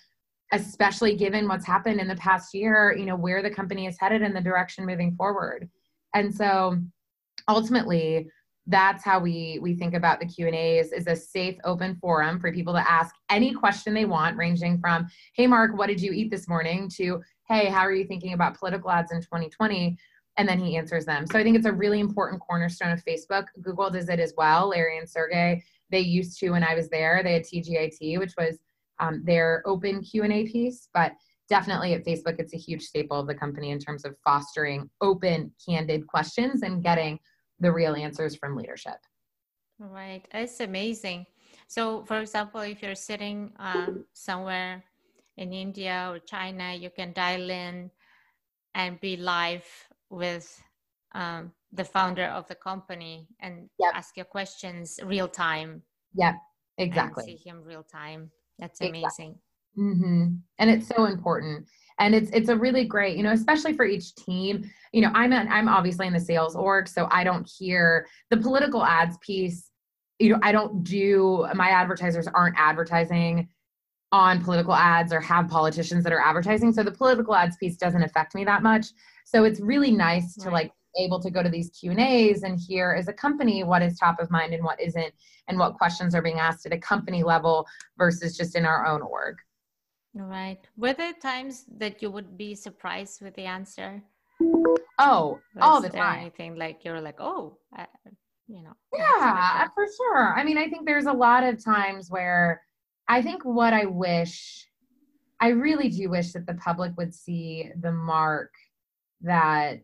especially 0.53 1.17
given 1.17 1.49
what's 1.49 1.67
happened 1.67 2.01
in 2.01 2.07
the 2.07 2.15
past 2.17 2.55
year 2.55 2.95
you 2.97 3.05
know 3.05 3.17
where 3.17 3.43
the 3.43 3.51
company 3.51 3.87
is 3.87 3.97
headed 3.99 4.23
and 4.23 4.35
the 4.35 4.41
direction 4.41 4.87
moving 4.87 5.15
forward. 5.17 5.69
And 6.15 6.35
so 6.35 6.79
ultimately 7.49 8.29
that's 8.67 9.05
how 9.05 9.19
we 9.19 9.59
we 9.63 9.75
think 9.75 9.95
about 9.95 10.19
the 10.19 10.27
q 10.27 10.47
and 10.47 10.57
a's 10.57 10.93
is 10.93 11.07
a 11.07 11.15
safe 11.15 11.57
open 11.65 11.95
forum 11.97 12.41
for 12.41 12.53
people 12.53 12.73
to 12.73 12.91
ask 12.91 13.15
any 13.31 13.53
question 13.53 13.95
they 13.95 14.05
want 14.05 14.37
ranging 14.37 14.79
from 14.79 15.07
hey 15.35 15.47
mark 15.47 15.77
what 15.77 15.87
did 15.87 16.01
you 16.01 16.13
eat 16.13 16.31
this 16.31 16.49
morning? 16.49 16.89
to 16.89 17.23
hey 17.49 17.67
how 17.67 17.81
are 17.81 17.93
you 17.93 18.05
thinking 18.05 18.33
about 18.33 18.59
political 18.59 18.91
ads 18.91 19.13
in 19.13 19.21
2020 19.21 19.97
and 20.39 20.47
then 20.47 20.59
he 20.59 20.77
answers 20.77 21.07
them. 21.07 21.27
So 21.27 21.39
i 21.39 21.43
think 21.43 21.57
it's 21.57 21.67
a 21.67 21.73
really 21.73 22.01
important 22.01 22.41
cornerstone 22.41 22.93
of 22.93 23.05
facebook. 23.05 23.47
Google 23.63 23.91
does 23.91 24.09
it 24.09 24.21
as 24.21 24.35
well. 24.37 24.69
Larry 24.69 24.99
and 24.99 25.09
sergey 25.09 25.63
they 25.91 26.01
used 26.01 26.39
to 26.41 26.51
when 26.51 26.65
i 26.65 26.75
was 26.75 26.89
there 26.89 27.23
they 27.23 27.35
had 27.35 27.43
TGIF 27.43 28.19
which 28.19 28.35
was 28.37 28.59
um, 28.99 29.23
their 29.25 29.63
open 29.67 30.03
q&a 30.03 30.47
piece 30.47 30.89
but 30.93 31.13
definitely 31.49 31.95
at 31.95 32.05
facebook 32.05 32.37
it's 32.39 32.55
a 32.55 32.59
huge 32.59 32.83
staple 32.83 33.21
of 33.21 33.27
the 33.27 33.35
company 33.35 33.71
in 33.71 33.79
terms 33.79 34.05
of 34.05 34.17
fostering 34.25 34.91
open 35.01 35.53
candid 35.65 36.07
questions 36.07 36.63
and 36.63 36.83
getting 36.83 37.19
the 37.61 37.73
real 37.73 37.95
answers 37.95 38.37
from 38.37 38.57
leadership. 38.57 38.99
Right. 39.79 40.27
It's 40.33 40.61
amazing. 40.61 41.27
So, 41.69 42.05
for 42.05 42.21
example, 42.21 42.61
if 42.61 42.83
you're 42.83 42.95
sitting 42.95 43.53
um, 43.59 44.05
somewhere 44.13 44.85
in 45.37 45.53
India 45.53 46.09
or 46.11 46.19
China, 46.19 46.75
you 46.75 46.91
can 46.91 47.13
dial 47.13 47.51
in 47.51 47.91
and 48.75 49.01
be 49.01 49.17
live 49.17 49.65
with 50.11 50.63
um, 51.13 51.53
the 51.73 51.85
founder 51.85 52.27
of 52.27 52.47
the 52.47 52.55
company 52.55 53.29
and 53.41 53.69
yep. 53.79 53.93
ask 53.95 54.17
your 54.17 54.27
questions 54.27 55.01
real 55.05 55.29
time. 55.29 55.83
Yeah, 56.15 56.35
exactly. 56.79 57.25
see 57.25 57.49
him 57.49 57.63
real 57.65 57.83
time. 57.83 58.31
That's 58.59 58.81
amazing. 58.81 59.05
Exactly. 59.05 59.35
Mm-hmm. 59.79 60.35
And 60.59 60.71
it's 60.71 60.89
so 60.89 61.05
important. 61.05 61.67
And 61.99 62.15
it's 62.15 62.31
it's 62.33 62.51
a 62.51 62.57
really 62.57 62.85
great, 62.85 63.17
you 63.17 63.23
know, 63.23 63.33
especially 63.33 63.73
for 63.73 63.85
each 63.85 64.15
team. 64.15 64.71
You 64.93 65.03
know, 65.03 65.11
I'm 65.15 65.33
an, 65.33 65.49
I'm 65.49 65.69
obviously 65.69 66.07
in 66.07 66.13
the 66.13 66.21
sales 66.21 66.55
org, 66.55 66.89
so 66.89 67.09
I 67.11 67.25
don't 67.25 67.49
hear 67.59 68.07
the 68.31 68.37
political 68.37 68.85
ads 68.85 69.17
piece. 69.19 69.71
You 70.19 70.31
know, 70.31 70.39
I 70.43 70.53
don't 70.53 70.85
do 70.85 71.47
my 71.55 71.69
advertisers 71.69 72.27
aren't 72.27 72.57
advertising 72.59 73.49
on 74.13 74.43
political 74.43 74.75
ads 74.75 75.13
or 75.13 75.21
have 75.21 75.49
politicians 75.49 76.05
that 76.05 76.13
are 76.13 76.21
advertising. 76.21 76.73
So 76.73 76.83
the 76.83 76.93
political 76.93 77.35
ads 77.35 77.57
piece 77.57 77.77
doesn't 77.77 78.03
affect 78.03 78.35
me 78.35 78.45
that 78.45 78.63
much. 78.63 78.87
So 79.25 79.45
it's 79.45 79.61
really 79.61 79.91
nice 79.91 80.37
right. 80.39 80.45
to 80.45 80.51
like 80.51 80.73
able 80.99 81.21
to 81.21 81.31
go 81.31 81.43
to 81.43 81.49
these 81.49 81.71
Q 81.71 81.91
and 81.91 82.01
A's 82.01 82.43
and 82.43 82.59
hear 82.59 82.93
as 82.93 83.09
a 83.09 83.13
company 83.13 83.65
what 83.65 83.83
is 83.83 83.99
top 83.99 84.19
of 84.21 84.31
mind 84.31 84.55
and 84.55 84.65
what 84.65 84.81
isn't, 84.81 85.13
and 85.49 85.59
what 85.59 85.75
questions 85.75 86.15
are 86.15 86.23
being 86.23 86.39
asked 86.39 86.67
at 86.67 86.73
a 86.73 86.79
company 86.79 87.23
level 87.23 87.67
versus 87.99 88.37
just 88.37 88.57
in 88.57 88.65
our 88.65 88.87
own 88.87 89.03
org. 89.03 89.37
Right. 90.19 90.59
Were 90.79 90.95
there 90.95 91.13
times 91.13 91.67
that 91.77 92.01
you 92.01 92.11
would 92.11 92.39
be 92.39 92.55
surprised 92.55 93.21
with 93.21 93.35
the 93.35 93.45
answer? 93.45 94.03
Oh, 94.99 95.39
Was 95.55 95.63
all 95.63 95.81
the 95.83 95.91
time. 95.91 96.21
Anything 96.21 96.57
like 96.57 96.85
you're 96.85 97.03
like, 97.03 97.21
oh, 97.21 97.59
you 98.49 98.63
know. 98.63 98.73
Yeah, 98.95 99.69
for 99.75 99.87
sure. 99.95 100.35
I 100.35 100.43
mean, 100.43 100.57
I 100.57 100.69
think 100.69 100.87
there's 100.87 101.05
a 101.05 101.13
lot 101.13 101.45
of 101.45 101.63
times 101.63 102.11
where 102.11 102.63
I 103.09 103.21
think 103.21 103.45
what 103.45 103.75
I 103.75 103.85
wish, 103.85 104.67
I 105.41 105.49
really 105.49 105.91
do 105.91 106.09
wish 106.09 106.33
that 106.33 106.47
the 106.47 106.55
public 106.55 106.97
would 106.97 107.15
see 107.15 107.71
the 107.81 107.93
mark 107.93 108.53
that 109.21 109.81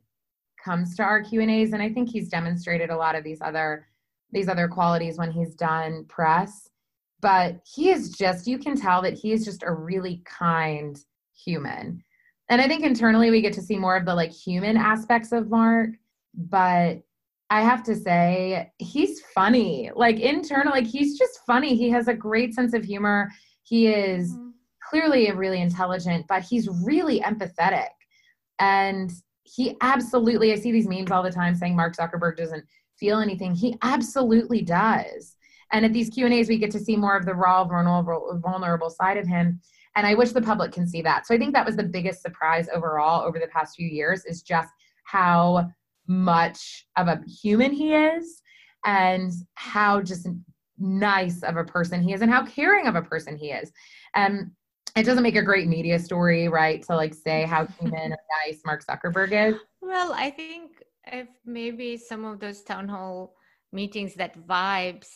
comes 0.65 0.97
to 0.97 1.03
our 1.03 1.23
Q 1.23 1.43
and 1.43 1.51
A's, 1.51 1.75
and 1.75 1.83
I 1.83 1.93
think 1.93 2.09
he's 2.09 2.29
demonstrated 2.29 2.89
a 2.89 2.97
lot 2.97 3.15
of 3.17 3.25
these 3.25 3.43
other 3.43 3.87
these 4.33 4.49
other 4.49 4.67
qualities 4.67 5.19
when 5.19 5.31
he's 5.31 5.55
done 5.55 6.07
press 6.09 6.71
but 7.23 7.61
he 7.65 7.91
is 7.91 8.11
just 8.11 8.47
you 8.47 8.59
can 8.59 8.77
tell 8.77 9.01
that 9.01 9.15
he 9.15 9.33
is 9.33 9.45
just 9.45 9.63
a 9.63 9.73
really 9.73 10.21
kind 10.27 10.99
human. 11.33 12.03
And 12.51 12.61
i 12.61 12.69
think 12.69 12.85
internally 12.85 13.31
we 13.31 13.41
get 13.41 13.55
to 13.55 13.63
see 13.63 13.79
more 13.79 13.97
of 13.97 14.05
the 14.05 14.15
like 14.15 14.33
human 14.33 14.77
aspects 14.77 15.33
of 15.33 15.49
mark 15.49 15.91
but 16.35 17.01
i 17.49 17.61
have 17.61 17.83
to 17.85 17.95
say 17.95 18.71
he's 18.79 19.23
funny. 19.35 19.91
Like 19.95 20.21
internal 20.21 20.73
like 20.73 20.87
he's 20.87 21.19
just 21.19 21.41
funny. 21.47 21.75
He 21.77 21.89
has 21.91 22.09
a 22.09 22.15
great 22.15 22.53
sense 22.55 22.75
of 22.75 22.85
humor. 22.85 23.31
He 23.63 23.87
is 23.87 24.33
mm-hmm. 24.33 24.51
clearly 24.91 25.29
a 25.29 25.35
really 25.35 25.61
intelligent 25.63 26.27
but 26.29 26.43
he's 26.43 26.69
really 26.85 27.21
empathetic. 27.21 27.89
And 28.59 29.11
he 29.45 29.77
absolutely 29.81 30.53
i 30.53 30.57
see 30.57 30.73
these 30.73 30.89
memes 30.89 31.11
all 31.11 31.23
the 31.23 31.31
time 31.31 31.55
saying 31.55 31.77
mark 31.77 31.97
zuckerberg 31.97 32.37
doesn't 32.37 32.65
feel 32.99 33.21
anything. 33.21 33.55
He 33.55 33.77
absolutely 33.83 34.63
does 34.63 35.37
and 35.73 35.85
at 35.85 35.93
these 35.93 36.11
Q 36.11 36.27
and 36.27 36.35
A's, 36.35 36.49
we 36.49 36.59
get 36.59 36.71
to 36.73 36.79
see 36.79 36.97
more 36.97 37.17
of 37.17 37.25
the 37.25 37.35
raw, 37.35 37.65
vulnerable, 37.65 38.39
vulnerable 38.43 38.91
side 38.91 39.17
of 39.17 39.27
him. 39.27 39.61
And 39.97 40.07
I 40.07 40.15
wish 40.15 40.33
the 40.33 40.43
public 40.43 40.73
can 40.73 40.87
see 40.87 41.03
that. 41.03 41.27
So 41.27 41.35
I 41.35 41.39
think 41.39 41.55
that 41.55 41.67
was 41.67 41.77
the 41.77 41.83
biggest 41.83 42.23
surprise 42.23 42.69
overall 42.73 43.23
over 43.27 43.39
the 43.39 43.49
past 43.49 43.77
few 43.77 43.87
years 43.87 44.25
is 44.25 44.43
just 44.43 44.71
how 45.05 45.71
much 46.07 46.87
of 46.97 47.09
a 47.09 47.21
human 47.43 47.73
he 47.73 47.95
is 47.95 48.43
and 48.85 49.33
how 49.55 50.01
just 50.01 50.29
nice 50.79 51.43
of 51.43 51.57
a 51.57 51.65
person 51.65 52.03
he 52.03 52.13
is 52.13 52.23
and 52.23 52.31
how 52.31 52.45
caring 52.45 52.87
of 52.87 52.97
a 52.97 53.03
person 53.03 53.37
he 53.37 53.51
is. 53.51 53.71
And 54.15 54.51
it 54.97 55.05
doesn't 55.05 55.23
make 55.23 55.37
a 55.37 55.43
great 55.43 55.69
media 55.69 55.99
story, 55.99 56.49
right? 56.49 56.83
To 56.85 56.97
like 56.97 57.15
say 57.15 57.45
how 57.45 57.67
human 57.81 58.13
and 58.13 58.17
nice 58.47 58.61
Mark 58.65 58.85
Zuckerberg 58.85 59.33
is. 59.33 59.59
Well, 59.81 60.13
I 60.13 60.31
think 60.31 60.83
if 61.07 61.29
maybe 61.45 61.97
some 61.97 62.25
of 62.25 62.41
those 62.41 62.63
town 62.63 62.89
hall 62.89 63.35
meetings, 63.73 64.15
that 64.15 64.37
vibes 64.47 65.09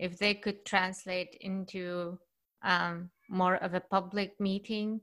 if 0.00 0.18
they 0.18 0.32
could 0.34 0.64
translate 0.64 1.36
into 1.42 2.18
um, 2.62 3.10
more 3.28 3.56
of 3.56 3.74
a 3.74 3.80
public 3.80 4.32
meeting, 4.40 5.00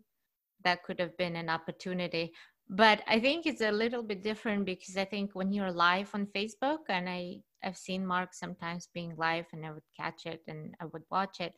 that 0.64 0.84
could 0.84 1.00
have 1.00 1.16
been 1.18 1.36
an 1.36 1.50
opportunity. 1.50 2.34
But 2.68 3.04
I 3.08 3.20
think 3.20 3.46
it's 3.46 3.62
a 3.62 3.72
little 3.72 4.04
bit 4.04 4.24
different 4.24 4.66
because 4.66 4.98
I 4.98 5.06
think 5.06 5.36
when 5.36 5.54
you're 5.54 5.72
live 5.72 6.10
on 6.14 6.26
Facebook, 6.36 6.90
and 6.90 7.08
I 7.08 7.38
I've 7.64 7.78
seen 7.78 8.06
Mark 8.06 8.34
sometimes 8.34 8.90
being 8.94 9.14
live, 9.16 9.46
and 9.54 9.66
I 9.66 9.72
would 9.72 9.90
catch 9.96 10.26
it 10.26 10.42
and 10.48 10.76
I 10.82 10.86
would 10.86 11.04
watch 11.12 11.40
it. 11.40 11.54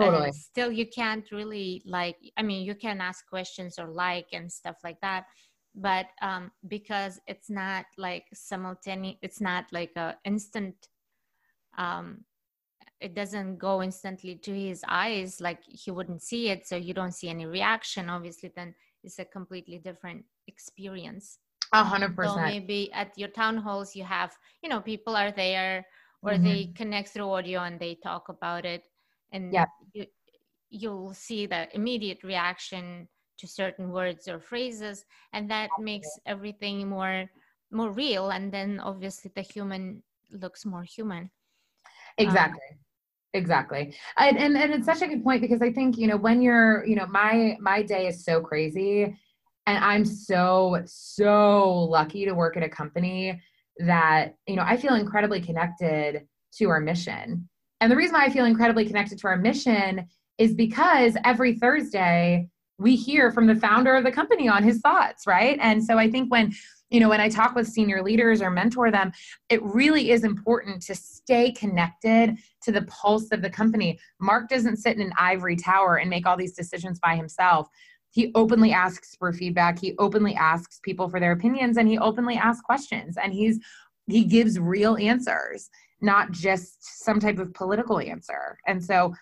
Totally. 0.00 0.32
still, 0.32 0.70
you 0.70 0.86
can't 0.86 1.26
really 1.32 1.82
like. 1.84 2.16
I 2.36 2.42
mean, 2.42 2.64
you 2.64 2.74
can 2.74 3.00
ask 3.00 3.26
questions 3.28 3.78
or 3.78 3.88
like 3.88 4.28
and 4.32 4.50
stuff 4.50 4.76
like 4.84 5.00
that, 5.02 5.24
but 5.74 6.06
um, 6.22 6.52
because 6.68 7.18
it's 7.26 7.50
not 7.50 7.86
like 7.98 8.26
simultaneous, 8.32 9.18
it's 9.22 9.40
not 9.40 9.64
like 9.72 9.92
a 9.96 10.16
instant 10.24 10.76
um, 11.78 12.24
it 13.00 13.14
doesn't 13.14 13.58
go 13.58 13.82
instantly 13.82 14.36
to 14.36 14.52
his 14.52 14.82
eyes 14.88 15.40
like 15.40 15.58
he 15.68 15.90
wouldn't 15.90 16.22
see 16.22 16.48
it 16.48 16.66
so 16.66 16.76
you 16.76 16.94
don't 16.94 17.12
see 17.12 17.28
any 17.28 17.44
reaction 17.44 18.08
obviously 18.08 18.50
then 18.56 18.74
it's 19.06 19.18
a 19.18 19.24
completely 19.24 19.78
different 19.78 20.24
experience. 20.48 21.38
A 21.72 21.82
hundred 21.82 22.14
percent. 22.14 22.36
so 22.36 22.42
maybe 22.42 22.92
at 22.92 23.16
your 23.16 23.28
town 23.28 23.56
halls 23.56 23.96
you 23.96 24.04
have 24.04 24.36
you 24.62 24.68
know 24.68 24.80
people 24.80 25.16
are 25.16 25.32
there 25.32 25.84
or 26.22 26.32
mm-hmm. 26.32 26.44
they 26.44 26.66
connect 26.76 27.08
through 27.08 27.28
audio 27.30 27.62
and 27.62 27.78
they 27.80 27.96
talk 28.02 28.28
about 28.28 28.64
it 28.64 28.84
and 29.32 29.52
yeah. 29.52 29.66
you, 29.92 30.06
you'll 30.70 31.12
see 31.12 31.46
the 31.46 31.68
immediate 31.74 32.22
reaction 32.22 33.08
to 33.38 33.46
certain 33.48 33.90
words 33.90 34.28
or 34.28 34.38
phrases 34.38 35.04
and 35.32 35.50
that 35.50 35.68
makes 35.80 36.08
everything 36.24 36.88
more 36.88 37.28
more 37.72 37.90
real 37.90 38.30
and 38.30 38.52
then 38.52 38.78
obviously 38.80 39.30
the 39.34 39.42
human 39.42 40.02
looks 40.30 40.64
more 40.64 40.84
human. 40.84 41.30
Exactly. 42.18 42.60
um, 42.70 42.78
exactly. 43.36 43.94
And, 44.16 44.38
and 44.38 44.56
and 44.56 44.72
it's 44.72 44.86
such 44.86 45.02
a 45.02 45.06
good 45.06 45.22
point 45.22 45.40
because 45.40 45.62
i 45.62 45.72
think 45.72 45.96
you 45.98 46.06
know 46.06 46.16
when 46.16 46.42
you're 46.42 46.84
you 46.86 46.96
know 46.96 47.06
my 47.06 47.56
my 47.60 47.82
day 47.82 48.08
is 48.08 48.24
so 48.24 48.40
crazy 48.40 49.04
and 49.66 49.84
i'm 49.84 50.04
so 50.04 50.82
so 50.86 51.70
lucky 51.90 52.24
to 52.24 52.32
work 52.32 52.56
at 52.56 52.62
a 52.62 52.68
company 52.68 53.40
that 53.78 54.34
you 54.46 54.56
know 54.56 54.64
i 54.64 54.76
feel 54.76 54.94
incredibly 54.94 55.40
connected 55.40 56.26
to 56.58 56.70
our 56.70 56.80
mission. 56.80 57.48
And 57.82 57.92
the 57.92 57.96
reason 57.96 58.14
why 58.14 58.24
i 58.24 58.30
feel 58.30 58.46
incredibly 58.46 58.86
connected 58.86 59.18
to 59.18 59.28
our 59.28 59.36
mission 59.36 60.06
is 60.38 60.54
because 60.54 61.16
every 61.24 61.54
thursday 61.54 62.48
we 62.78 62.96
hear 62.96 63.32
from 63.32 63.46
the 63.46 63.54
founder 63.54 63.94
of 63.94 64.04
the 64.04 64.12
company 64.12 64.48
on 64.48 64.62
his 64.62 64.80
thoughts 64.80 65.26
right? 65.26 65.58
And 65.60 65.84
so 65.84 65.98
i 65.98 66.10
think 66.10 66.30
when 66.30 66.52
you 66.90 67.00
know 67.00 67.08
when 67.08 67.20
i 67.20 67.28
talk 67.28 67.54
with 67.54 67.66
senior 67.66 68.02
leaders 68.02 68.40
or 68.40 68.50
mentor 68.50 68.90
them 68.90 69.12
it 69.48 69.62
really 69.62 70.10
is 70.10 70.24
important 70.24 70.82
to 70.82 70.94
stay 70.94 71.50
connected 71.50 72.38
to 72.62 72.72
the 72.72 72.82
pulse 72.82 73.32
of 73.32 73.42
the 73.42 73.50
company. 73.50 73.98
Mark 74.20 74.48
doesn't 74.48 74.76
sit 74.76 74.96
in 74.96 75.02
an 75.02 75.12
ivory 75.18 75.56
tower 75.56 75.96
and 75.96 76.08
make 76.08 76.26
all 76.26 76.36
these 76.36 76.52
decisions 76.52 76.98
by 77.00 77.16
himself. 77.16 77.68
He 78.10 78.30
openly 78.34 78.72
asks 78.72 79.16
for 79.16 79.32
feedback. 79.32 79.78
He 79.78 79.94
openly 79.98 80.34
asks 80.34 80.80
people 80.82 81.08
for 81.08 81.20
their 81.20 81.32
opinions 81.32 81.76
and 81.76 81.88
he 81.88 81.98
openly 81.98 82.36
asks 82.36 82.62
questions 82.62 83.16
and 83.16 83.32
he's 83.32 83.58
he 84.08 84.24
gives 84.24 84.58
real 84.58 84.96
answers 84.98 85.68
not 86.02 86.30
just 86.30 87.02
some 87.04 87.18
type 87.18 87.38
of 87.38 87.54
political 87.54 87.98
answer. 87.98 88.58
And 88.66 88.84
so 88.84 89.14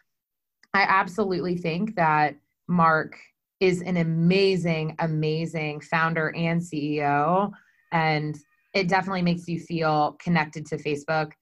i 0.74 0.82
absolutely 0.82 1.56
think 1.56 1.94
that 1.94 2.34
mark 2.66 3.16
is 3.64 3.80
an 3.80 3.96
amazing, 3.96 4.94
amazing 4.98 5.80
founder 5.80 6.34
and 6.36 6.60
CEO. 6.60 7.50
And 7.92 8.38
it 8.74 8.88
definitely 8.88 9.22
makes 9.22 9.48
you 9.48 9.58
feel 9.58 10.16
connected 10.20 10.66
to 10.66 10.76
Facebook 10.76 11.32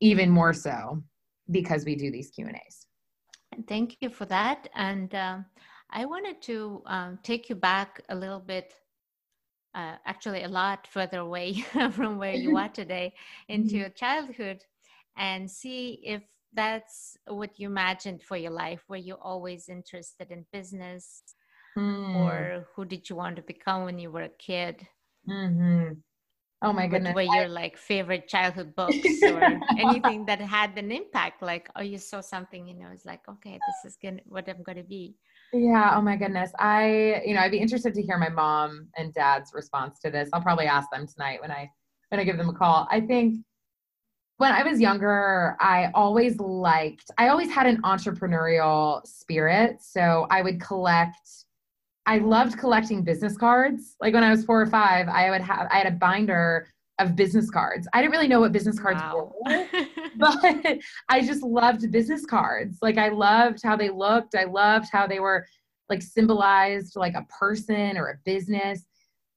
even 0.00 0.28
more 0.28 0.52
so 0.52 1.02
because 1.50 1.84
we 1.86 1.94
do 1.94 2.10
these 2.10 2.30
Q 2.30 2.46
and 2.48 2.56
A's. 2.56 2.86
Thank 3.66 3.96
you 4.00 4.10
for 4.10 4.26
that. 4.26 4.68
And 4.74 5.14
um, 5.14 5.46
I 5.90 6.04
wanted 6.04 6.42
to 6.42 6.82
um, 6.86 7.18
take 7.22 7.48
you 7.48 7.54
back 7.54 8.02
a 8.10 8.14
little 8.14 8.40
bit, 8.40 8.74
uh, 9.74 9.96
actually 10.04 10.42
a 10.42 10.48
lot 10.48 10.86
further 10.86 11.20
away 11.20 11.54
from 11.92 12.18
where 12.18 12.34
you 12.34 12.56
are 12.58 12.68
today, 12.82 13.14
into 13.48 13.68
mm-hmm. 13.68 13.78
your 13.78 13.90
childhood. 13.90 14.60
and 15.16 15.50
see 15.50 16.00
if 16.04 16.22
that's 16.52 17.16
what 17.26 17.58
you 17.58 17.68
imagined 17.68 18.22
for 18.22 18.36
your 18.36 18.54
life. 18.64 18.82
Were 18.88 19.04
you 19.08 19.14
always 19.14 19.68
interested 19.68 20.30
in 20.30 20.44
business? 20.52 21.22
Mm. 21.76 22.16
Or 22.16 22.66
who 22.74 22.84
did 22.84 23.08
you 23.08 23.16
want 23.16 23.36
to 23.36 23.42
become 23.42 23.84
when 23.84 23.98
you 23.98 24.10
were 24.10 24.22
a 24.22 24.28
kid? 24.28 24.86
Mm-hmm. 25.28 25.92
Oh 26.62 26.72
my 26.72 26.86
goodness. 26.86 27.14
What 27.14 27.24
were 27.24 27.36
your 27.36 27.48
like 27.48 27.78
favorite 27.78 28.28
childhood 28.28 28.74
books 28.74 29.22
or 29.22 29.40
anything 29.78 30.26
that 30.26 30.40
had 30.40 30.76
an 30.76 30.92
impact? 30.92 31.42
Like, 31.42 31.70
oh, 31.76 31.82
you 31.82 31.96
saw 31.96 32.20
something, 32.20 32.68
you 32.68 32.74
know, 32.74 32.88
it's 32.92 33.06
like, 33.06 33.26
okay, 33.28 33.58
this 33.66 33.92
is 33.92 33.96
gonna 33.96 34.20
what 34.26 34.46
I'm 34.48 34.62
gonna 34.62 34.82
be. 34.82 35.14
Yeah. 35.52 35.94
Oh 35.96 36.02
my 36.02 36.16
goodness. 36.16 36.52
I, 36.58 37.22
you 37.24 37.34
know, 37.34 37.40
I'd 37.40 37.50
be 37.50 37.58
interested 37.58 37.94
to 37.94 38.02
hear 38.02 38.18
my 38.18 38.28
mom 38.28 38.88
and 38.96 39.14
dad's 39.14 39.52
response 39.54 39.98
to 40.00 40.10
this. 40.10 40.28
I'll 40.32 40.42
probably 40.42 40.66
ask 40.66 40.90
them 40.90 41.06
tonight 41.06 41.40
when 41.40 41.50
I 41.50 41.70
when 42.10 42.20
I 42.20 42.24
give 42.24 42.36
them 42.36 42.50
a 42.50 42.54
call. 42.54 42.86
I 42.90 43.00
think 43.00 43.44
when 44.40 44.52
I 44.52 44.62
was 44.62 44.80
younger, 44.80 45.54
I 45.60 45.90
always 45.94 46.38
liked, 46.38 47.10
I 47.18 47.28
always 47.28 47.50
had 47.50 47.66
an 47.66 47.82
entrepreneurial 47.82 49.06
spirit. 49.06 49.82
So 49.82 50.26
I 50.30 50.40
would 50.40 50.58
collect, 50.62 51.44
I 52.06 52.18
loved 52.18 52.58
collecting 52.58 53.02
business 53.02 53.36
cards. 53.36 53.96
Like 54.00 54.14
when 54.14 54.24
I 54.24 54.30
was 54.30 54.44
four 54.44 54.60
or 54.60 54.66
five, 54.66 55.08
I 55.08 55.30
would 55.30 55.42
have, 55.42 55.68
I 55.70 55.78
had 55.78 55.86
a 55.86 55.96
binder 55.96 56.68
of 56.98 57.16
business 57.16 57.50
cards. 57.50 57.88
I 57.92 58.00
didn't 58.00 58.12
really 58.12 58.28
know 58.28 58.40
what 58.40 58.52
business 58.52 58.78
cards 58.78 59.00
wow. 59.00 59.32
were, 59.46 59.66
but 60.16 60.78
I 61.08 61.24
just 61.24 61.42
loved 61.42 61.90
business 61.90 62.26
cards. 62.26 62.78
Like 62.82 62.98
I 62.98 63.08
loved 63.08 63.60
how 63.62 63.76
they 63.76 63.90
looked. 63.90 64.34
I 64.34 64.44
loved 64.44 64.88
how 64.92 65.06
they 65.06 65.20
were 65.20 65.46
like 65.88 66.02
symbolized 66.02 66.96
like 66.96 67.14
a 67.14 67.26
person 67.38 67.96
or 67.96 68.08
a 68.08 68.18
business. 68.24 68.84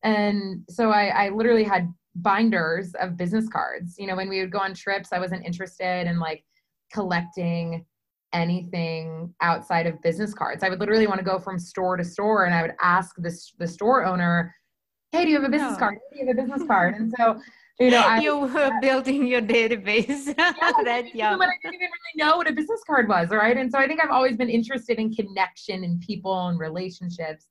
And 0.03 0.63
so 0.69 0.91
I, 0.91 1.25
I 1.25 1.29
literally 1.29 1.63
had 1.63 1.91
binders 2.15 2.93
of 2.95 3.17
business 3.17 3.47
cards. 3.47 3.95
You 3.97 4.07
know, 4.07 4.15
when 4.15 4.29
we 4.29 4.41
would 4.41 4.51
go 4.51 4.59
on 4.59 4.73
trips, 4.73 5.13
I 5.13 5.19
wasn't 5.19 5.45
interested 5.45 6.07
in 6.07 6.19
like 6.19 6.43
collecting 6.91 7.85
anything 8.33 9.33
outside 9.41 9.87
of 9.87 10.01
business 10.01 10.33
cards. 10.33 10.63
I 10.63 10.69
would 10.69 10.79
literally 10.79 11.07
want 11.07 11.19
to 11.19 11.25
go 11.25 11.39
from 11.39 11.59
store 11.59 11.97
to 11.97 12.03
store 12.03 12.45
and 12.45 12.53
I 12.53 12.61
would 12.61 12.73
ask 12.81 13.15
this 13.17 13.53
the 13.57 13.67
store 13.67 14.05
owner, 14.05 14.53
Hey, 15.11 15.25
do 15.25 15.29
you 15.29 15.35
have 15.35 15.45
a 15.45 15.49
business 15.49 15.77
card? 15.77 15.99
Do 16.11 16.19
you 16.19 16.27
have 16.27 16.37
a 16.37 16.41
business 16.41 16.67
card? 16.67 16.95
And 16.95 17.13
so 17.17 17.39
you 17.79 17.91
know, 17.91 18.01
I, 18.01 18.19
you 18.21 18.37
were 18.37 18.71
building 18.81 19.27
your 19.27 19.41
database 19.41 20.27
yeah, 20.37 20.53
that 20.83 21.15
young. 21.15 21.39
When 21.39 21.49
I 21.49 21.53
didn't 21.61 21.75
even 21.75 21.87
really 21.87 22.29
know 22.29 22.37
what 22.37 22.49
a 22.49 22.53
business 22.53 22.81
card 22.85 23.07
was, 23.07 23.29
right? 23.29 23.57
And 23.57 23.71
so 23.71 23.79
I 23.79 23.87
think 23.87 24.03
I've 24.03 24.11
always 24.11 24.37
been 24.37 24.49
interested 24.49 24.99
in 24.99 25.13
connection 25.13 25.83
and 25.83 26.01
people 26.01 26.47
and 26.47 26.59
relationships. 26.59 27.47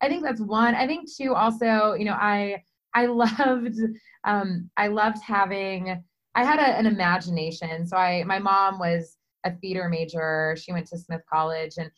I 0.00 0.08
think 0.08 0.22
that's 0.22 0.40
one. 0.40 0.74
I 0.74 0.86
think 0.86 1.08
two, 1.14 1.34
also, 1.34 1.94
you 1.94 2.04
know, 2.04 2.14
I 2.14 2.62
I 2.94 3.06
loved 3.06 3.76
um, 4.24 4.70
I 4.76 4.88
loved 4.88 5.22
having 5.22 6.02
I 6.34 6.44
had 6.44 6.58
a, 6.58 6.78
an 6.78 6.86
imagination. 6.86 7.86
So 7.86 7.96
I 7.96 8.24
my 8.24 8.38
mom 8.38 8.78
was 8.78 9.16
a 9.44 9.52
theater 9.56 9.88
major. 9.88 10.56
She 10.58 10.72
went 10.72 10.86
to 10.88 10.98
Smith 10.98 11.22
College 11.32 11.74
and 11.78 11.90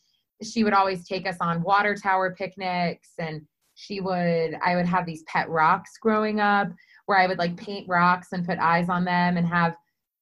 she 0.43 0.64
would 0.64 0.72
always 0.72 1.07
take 1.07 1.26
us 1.26 1.36
on 1.40 1.62
water 1.62 1.95
tower 1.95 2.34
picnics 2.36 3.11
and 3.18 3.43
she 3.74 4.01
would 4.01 4.59
I 4.64 4.76
would 4.76 4.86
have 4.86 5.07
these 5.07 5.22
pet 5.24 5.49
rocks 5.49 5.93
growing 6.01 6.40
up 6.40 6.68
where 7.07 7.18
I 7.18 7.26
would 7.26 7.38
like 7.38 7.57
paint 7.57 7.88
rocks 7.88 8.28
and 8.32 8.47
put 8.47 8.59
eyes 8.59 8.88
on 8.88 9.05
them 9.05 9.36
and 9.36 9.47
have 9.47 9.76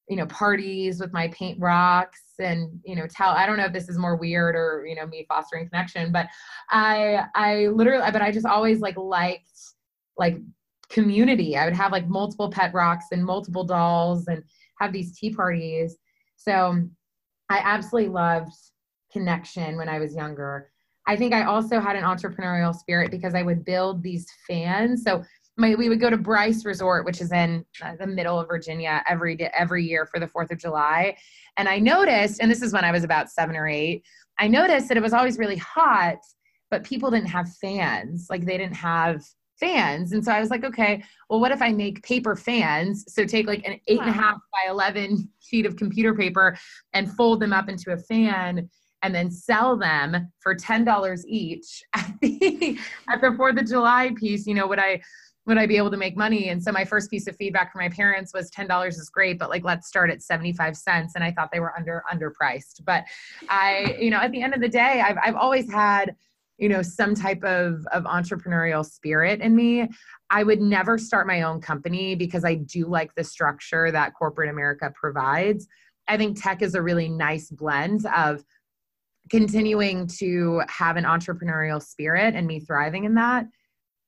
you 0.09 0.15
know 0.15 0.25
parties 0.27 0.99
with 0.99 1.13
my 1.13 1.27
paint 1.29 1.59
rocks 1.59 2.21
and 2.39 2.79
you 2.83 2.95
know 2.95 3.05
tell 3.07 3.29
i 3.29 3.45
don't 3.45 3.55
know 3.55 3.65
if 3.65 3.71
this 3.71 3.87
is 3.87 3.99
more 3.99 4.17
weird 4.17 4.55
or 4.55 4.83
you 4.85 4.95
know 4.95 5.05
me 5.05 5.25
fostering 5.29 5.69
connection 5.69 6.11
but 6.11 6.27
i 6.71 7.23
i 7.35 7.67
literally 7.67 8.03
but 8.11 8.21
i 8.21 8.31
just 8.31 8.47
always 8.47 8.81
like 8.81 8.97
liked 8.97 9.51
like 10.17 10.37
community. 10.91 11.57
I 11.57 11.65
would 11.65 11.75
have 11.75 11.91
like 11.91 12.07
multiple 12.07 12.49
pet 12.49 12.73
rocks 12.73 13.05
and 13.11 13.23
multiple 13.23 13.63
dolls 13.63 14.27
and 14.27 14.43
have 14.79 14.93
these 14.93 15.17
tea 15.17 15.33
parties. 15.33 15.97
So 16.35 16.83
I 17.51 17.59
absolutely 17.63 18.09
loved 18.09 18.53
connection 19.11 19.77
when 19.77 19.89
I 19.89 19.99
was 19.99 20.15
younger. 20.15 20.71
I 21.07 21.15
think 21.17 21.33
I 21.33 21.43
also 21.43 21.79
had 21.79 21.95
an 21.95 22.03
entrepreneurial 22.03 22.73
spirit 22.73 23.11
because 23.11 23.35
I 23.35 23.43
would 23.43 23.65
build 23.65 24.01
these 24.01 24.27
fans. 24.47 25.03
So 25.03 25.23
my, 25.57 25.75
we 25.75 25.89
would 25.89 25.99
go 25.99 26.09
to 26.09 26.17
Bryce 26.17 26.63
Resort, 26.63 27.05
which 27.05 27.19
is 27.19 27.31
in 27.31 27.65
uh, 27.83 27.95
the 27.99 28.07
middle 28.07 28.39
of 28.39 28.47
Virginia, 28.47 29.03
every 29.07 29.35
day, 29.35 29.51
every 29.57 29.83
year 29.83 30.05
for 30.05 30.19
the 30.19 30.27
Fourth 30.27 30.51
of 30.51 30.59
July. 30.59 31.17
And 31.57 31.67
I 31.67 31.79
noticed, 31.79 32.39
and 32.39 32.49
this 32.49 32.61
is 32.61 32.71
when 32.71 32.85
I 32.85 32.91
was 32.91 33.03
about 33.03 33.29
seven 33.29 33.55
or 33.55 33.67
eight, 33.67 34.03
I 34.39 34.47
noticed 34.47 34.87
that 34.87 34.97
it 34.97 35.03
was 35.03 35.13
always 35.13 35.37
really 35.37 35.57
hot, 35.57 36.19
but 36.69 36.85
people 36.85 37.11
didn't 37.11 37.29
have 37.29 37.53
fans. 37.55 38.27
Like 38.29 38.45
they 38.45 38.57
didn't 38.57 38.77
have 38.77 39.23
fans. 39.61 40.11
And 40.11 40.25
so 40.25 40.31
I 40.31 40.41
was 40.41 40.49
like, 40.49 40.65
okay, 40.65 41.01
well, 41.29 41.39
what 41.39 41.51
if 41.51 41.61
I 41.61 41.71
make 41.71 42.03
paper 42.03 42.35
fans? 42.35 43.05
So 43.07 43.23
take 43.23 43.47
like 43.47 43.65
an 43.65 43.79
eight 43.87 43.99
wow. 43.99 44.07
and 44.07 44.09
a 44.09 44.13
half 44.13 44.37
by 44.51 44.69
11 44.69 45.29
sheet 45.39 45.65
of 45.65 45.77
computer 45.77 46.13
paper 46.13 46.57
and 46.93 47.09
fold 47.13 47.39
them 47.39 47.53
up 47.53 47.69
into 47.69 47.91
a 47.91 47.97
fan 47.97 48.69
and 49.03 49.15
then 49.15 49.31
sell 49.31 49.77
them 49.77 50.31
for 50.39 50.55
$10 50.55 51.21
each 51.27 51.83
at 51.93 52.11
the, 52.21 52.77
at 53.09 53.21
the 53.21 53.27
4th 53.27 53.61
of 53.61 53.67
July 53.67 54.11
piece, 54.15 54.45
you 54.45 54.53
know, 54.53 54.67
would 54.67 54.79
I, 54.79 55.01
would 55.45 55.57
I 55.57 55.65
be 55.65 55.77
able 55.77 55.91
to 55.91 55.97
make 55.97 56.17
money? 56.17 56.49
And 56.49 56.61
so 56.61 56.71
my 56.71 56.85
first 56.85 57.09
piece 57.09 57.27
of 57.27 57.35
feedback 57.35 57.71
from 57.71 57.81
my 57.81 57.89
parents 57.89 58.33
was 58.33 58.51
$10 58.51 58.87
is 58.87 59.09
great, 59.09 59.39
but 59.39 59.49
like, 59.49 59.63
let's 59.63 59.87
start 59.87 60.11
at 60.11 60.21
75 60.21 60.77
cents. 60.77 61.13
And 61.15 61.23
I 61.23 61.31
thought 61.31 61.49
they 61.51 61.59
were 61.59 61.73
under, 61.75 62.03
underpriced. 62.11 62.83
But 62.85 63.05
I, 63.49 63.95
you 63.99 64.11
know, 64.11 64.17
at 64.17 64.31
the 64.31 64.41
end 64.41 64.53
of 64.53 64.61
the 64.61 64.69
day, 64.69 65.01
I've, 65.05 65.17
I've 65.23 65.35
always 65.35 65.71
had, 65.71 66.15
you 66.61 66.69
know 66.69 66.81
some 66.81 67.13
type 67.13 67.43
of 67.43 67.85
of 67.91 68.03
entrepreneurial 68.03 68.85
spirit 68.85 69.41
in 69.41 69.53
me 69.53 69.89
i 70.29 70.43
would 70.43 70.61
never 70.61 70.97
start 70.97 71.27
my 71.27 71.41
own 71.41 71.59
company 71.59 72.15
because 72.15 72.45
i 72.45 72.53
do 72.53 72.87
like 72.87 73.13
the 73.15 73.23
structure 73.23 73.91
that 73.91 74.13
corporate 74.13 74.49
america 74.49 74.93
provides. 74.95 75.67
I 76.07 76.17
think 76.17 76.41
tech 76.41 76.61
is 76.61 76.75
a 76.75 76.81
really 76.81 77.07
nice 77.09 77.49
blend 77.49 78.05
of 78.15 78.43
continuing 79.29 80.07
to 80.19 80.61
have 80.67 80.97
an 80.97 81.05
entrepreneurial 81.05 81.81
spirit 81.81 82.35
and 82.35 82.45
me 82.47 82.59
thriving 82.59 83.05
in 83.05 83.15
that 83.15 83.45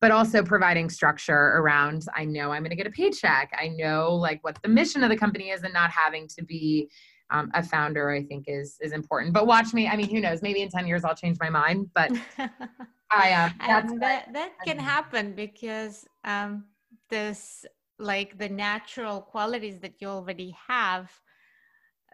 but 0.01 0.11
also 0.11 0.43
providing 0.43 0.89
structure 0.89 1.53
around 1.57 2.05
i 2.15 2.23
know 2.23 2.51
i'm 2.51 2.61
going 2.61 2.69
to 2.69 2.75
get 2.75 2.87
a 2.87 2.91
paycheck. 2.91 3.51
I 3.59 3.69
know 3.69 4.13
like 4.13 4.43
what 4.43 4.61
the 4.61 4.69
mission 4.69 5.03
of 5.03 5.09
the 5.09 5.17
company 5.17 5.49
is 5.49 5.63
and 5.63 5.73
not 5.73 5.89
having 5.89 6.27
to 6.37 6.43
be 6.43 6.89
um, 7.33 7.51
a 7.53 7.63
founder 7.63 8.09
i 8.11 8.23
think 8.23 8.45
is 8.47 8.77
is 8.81 8.93
important. 8.93 9.33
But 9.33 9.45
watch 9.47 9.73
me 9.73 9.87
i 9.87 9.95
mean 9.95 10.09
who 10.09 10.21
knows? 10.21 10.41
Maybe 10.41 10.61
in 10.61 10.69
10 10.69 10.87
years 10.87 11.03
i'll 11.03 11.15
change 11.23 11.37
my 11.39 11.49
mind 11.49 11.89
but 11.93 12.11
i 13.11 13.31
uh, 13.31 13.49
that's 13.59 13.93
that 13.99 14.33
that 14.33 14.51
can 14.65 14.79
happen 14.79 15.33
because 15.33 16.05
um 16.23 16.65
this 17.09 17.65
like 17.99 18.37
the 18.37 18.49
natural 18.49 19.21
qualities 19.21 19.79
that 19.79 19.93
you 19.99 20.07
already 20.07 20.55
have 20.67 21.11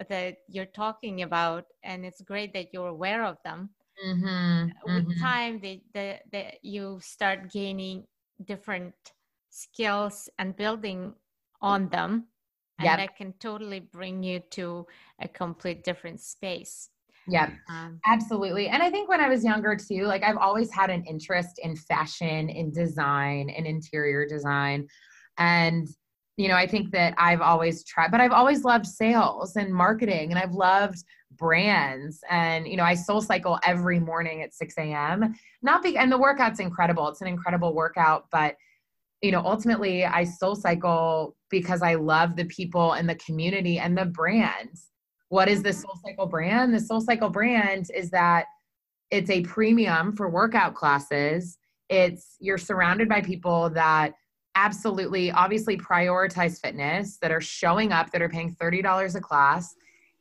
that 0.07 0.37
you're 0.47 0.65
talking 0.65 1.23
about 1.23 1.65
and 1.83 2.05
it's 2.05 2.21
great 2.21 2.53
that 2.53 2.67
you're 2.71 2.87
aware 2.87 3.23
of 3.25 3.37
them. 3.43 3.69
Mm-hmm, 4.05 4.69
with 4.85 5.09
mm-hmm. 5.09 5.21
time 5.21 5.59
that 5.59 5.79
the, 5.93 6.19
the, 6.31 6.45
you 6.61 6.99
start 7.01 7.51
gaining 7.51 8.05
different 8.45 8.93
skills 9.49 10.29
and 10.39 10.55
building 10.55 11.13
on 11.61 11.89
them 11.89 12.27
and 12.79 12.85
yep. 12.85 12.97
that 12.97 13.15
can 13.15 13.33
totally 13.39 13.79
bring 13.79 14.23
you 14.23 14.39
to 14.51 14.85
a 15.21 15.27
complete 15.27 15.83
different 15.83 16.19
space. 16.21 16.89
Yeah 17.27 17.51
um, 17.69 17.99
absolutely. 18.07 18.67
And 18.69 18.81
i 18.81 18.89
think 18.89 19.09
when 19.09 19.21
i 19.21 19.29
was 19.29 19.43
younger 19.43 19.75
too 19.75 20.05
like 20.05 20.23
i've 20.23 20.37
always 20.37 20.71
had 20.71 20.89
an 20.89 21.03
interest 21.05 21.59
in 21.61 21.75
fashion 21.75 22.49
in 22.49 22.71
design 22.71 23.49
in 23.49 23.65
interior 23.65 24.25
design. 24.25 24.87
And 25.37 25.87
you 26.37 26.47
know 26.47 26.55
i 26.55 26.65
think 26.65 26.91
that 26.91 27.13
i've 27.17 27.41
always 27.41 27.83
tried 27.83 28.11
but 28.11 28.21
i've 28.21 28.31
always 28.31 28.63
loved 28.63 28.85
sales 28.87 29.57
and 29.57 29.73
marketing 29.73 30.31
and 30.31 30.39
i've 30.39 30.53
loved 30.53 31.03
brands. 31.33 32.21
And 32.29 32.67
you 32.67 32.77
know 32.77 32.83
i 32.83 32.95
soul 32.95 33.21
cycle 33.21 33.59
every 33.63 33.99
morning 33.99 34.41
at 34.41 34.53
6 34.53 34.73
a.m 34.77 35.35
not 35.61 35.83
be 35.83 35.97
and 35.97 36.11
the 36.11 36.17
workout's 36.17 36.59
incredible. 36.59 37.09
It's 37.09 37.21
an 37.21 37.27
incredible 37.27 37.75
workout 37.75 38.25
but 38.31 38.55
you 39.21 39.31
know 39.31 39.41
ultimately 39.45 40.05
i 40.05 40.23
soul 40.23 40.55
cycle 40.55 41.35
because 41.49 41.81
I 41.81 41.95
love 41.95 42.35
the 42.35 42.45
people 42.45 42.93
and 42.93 43.09
the 43.09 43.15
community 43.15 43.79
and 43.79 43.97
the 43.97 44.05
brand. 44.05 44.69
What 45.29 45.47
is 45.47 45.61
the 45.61 45.73
Soul 45.73 45.97
Cycle 46.03 46.25
brand? 46.25 46.73
The 46.73 46.79
Soul 46.79 47.01
Cycle 47.01 47.29
brand 47.29 47.87
is 47.93 48.09
that 48.11 48.45
it's 49.11 49.29
a 49.29 49.41
premium 49.41 50.15
for 50.15 50.29
workout 50.29 50.75
classes. 50.75 51.57
It's 51.89 52.35
you're 52.39 52.57
surrounded 52.57 53.09
by 53.09 53.21
people 53.21 53.69
that 53.71 54.13
absolutely 54.55 55.31
obviously 55.31 55.77
prioritize 55.77 56.59
fitness 56.59 57.17
that 57.21 57.31
are 57.31 57.41
showing 57.41 57.91
up 57.91 58.11
that 58.11 58.21
are 58.21 58.29
paying 58.29 58.55
$30 58.55 59.15
a 59.15 59.21
class 59.21 59.75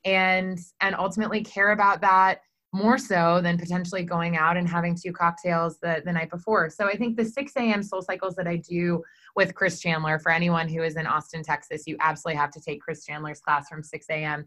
and 0.04 0.58
and 0.80 0.94
ultimately 0.94 1.42
care 1.42 1.72
about 1.72 2.00
that 2.02 2.40
more 2.72 2.98
so 2.98 3.40
than 3.42 3.56
potentially 3.56 4.02
going 4.02 4.36
out 4.36 4.56
and 4.56 4.68
having 4.68 4.94
two 4.94 5.12
cocktails 5.12 5.78
the, 5.78 6.02
the 6.04 6.12
night 6.12 6.30
before. 6.30 6.68
So 6.68 6.86
I 6.86 6.96
think 6.96 7.16
the 7.16 7.24
6 7.24 7.52
a.m. 7.56 7.82
soul 7.82 8.02
cycles 8.02 8.34
that 8.36 8.46
I 8.46 8.56
do 8.56 9.02
with 9.34 9.54
Chris 9.54 9.80
Chandler, 9.80 10.18
for 10.18 10.30
anyone 10.30 10.68
who 10.68 10.82
is 10.82 10.96
in 10.96 11.06
Austin, 11.06 11.42
Texas, 11.42 11.84
you 11.86 11.96
absolutely 12.00 12.38
have 12.38 12.50
to 12.50 12.60
take 12.60 12.82
Chris 12.82 13.04
Chandler's 13.04 13.40
class 13.40 13.68
from 13.68 13.82
6 13.82 14.06
a.m. 14.10 14.44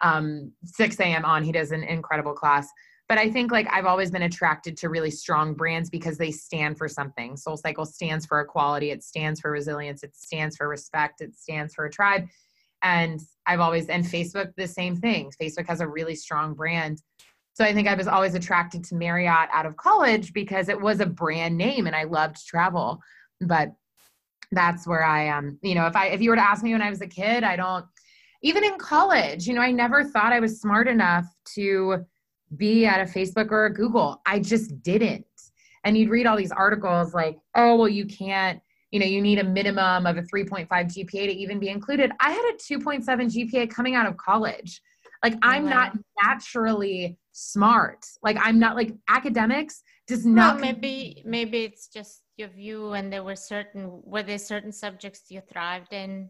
Um, 0.00 0.52
6 0.64 0.98
a.m. 1.00 1.24
on. 1.24 1.44
He 1.44 1.52
does 1.52 1.72
an 1.72 1.82
incredible 1.82 2.32
class. 2.32 2.68
But 3.08 3.18
I 3.18 3.30
think 3.30 3.50
like 3.50 3.66
I've 3.70 3.86
always 3.86 4.10
been 4.10 4.22
attracted 4.22 4.76
to 4.78 4.90
really 4.90 5.10
strong 5.10 5.54
brands 5.54 5.88
because 5.88 6.18
they 6.18 6.30
stand 6.30 6.76
for 6.76 6.88
something. 6.88 7.36
Soul 7.36 7.56
Cycle 7.56 7.86
stands 7.86 8.26
for 8.26 8.40
equality, 8.40 8.90
it 8.90 9.02
stands 9.02 9.40
for 9.40 9.50
resilience, 9.50 10.02
it 10.02 10.14
stands 10.14 10.56
for 10.56 10.68
respect, 10.68 11.22
it 11.22 11.34
stands 11.34 11.74
for 11.74 11.86
a 11.86 11.90
tribe. 11.90 12.28
And 12.82 13.20
I've 13.46 13.60
always, 13.60 13.88
and 13.88 14.04
Facebook, 14.04 14.52
the 14.56 14.68
same 14.68 14.94
thing. 14.94 15.32
Facebook 15.40 15.66
has 15.66 15.80
a 15.80 15.88
really 15.88 16.14
strong 16.14 16.54
brand. 16.54 17.02
So 17.58 17.64
I 17.64 17.74
think 17.74 17.88
I 17.88 17.96
was 17.96 18.06
always 18.06 18.36
attracted 18.36 18.84
to 18.84 18.94
Marriott 18.94 19.48
out 19.52 19.66
of 19.66 19.76
college 19.76 20.32
because 20.32 20.68
it 20.68 20.80
was 20.80 21.00
a 21.00 21.06
brand 21.06 21.58
name 21.58 21.88
and 21.88 21.96
I 21.96 22.04
loved 22.04 22.46
travel. 22.46 23.00
But 23.40 23.72
that's 24.52 24.86
where 24.86 25.02
I 25.02 25.24
am. 25.24 25.48
Um, 25.48 25.58
you 25.60 25.74
know, 25.74 25.88
if 25.88 25.96
I 25.96 26.06
if 26.06 26.20
you 26.20 26.30
were 26.30 26.36
to 26.36 26.48
ask 26.48 26.62
me 26.62 26.70
when 26.70 26.82
I 26.82 26.88
was 26.88 27.00
a 27.00 27.08
kid, 27.08 27.42
I 27.42 27.56
don't 27.56 27.84
even 28.44 28.62
in 28.62 28.78
college, 28.78 29.48
you 29.48 29.54
know, 29.54 29.60
I 29.60 29.72
never 29.72 30.04
thought 30.04 30.32
I 30.32 30.38
was 30.38 30.60
smart 30.60 30.86
enough 30.86 31.26
to 31.56 32.06
be 32.56 32.86
at 32.86 33.00
a 33.00 33.10
Facebook 33.10 33.50
or 33.50 33.66
a 33.66 33.74
Google. 33.74 34.22
I 34.24 34.38
just 34.38 34.80
didn't. 34.84 35.26
And 35.82 35.98
you'd 35.98 36.10
read 36.10 36.26
all 36.26 36.36
these 36.36 36.52
articles 36.52 37.12
like, 37.12 37.38
oh, 37.56 37.74
well, 37.74 37.88
you 37.88 38.06
can't, 38.06 38.60
you 38.92 39.00
know, 39.00 39.06
you 39.06 39.20
need 39.20 39.40
a 39.40 39.44
minimum 39.44 40.06
of 40.06 40.16
a 40.16 40.22
3.5 40.22 40.68
GPA 40.68 41.10
to 41.10 41.32
even 41.32 41.58
be 41.58 41.70
included. 41.70 42.12
I 42.20 42.30
had 42.30 42.52
a 42.54 42.56
2.7 42.56 43.04
GPA 43.04 43.68
coming 43.68 43.96
out 43.96 44.06
of 44.06 44.16
college. 44.16 44.80
Like, 45.24 45.34
I'm 45.42 45.64
wow. 45.64 45.70
not 45.70 45.98
naturally 46.22 47.18
smart. 47.38 48.04
Like, 48.22 48.36
I'm 48.40 48.58
not 48.58 48.76
like 48.76 48.92
academics 49.08 49.82
does 50.06 50.26
not. 50.26 50.56
Well, 50.56 50.72
maybe, 50.72 51.22
maybe 51.24 51.64
it's 51.64 51.88
just 51.88 52.22
your 52.36 52.48
view 52.48 52.92
and 52.92 53.12
there 53.12 53.22
were 53.22 53.36
certain, 53.36 54.00
were 54.04 54.22
there 54.22 54.38
certain 54.38 54.72
subjects 54.72 55.24
you 55.30 55.40
thrived 55.52 55.92
in? 55.92 56.28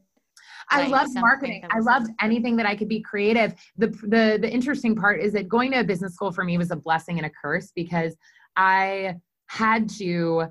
I 0.71 0.83
like 0.83 0.91
loved 0.91 1.15
marketing. 1.15 1.65
I 1.71 1.81
loved 1.81 2.11
anything 2.21 2.57
that 2.57 2.67
I 2.67 2.77
could 2.77 2.89
be 2.89 3.01
creative. 3.01 3.55
The, 3.77 3.89
the 3.89 4.39
the 4.41 4.49
interesting 4.49 4.95
part 4.95 5.21
is 5.21 5.33
that 5.33 5.49
going 5.49 5.73
to 5.73 5.81
a 5.81 5.85
business 5.85 6.15
school 6.15 6.31
for 6.31 6.45
me 6.45 6.57
was 6.59 6.71
a 6.71 6.77
blessing 6.77 7.19
and 7.19 7.27
a 7.27 7.31
curse 7.31 7.73
because 7.75 8.15
I 8.57 9.17
had 9.47 9.89
to 9.99 10.45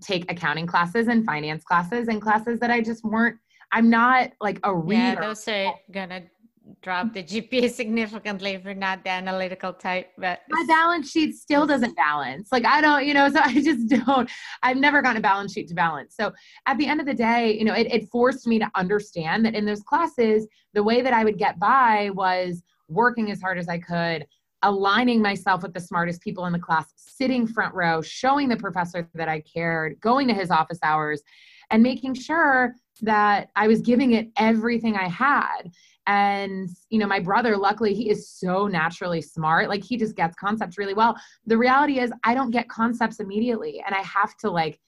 take 0.00 0.30
accounting 0.30 0.66
classes 0.66 1.08
and 1.08 1.24
finance 1.24 1.64
classes 1.64 2.06
and 2.08 2.20
classes 2.22 2.60
that 2.60 2.70
I 2.70 2.80
just 2.80 3.02
weren't 3.04 3.36
I'm 3.72 3.90
not 3.90 4.30
like 4.40 4.60
a 4.62 4.74
reader. 4.74 5.02
Yeah, 5.02 5.20
those 5.20 5.48
are 5.48 5.74
gonna 5.90 6.22
drop 6.82 7.12
the 7.12 7.22
GPA 7.22 7.70
significantly 7.74 8.52
if 8.52 8.64
you're 8.64 8.74
not 8.74 9.04
the 9.04 9.10
analytical 9.10 9.72
type. 9.72 10.12
But 10.18 10.40
my 10.48 10.64
balance 10.66 11.10
sheet 11.10 11.34
still 11.34 11.66
doesn't 11.66 11.96
balance. 11.96 12.48
Like 12.52 12.64
I 12.64 12.80
don't, 12.80 13.06
you 13.06 13.14
know, 13.14 13.28
so 13.28 13.40
I 13.44 13.54
just 13.54 13.88
don't. 13.88 14.30
I've 14.62 14.76
never 14.76 15.02
gotten 15.02 15.18
a 15.18 15.20
balance 15.20 15.52
sheet 15.52 15.68
to 15.68 15.74
balance. 15.74 16.14
So 16.16 16.32
at 16.66 16.78
the 16.78 16.86
end 16.86 17.00
of 17.00 17.06
the 17.06 17.14
day, 17.14 17.56
you 17.58 17.64
know, 17.64 17.74
it, 17.74 17.86
it 17.92 18.08
forced 18.10 18.46
me 18.46 18.58
to 18.58 18.70
understand 18.74 19.44
that 19.44 19.54
in 19.54 19.64
those 19.64 19.82
classes, 19.82 20.46
the 20.74 20.82
way 20.82 21.02
that 21.02 21.12
I 21.12 21.24
would 21.24 21.38
get 21.38 21.58
by 21.58 22.10
was 22.14 22.62
working 22.88 23.30
as 23.30 23.40
hard 23.40 23.58
as 23.58 23.68
I 23.68 23.78
could, 23.78 24.26
aligning 24.62 25.20
myself 25.20 25.62
with 25.62 25.74
the 25.74 25.80
smartest 25.80 26.20
people 26.20 26.46
in 26.46 26.52
the 26.52 26.58
class, 26.58 26.86
sitting 26.96 27.46
front 27.46 27.74
row, 27.74 28.00
showing 28.02 28.48
the 28.48 28.56
professor 28.56 29.08
that 29.14 29.28
I 29.28 29.40
cared, 29.40 30.00
going 30.00 30.28
to 30.28 30.34
his 30.34 30.50
office 30.50 30.78
hours, 30.82 31.22
and 31.70 31.82
making 31.82 32.14
sure 32.14 32.74
that 33.02 33.50
I 33.56 33.68
was 33.68 33.80
giving 33.80 34.12
it 34.12 34.30
everything 34.36 34.96
I 34.96 35.08
had 35.08 35.70
and 36.06 36.68
you 36.90 36.98
know 36.98 37.06
my 37.06 37.20
brother 37.20 37.56
luckily 37.56 37.94
he 37.94 38.10
is 38.10 38.28
so 38.28 38.66
naturally 38.66 39.20
smart. 39.20 39.68
Like 39.68 39.84
he 39.84 39.96
just 39.96 40.16
gets 40.16 40.36
concepts 40.36 40.78
really 40.78 40.94
well. 40.94 41.16
The 41.46 41.58
reality 41.58 42.00
is 42.00 42.12
i 42.24 42.34
don't 42.34 42.50
get 42.50 42.68
concepts 42.68 43.20
immediately 43.20 43.82
and 43.84 43.94
i 43.94 44.02
have 44.02 44.36
to 44.38 44.50
like 44.50 44.78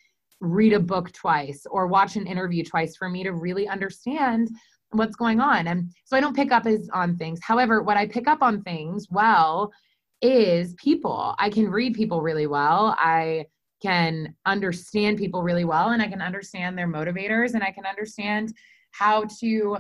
read 0.40 0.72
a 0.72 0.80
book 0.80 1.12
twice 1.12 1.66
or 1.70 1.88
watch 1.88 2.16
an 2.16 2.26
interview 2.26 2.62
twice 2.62 2.96
for 2.96 3.08
me 3.08 3.24
to 3.24 3.32
really 3.32 3.66
understand 3.66 4.48
what's 4.92 5.16
going 5.16 5.40
on. 5.40 5.66
And 5.66 5.90
so 6.04 6.16
i 6.16 6.20
don't 6.20 6.36
pick 6.36 6.52
up 6.52 6.66
as 6.66 6.88
on 6.92 7.16
things. 7.16 7.40
However 7.42 7.82
what 7.82 7.96
i 7.96 8.06
pick 8.06 8.28
up 8.28 8.42
on 8.42 8.62
things 8.62 9.06
well 9.10 9.72
is 10.20 10.74
people. 10.74 11.34
I 11.38 11.50
can 11.50 11.70
read 11.70 11.94
people 11.94 12.22
really 12.22 12.46
well. 12.46 12.96
I 12.98 13.46
can 13.80 14.34
understand 14.44 15.18
people 15.18 15.42
really 15.42 15.64
well 15.64 15.90
and 15.90 16.02
i 16.02 16.08
can 16.08 16.20
understand 16.20 16.76
their 16.76 16.88
motivators 16.88 17.54
and 17.54 17.62
i 17.62 17.70
can 17.70 17.86
understand 17.86 18.52
how 18.90 19.24
to 19.40 19.76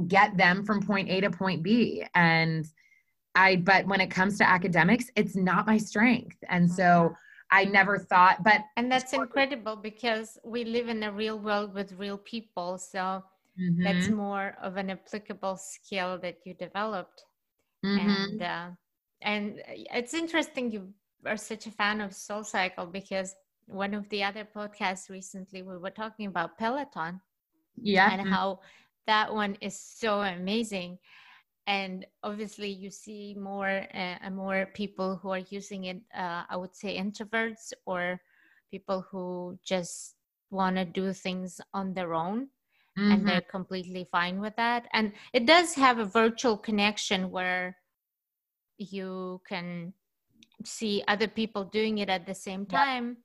get 0.00 0.36
them 0.36 0.64
from 0.64 0.82
point 0.82 1.08
A 1.08 1.20
to 1.20 1.30
point 1.30 1.62
B. 1.62 2.04
And 2.14 2.66
I, 3.34 3.56
but 3.56 3.86
when 3.86 4.00
it 4.00 4.10
comes 4.10 4.38
to 4.38 4.48
academics, 4.48 5.06
it's 5.16 5.36
not 5.36 5.66
my 5.66 5.78
strength. 5.78 6.36
And 6.48 6.70
so 6.70 6.82
mm-hmm. 6.82 7.14
I 7.52 7.64
never 7.64 7.98
thought, 7.98 8.42
but. 8.42 8.60
And 8.76 8.90
that's 8.90 9.12
incredible 9.12 9.76
because 9.76 10.38
we 10.44 10.64
live 10.64 10.88
in 10.88 11.02
a 11.02 11.12
real 11.12 11.38
world 11.38 11.74
with 11.74 11.92
real 11.92 12.18
people. 12.18 12.78
So 12.78 13.24
mm-hmm. 13.60 13.82
that's 13.82 14.08
more 14.08 14.56
of 14.62 14.76
an 14.76 14.90
applicable 14.90 15.56
skill 15.56 16.18
that 16.18 16.38
you 16.44 16.54
developed. 16.54 17.24
Mm-hmm. 17.84 18.08
And, 18.08 18.42
uh, 18.42 18.66
and 19.22 19.62
it's 19.66 20.14
interesting 20.14 20.70
you 20.70 20.92
are 21.26 21.36
such 21.36 21.66
a 21.66 21.70
fan 21.70 22.00
of 22.00 22.14
Soul 22.14 22.44
Cycle 22.44 22.86
because 22.86 23.34
one 23.66 23.94
of 23.94 24.08
the 24.08 24.24
other 24.24 24.46
podcasts 24.56 25.08
recently 25.10 25.62
we 25.62 25.76
were 25.76 25.90
talking 25.90 26.26
about 26.26 26.58
Peloton. 26.58 27.20
Yeah. 27.80 28.12
And 28.12 28.28
how 28.28 28.60
that 29.06 29.32
one 29.32 29.56
is 29.60 29.78
so 29.78 30.20
amazing. 30.20 30.98
And 31.66 32.06
obviously 32.22 32.68
you 32.70 32.90
see 32.90 33.34
more 33.38 33.86
uh, 33.94 34.16
and 34.22 34.36
more 34.36 34.66
people 34.74 35.16
who 35.16 35.30
are 35.30 35.44
using 35.50 35.84
it 35.84 36.00
uh, 36.16 36.42
i 36.48 36.56
would 36.56 36.74
say 36.74 36.98
introverts 36.98 37.72
or 37.86 38.18
people 38.70 39.04
who 39.10 39.58
just 39.64 40.14
want 40.50 40.76
to 40.76 40.84
do 40.84 41.12
things 41.12 41.60
on 41.74 41.94
their 41.94 42.14
own 42.14 42.48
mm-hmm. 42.98 43.12
and 43.12 43.28
they're 43.28 43.40
completely 43.40 44.06
fine 44.10 44.40
with 44.40 44.54
that. 44.56 44.86
And 44.92 45.12
it 45.32 45.46
does 45.46 45.74
have 45.74 45.98
a 45.98 46.04
virtual 46.04 46.56
connection 46.56 47.30
where 47.30 47.76
you 48.78 49.40
can 49.48 49.92
see 50.64 51.02
other 51.08 51.28
people 51.28 51.64
doing 51.64 51.98
it 51.98 52.08
at 52.08 52.26
the 52.26 52.34
same 52.34 52.66
time 52.66 53.18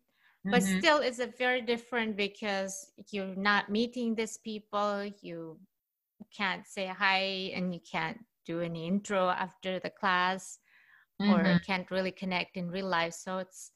but 0.45 0.61
mm-hmm. 0.61 0.79
still 0.79 0.99
it's 0.99 1.19
a 1.19 1.27
very 1.37 1.61
different 1.61 2.15
because 2.15 2.91
you're 3.11 3.35
not 3.35 3.69
meeting 3.69 4.15
these 4.15 4.37
people 4.37 5.03
you 5.21 5.57
can't 6.35 6.65
say 6.67 6.87
hi 6.87 7.51
and 7.55 7.73
you 7.73 7.79
can't 7.91 8.19
do 8.45 8.61
any 8.61 8.87
intro 8.87 9.29
after 9.29 9.79
the 9.79 9.89
class 9.89 10.59
mm-hmm. 11.21 11.33
or 11.33 11.59
can't 11.59 11.89
really 11.91 12.11
connect 12.11 12.57
in 12.57 12.69
real 12.69 12.87
life. 12.87 13.13
So 13.13 13.39
it's 13.39 13.71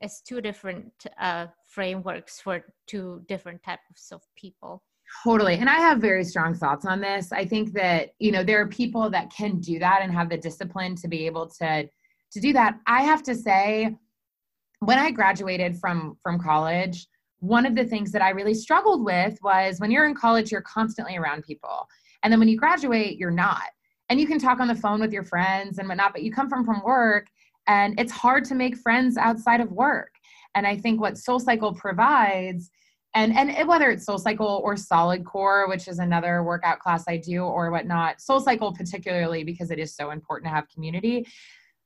it's 0.00 0.20
two 0.20 0.40
different 0.40 0.92
uh, 1.20 1.46
frameworks 1.68 2.40
for 2.40 2.64
two 2.88 3.22
different 3.28 3.62
types 3.62 4.10
of 4.10 4.20
people. 4.36 4.82
Totally. 5.22 5.56
And 5.56 5.68
i 5.68 5.74
have 5.74 5.98
very 5.98 6.24
strong 6.24 6.54
thoughts 6.54 6.86
on 6.86 7.00
this. 7.00 7.32
I 7.32 7.44
think 7.44 7.72
that 7.74 8.10
you 8.18 8.32
know 8.32 8.42
there 8.42 8.60
are 8.60 8.68
people 8.68 9.10
that 9.10 9.30
can 9.30 9.60
do 9.60 9.78
that 9.78 10.00
and 10.02 10.12
have 10.12 10.28
the 10.28 10.38
discipline 10.38 10.96
to 10.96 11.08
be 11.08 11.26
able 11.26 11.48
to 11.60 11.88
to 12.32 12.40
do 12.40 12.52
that. 12.54 12.74
I 12.86 13.02
have 13.02 13.22
to 13.24 13.34
say 13.34 13.94
when 14.82 14.98
I 14.98 15.12
graduated 15.12 15.78
from 15.78 16.18
from 16.22 16.40
college, 16.40 17.06
one 17.38 17.66
of 17.66 17.74
the 17.76 17.84
things 17.84 18.10
that 18.12 18.22
I 18.22 18.30
really 18.30 18.54
struggled 18.54 19.04
with 19.04 19.38
was 19.42 19.78
when 19.78 19.90
you're 19.90 20.06
in 20.06 20.14
college, 20.14 20.50
you're 20.50 20.60
constantly 20.62 21.16
around 21.16 21.44
people. 21.44 21.88
And 22.22 22.32
then 22.32 22.40
when 22.40 22.48
you 22.48 22.56
graduate, 22.56 23.16
you're 23.16 23.30
not. 23.30 23.68
And 24.08 24.20
you 24.20 24.26
can 24.26 24.38
talk 24.38 24.60
on 24.60 24.68
the 24.68 24.74
phone 24.74 25.00
with 25.00 25.12
your 25.12 25.24
friends 25.24 25.78
and 25.78 25.88
whatnot, 25.88 26.12
but 26.12 26.22
you 26.22 26.32
come 26.32 26.48
from 26.48 26.64
from 26.64 26.82
work 26.82 27.28
and 27.68 27.98
it's 27.98 28.12
hard 28.12 28.44
to 28.46 28.54
make 28.54 28.76
friends 28.76 29.16
outside 29.16 29.60
of 29.60 29.70
work. 29.70 30.10
And 30.54 30.66
I 30.66 30.76
think 30.76 31.00
what 31.00 31.16
Soul 31.16 31.38
Cycle 31.38 31.72
provides, 31.72 32.70
and 33.14 33.36
and 33.36 33.68
whether 33.68 33.90
it's 33.90 34.04
Soul 34.04 34.18
Cycle 34.18 34.60
or 34.64 34.76
Solid 34.76 35.24
Core, 35.24 35.68
which 35.68 35.86
is 35.86 36.00
another 36.00 36.42
workout 36.42 36.80
class 36.80 37.04
I 37.06 37.18
do, 37.18 37.42
or 37.42 37.70
whatnot, 37.70 38.20
Soul 38.20 38.40
Cycle 38.40 38.72
particularly 38.72 39.44
because 39.44 39.70
it 39.70 39.78
is 39.78 39.94
so 39.94 40.10
important 40.10 40.50
to 40.50 40.54
have 40.54 40.68
community, 40.68 41.26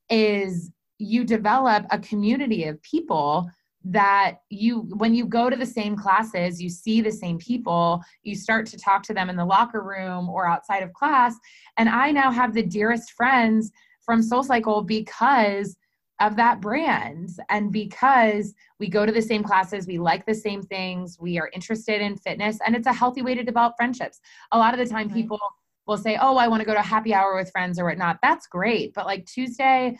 is 0.09 0.71
you 0.99 1.25
develop 1.25 1.87
a 1.91 1.99
community 1.99 2.65
of 2.65 2.81
people 2.83 3.51
that 3.89 4.39
you 4.51 4.81
when 4.97 5.15
you 5.15 5.25
go 5.25 5.49
to 5.49 5.57
the 5.57 5.65
same 5.65 5.95
classes 5.97 6.61
you 6.61 6.69
see 6.69 7.01
the 7.01 7.13
same 7.13 7.39
people 7.39 8.03
you 8.25 8.35
start 8.35 8.67
to 8.67 8.77
talk 8.77 9.03
to 9.03 9.15
them 9.15 9.31
in 9.31 9.37
the 9.37 9.45
locker 9.45 9.83
room 9.83 10.29
or 10.29 10.47
outside 10.47 10.83
of 10.83 10.93
class. 10.93 11.37
And 11.77 11.89
i 11.89 12.11
now 12.11 12.31
have 12.31 12.53
the 12.53 12.63
dearest 12.63 13.13
friends 13.13 13.71
from 14.05 14.23
soul 14.23 14.43
cycle 14.43 14.83
because 14.83 15.77
of 16.21 16.35
that 16.37 16.61
brand 16.61 17.29
and 17.51 17.71
because 17.71 18.55
we 18.81 18.89
go 18.89 19.07
to 19.07 19.13
the 19.13 19.23
same 19.23 19.45
classes 19.45 19.87
we 19.87 19.99
like 19.99 20.27
the 20.27 20.35
same 20.35 20.63
things 20.63 21.19
we 21.21 21.39
are 21.39 21.51
interested 21.53 22.01
in 22.01 22.17
fitness 22.17 22.59
and 22.67 22.75
it's 22.75 22.87
a 22.87 22.93
healthy 22.93 23.23
way 23.23 23.35
to 23.35 23.45
develop 23.45 23.75
friendships. 23.77 24.21
A 24.51 24.59
lot 24.59 24.75
of 24.75 24.81
the 24.81 24.93
time 24.93 25.09
people 25.11 25.39
will 25.87 25.99
say 25.99 26.19
oh 26.21 26.37
i 26.39 26.49
want 26.49 26.61
to 26.61 26.67
go 26.67 26.75
to 26.75 26.83
happy 26.83 27.15
hour 27.15 27.37
with 27.37 27.53
friends 27.53 27.79
or 27.79 27.85
whatnot. 27.85 28.19
That's 28.21 28.49
great 28.49 28.95
but 28.95 29.07
like 29.07 29.27
tuesday 29.27 29.97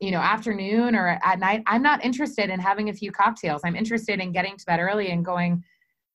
you 0.00 0.10
know 0.10 0.18
afternoon 0.18 0.96
or 0.96 1.20
at 1.22 1.38
night 1.38 1.62
i'm 1.66 1.82
not 1.82 2.02
interested 2.04 2.50
in 2.50 2.58
having 2.58 2.88
a 2.88 2.92
few 2.92 3.12
cocktails. 3.12 3.60
I'm 3.64 3.76
interested 3.76 4.18
in 4.18 4.32
getting 4.32 4.56
to 4.56 4.64
bed 4.64 4.80
early 4.80 5.10
and 5.10 5.24
going 5.24 5.62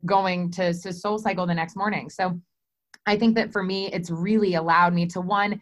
going 0.05 0.51
to, 0.51 0.73
to 0.73 0.93
soul 0.93 1.17
cycle 1.17 1.47
the 1.47 1.53
next 1.53 1.75
morning. 1.75 2.09
So 2.09 2.39
i 3.05 3.15
think 3.15 3.35
that 3.35 3.51
for 3.51 3.63
me 3.63 3.91
it's 3.93 4.09
really 4.09 4.55
allowed 4.55 4.93
me 4.93 5.05
to 5.05 5.21
one 5.21 5.61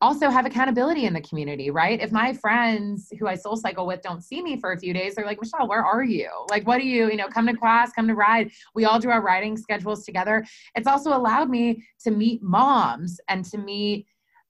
also 0.00 0.28
have 0.28 0.44
accountability 0.44 1.06
in 1.06 1.14
the 1.14 1.20
community 1.20 1.70
right? 1.70 2.00
If 2.00 2.12
my 2.12 2.32
friends 2.34 3.08
who 3.18 3.26
i 3.26 3.34
soul 3.34 3.56
cycle 3.56 3.86
with 3.86 4.02
don't 4.02 4.22
see 4.22 4.42
me 4.42 4.60
for 4.60 4.72
a 4.72 4.78
few 4.78 4.92
days 4.92 5.14
they're 5.14 5.26
like 5.26 5.40
michelle 5.40 5.66
where 5.68 5.84
are 5.84 6.04
you? 6.04 6.28
Like 6.50 6.66
what 6.66 6.78
do 6.78 6.86
you 6.86 7.10
you 7.10 7.16
know 7.16 7.28
come 7.28 7.46
to 7.46 7.56
class 7.56 7.92
come 7.92 8.06
to 8.06 8.14
ride? 8.14 8.50
We 8.74 8.84
all 8.84 9.00
do 9.00 9.10
our 9.10 9.22
riding 9.22 9.56
schedules 9.56 10.04
together. 10.04 10.44
It's 10.76 10.86
also 10.86 11.16
allowed 11.16 11.50
me 11.50 11.84
to 12.04 12.10
meet 12.10 12.42
moms 12.42 13.18
and 13.28 13.44
to 13.46 13.58
meet 13.58 14.06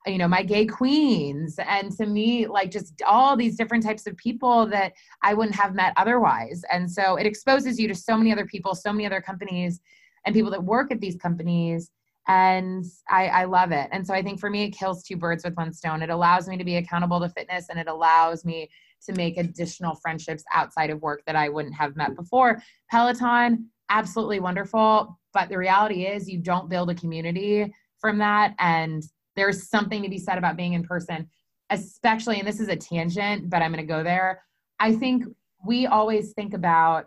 you 0.07 0.19
know 0.19 0.29
my 0.29 0.43
gay 0.43 0.67
queens 0.67 1.59
and 1.67 1.91
to 1.93 2.07
me 2.07 2.47
like 2.47 2.71
just 2.71 3.01
all 3.07 3.37
these 3.37 3.57
different 3.57 3.85
types 3.85 4.07
of 4.07 4.17
people 4.17 4.67
that 4.67 4.93
i 5.23 5.33
wouldn't 5.33 5.55
have 5.55 5.75
met 5.75 5.93
otherwise 5.97 6.63
and 6.71 6.91
so 6.91 7.17
it 7.17 7.27
exposes 7.27 7.79
you 7.79 7.89
to 7.89 7.95
so 7.95 8.17
many 8.17 8.33
other 8.33 8.47
people 8.47 8.75
so 8.75 8.93
many 8.93 9.07
other 9.07 9.21
companies 9.21 9.81
and 10.27 10.35
people 10.35 10.51
that 10.51 10.63
work 10.63 10.91
at 10.91 11.01
these 11.01 11.17
companies 11.17 11.91
and 12.27 12.85
I, 13.11 13.27
I 13.27 13.45
love 13.45 13.71
it. 13.71 13.89
And 13.93 14.07
so 14.07 14.15
I 14.15 14.23
think 14.23 14.41
for 14.41 14.49
me, 14.49 14.65
it 14.65 14.71
kills 14.71 15.03
two 15.03 15.17
birds 15.17 15.45
with 15.45 15.57
one 15.57 15.73
stone. 15.73 16.03
It 16.03 16.09
allows 16.09 16.49
me 16.49 16.57
to 16.57 16.65
be 16.65 16.77
accountable 16.77 17.21
to 17.21 17.29
fitness 17.29 17.67
and 17.69 17.79
it 17.79 17.87
allows 17.87 18.45
me 18.45 18.71
to 19.07 19.13
make 19.13 19.37
additional 19.37 19.95
friendships 19.97 20.45
outside 20.53 20.91
of 20.91 21.03
work 21.03 21.23
that 21.27 21.37
I 21.37 21.51
wouldn't 21.51 21.75
have 21.75 21.97
met 21.97 22.17
before. 22.17 22.63
Peloton, 22.91 23.69
absolutely 23.91 24.41
wonderful. 24.41 25.19
But 25.35 25.51
the 25.51 25.59
reality 25.59 26.07
is, 26.07 26.29
you 26.29 26.39
don't 26.39 26.71
build 26.71 26.91
a 26.91 26.95
community 26.95 27.75
from 27.99 28.19
that. 28.19 28.55
And 28.59 29.03
there's 29.37 29.69
something 29.69 30.03
to 30.03 30.09
be 30.09 30.19
said 30.19 30.39
about 30.39 30.57
being 30.57 30.75
in 30.75 30.83
person, 30.85 31.29
especially, 31.71 32.39
and 32.39 32.47
this 32.47 32.61
is 32.61 32.69
a 32.69 32.77
tangent, 32.77 33.51
but 33.51 33.63
I'm 33.63 33.73
going 33.73 33.87
to 33.87 33.93
go 33.93 34.03
there. 34.03 34.43
I 34.79 34.93
think 34.93 35.25
we 35.67 35.87
always 35.87 36.33
think 36.33 36.55
about 36.55 37.07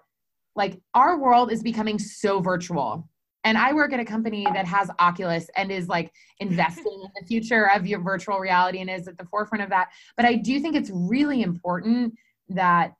like 0.56 0.80
our 0.96 1.20
world 1.20 1.52
is 1.52 1.62
becoming 1.62 2.00
so 2.00 2.40
virtual 2.40 3.08
and 3.48 3.58
I 3.58 3.72
work 3.72 3.94
at 3.94 4.00
a 4.02 4.06
company 4.06 4.46
that 4.54 4.66
has 4.66 4.92
Oculus 5.00 5.50
and 5.56 5.72
is 5.72 5.88
like 5.88 6.12
investing 6.40 7.02
in 7.02 7.10
the 7.18 7.26
future 7.26 7.70
of 7.72 7.88
your 7.88 8.02
virtual 8.02 8.40
reality 8.40 8.82
and 8.82 8.90
is 8.90 9.08
at 9.08 9.18
the 9.18 9.24
forefront 9.24 9.64
of 9.64 9.70
that. 9.70 9.88
But 10.18 10.26
I 10.26 10.36
do 10.36 10.60
think 10.60 10.76
it's 10.76 10.92
really 10.94 11.44
important 11.44 12.14
that 12.50 12.96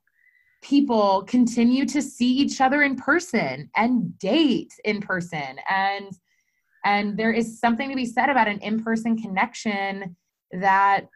people 0.62 1.22
continue 1.24 1.84
to 1.84 2.00
see 2.00 2.30
each 2.30 2.62
other 2.62 2.82
in 2.82 2.96
person 2.96 3.70
and 3.76 4.18
date 4.18 4.72
in 4.84 5.02
person 5.02 5.58
and 5.68 6.12
and 6.84 7.16
there 7.16 7.32
is 7.32 7.60
something 7.60 7.88
to 7.90 7.96
be 7.96 8.06
said 8.06 8.28
about 8.28 8.48
an 8.48 8.58
in-person 8.60 9.16
connection 9.18 10.16
that 10.52 11.06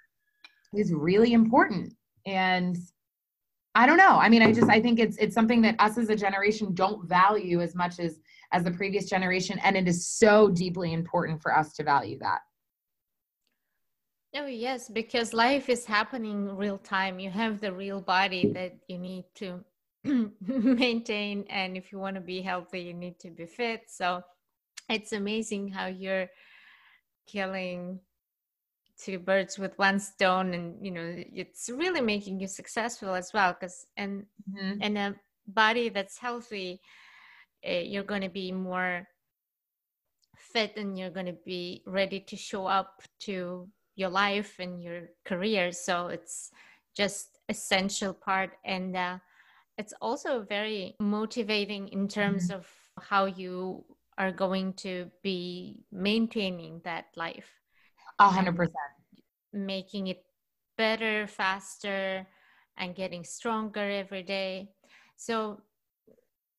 is 0.75 0.93
really 0.93 1.33
important. 1.33 1.93
And 2.27 2.77
i 3.75 3.87
don't 3.87 3.97
know. 3.97 4.19
I 4.19 4.29
mean 4.29 4.43
i 4.43 4.53
just 4.53 4.69
i 4.69 4.81
think 4.81 4.99
it's 5.01 5.17
it's 5.17 5.35
something 5.35 5.63
that 5.63 5.77
us 5.79 5.97
as 5.97 6.11
a 6.11 6.17
generation 6.17 6.75
don't 6.75 7.09
value 7.09 7.61
as 7.61 7.75
much 7.75 7.99
as 7.99 8.19
as 8.53 8.65
the 8.65 8.71
previous 8.71 9.09
generation. 9.09 9.59
And 9.65 9.77
it 9.77 9.89
is 9.89 10.07
so 10.07 10.49
deeply 10.51 10.93
important 10.93 11.41
for 11.41 11.57
us 11.57 11.73
to 11.75 11.83
value 11.85 12.19
that. 12.19 12.41
Oh 14.35 14.47
yes 14.47 14.89
because 14.89 15.33
life 15.33 15.69
is 15.69 15.85
happening 15.85 16.57
real 16.57 16.79
time. 16.79 17.19
You 17.19 17.31
have 17.31 17.61
the 17.61 17.73
real 17.73 18.01
body 18.01 18.47
that 18.53 18.77
you 18.89 18.99
need 18.99 19.25
to 19.37 19.65
maintain. 20.41 21.45
And 21.49 21.77
if 21.77 21.93
you 21.93 21.99
want 21.99 22.17
to 22.17 22.21
be 22.21 22.43
healthy 22.43 22.81
you 22.81 22.95
need 22.95 23.19
to 23.21 23.31
be 23.31 23.47
fit. 23.47 23.83
So 23.89 24.23
it's 24.93 25.13
amazing 25.13 25.69
how 25.69 25.87
you're 25.87 26.29
killing 27.27 28.01
two 28.99 29.19
birds 29.19 29.59
with 29.59 29.77
one 29.79 29.99
stone 29.99 30.55
and 30.55 30.85
you 30.85 30.91
know 30.91 31.15
it's 31.17 31.69
really 31.71 32.01
making 32.01 32.39
you 32.39 32.47
successful 32.47 33.15
as 33.15 33.33
well 33.33 33.53
because 33.53 33.87
and 33.97 34.25
mm-hmm. 34.51 34.79
and 34.81 34.99
a 34.99 35.15
body 35.49 35.89
that's 35.89 36.19
healthy 36.19 36.81
uh, 37.69 37.73
you're 37.73 38.05
going 38.05 38.21
to 38.21 38.29
be 38.29 38.53
more 38.53 39.07
fit 40.37 40.77
and 40.77 40.99
you're 40.99 41.11
going 41.11 41.27
to 41.27 41.39
be 41.45 41.83
ready 41.87 42.21
to 42.21 42.37
show 42.37 42.67
up 42.67 43.03
to 43.19 43.69
your 43.97 44.09
life 44.09 44.57
and 44.59 44.83
your 44.83 45.03
career 45.25 45.73
so 45.73 46.09
it's 46.09 46.51
just 46.95 47.39
essential 47.49 48.13
part 48.13 48.51
and 48.65 48.97
uh, 48.97 49.19
it's 49.79 49.95
also 50.01 50.43
very 50.43 50.95
motivating 51.01 51.89
in 51.89 52.07
terms 52.07 52.49
mm-hmm. 52.49 52.59
of 52.59 52.67
how 53.01 53.25
you 53.25 53.85
are 54.19 54.33
going 54.33 54.73
to 54.75 55.11
be 55.23 55.85
maintaining 55.91 56.81
that 56.85 57.07
life 57.17 57.49
a 58.19 58.29
hundred 58.29 58.57
percent 58.57 58.77
making 59.53 60.07
it 60.09 60.25
better 60.77 61.27
faster 61.27 62.27
and 62.77 62.95
getting 62.95 63.25
stronger 63.25 63.81
every 63.81 64.23
day 64.23 64.69
so 65.17 65.61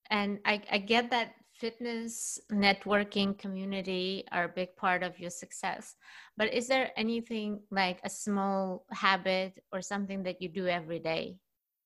and 0.09 0.39
I, 0.45 0.61
I 0.71 0.77
get 0.77 1.09
that 1.11 1.33
fitness 1.53 2.39
networking 2.51 3.37
community 3.37 4.25
are 4.31 4.45
a 4.45 4.49
big 4.49 4.75
part 4.75 5.03
of 5.03 5.19
your 5.19 5.29
success 5.29 5.95
but 6.37 6.53
is 6.53 6.67
there 6.67 6.91
anything 6.97 7.61
like 7.71 7.99
a 8.03 8.09
small 8.09 8.85
habit 8.91 9.63
or 9.71 9.81
something 9.81 10.23
that 10.23 10.41
you 10.41 10.49
do 10.49 10.67
every 10.67 10.99
day 10.99 11.37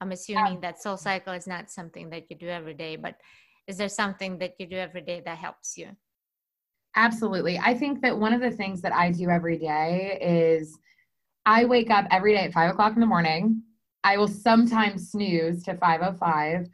i'm 0.02 0.12
assuming 0.12 0.54
yeah. 0.54 0.60
that 0.62 0.82
soul 0.82 0.98
cycle 0.98 1.34
is 1.34 1.48
not 1.48 1.70
something 1.70 2.10
that 2.10 2.24
you 2.30 2.38
do 2.38 2.48
every 2.48 2.74
day 2.74 2.96
but 2.96 3.16
is 3.68 3.78
there 3.78 3.90
something 3.90 4.38
that 4.38 4.56
you 4.60 4.66
do 4.66 4.78
every 4.78 5.02
day 5.02 5.22
that 5.24 5.38
helps 5.38 5.78
you 5.78 5.88
absolutely 6.96 7.58
i 7.60 7.74
think 7.74 8.02
that 8.02 8.18
one 8.18 8.34
of 8.34 8.42
the 8.42 8.52
things 8.52 8.82
that 8.82 8.94
i 8.94 9.12
do 9.12 9.30
every 9.30 9.58
day 9.58 10.18
is 10.22 10.78
i 11.46 11.66
wake 11.66 11.90
up 11.92 12.06
every 12.12 12.34
day 12.34 12.46
at 12.46 12.54
five 12.54 12.72
o'clock 12.72 12.94
in 12.94 13.00
the 13.00 13.06
morning 13.06 13.62
i 14.04 14.18
will 14.18 14.28
sometimes 14.28 15.12
snooze 15.12 15.64
to 15.64 15.76
505 15.76 16.68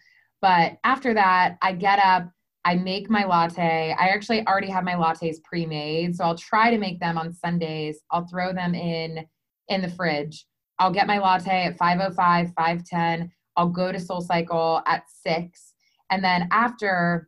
but 0.44 0.78
after 0.84 1.14
that, 1.14 1.58
I 1.62 1.72
get 1.72 2.00
up, 2.00 2.30
I 2.66 2.76
make 2.76 3.10
my 3.10 3.24
latte. 3.24 3.96
I 3.98 4.10
actually 4.10 4.46
already 4.46 4.70
have 4.70 4.84
my 4.84 4.96
lattes 4.96 5.42
pre-made, 5.42 6.18
so 6.18 6.26
I'll 6.26 6.38
try 6.38 6.70
to 6.70 6.78
make 6.78 7.00
them 7.00 7.18
on 7.18 7.32
Sundays. 7.34 8.02
I'll 8.12 8.28
throw 8.28 8.52
them 8.52 8.76
in 8.76 9.26
in 9.70 9.82
the 9.82 9.88
fridge. 9.88 10.46
I'll 10.80 10.92
get 10.92 11.08
my 11.08 11.18
latte 11.18 11.68
at 11.68 11.78
5:05, 11.78 12.54
5:10. 12.56 13.32
I'll 13.56 13.70
go 13.70 13.94
to 13.94 14.00
Soul 14.02 14.20
Cycle 14.20 14.82
at 14.86 15.04
6. 15.10 15.73
And 16.14 16.24
then 16.24 16.48
after 16.52 17.28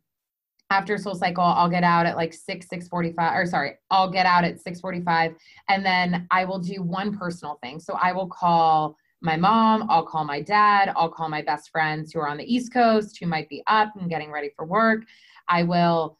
after 0.70 0.98
Soul 0.98 1.16
Cycle, 1.16 1.44
I'll 1.44 1.70
get 1.70 1.84
out 1.84 2.06
at 2.06 2.16
like 2.16 2.34
6, 2.34 2.68
645, 2.68 3.36
or 3.36 3.46
sorry, 3.46 3.74
I'll 3.90 4.10
get 4.10 4.26
out 4.26 4.44
at 4.44 4.60
645. 4.60 5.36
And 5.70 5.86
then 5.86 6.28
I 6.32 6.46
will 6.46 6.60
do 6.60 6.82
one 6.82 7.16
personal 7.16 7.60
thing. 7.64 7.80
So 7.80 7.98
I 8.02 8.12
will 8.12 8.28
call 8.28 8.96
my 9.22 9.38
mom, 9.38 9.88
I'll 9.90 10.06
call 10.06 10.24
my 10.24 10.42
dad, 10.42 10.94
I'll 10.96 11.10
call 11.10 11.30
my 11.30 11.42
best 11.42 11.72
friends 11.72 12.12
who 12.12 12.20
are 12.20 12.28
on 12.28 12.38
the 12.38 12.52
East 12.52 12.72
Coast 12.74 13.18
who 13.20 13.26
might 13.26 13.50
be 13.50 13.64
up 13.66 13.90
and 14.00 14.10
getting 14.10 14.32
ready 14.32 14.52
for 14.56 14.66
work. 14.66 15.04
I 15.48 15.64
will 15.64 16.20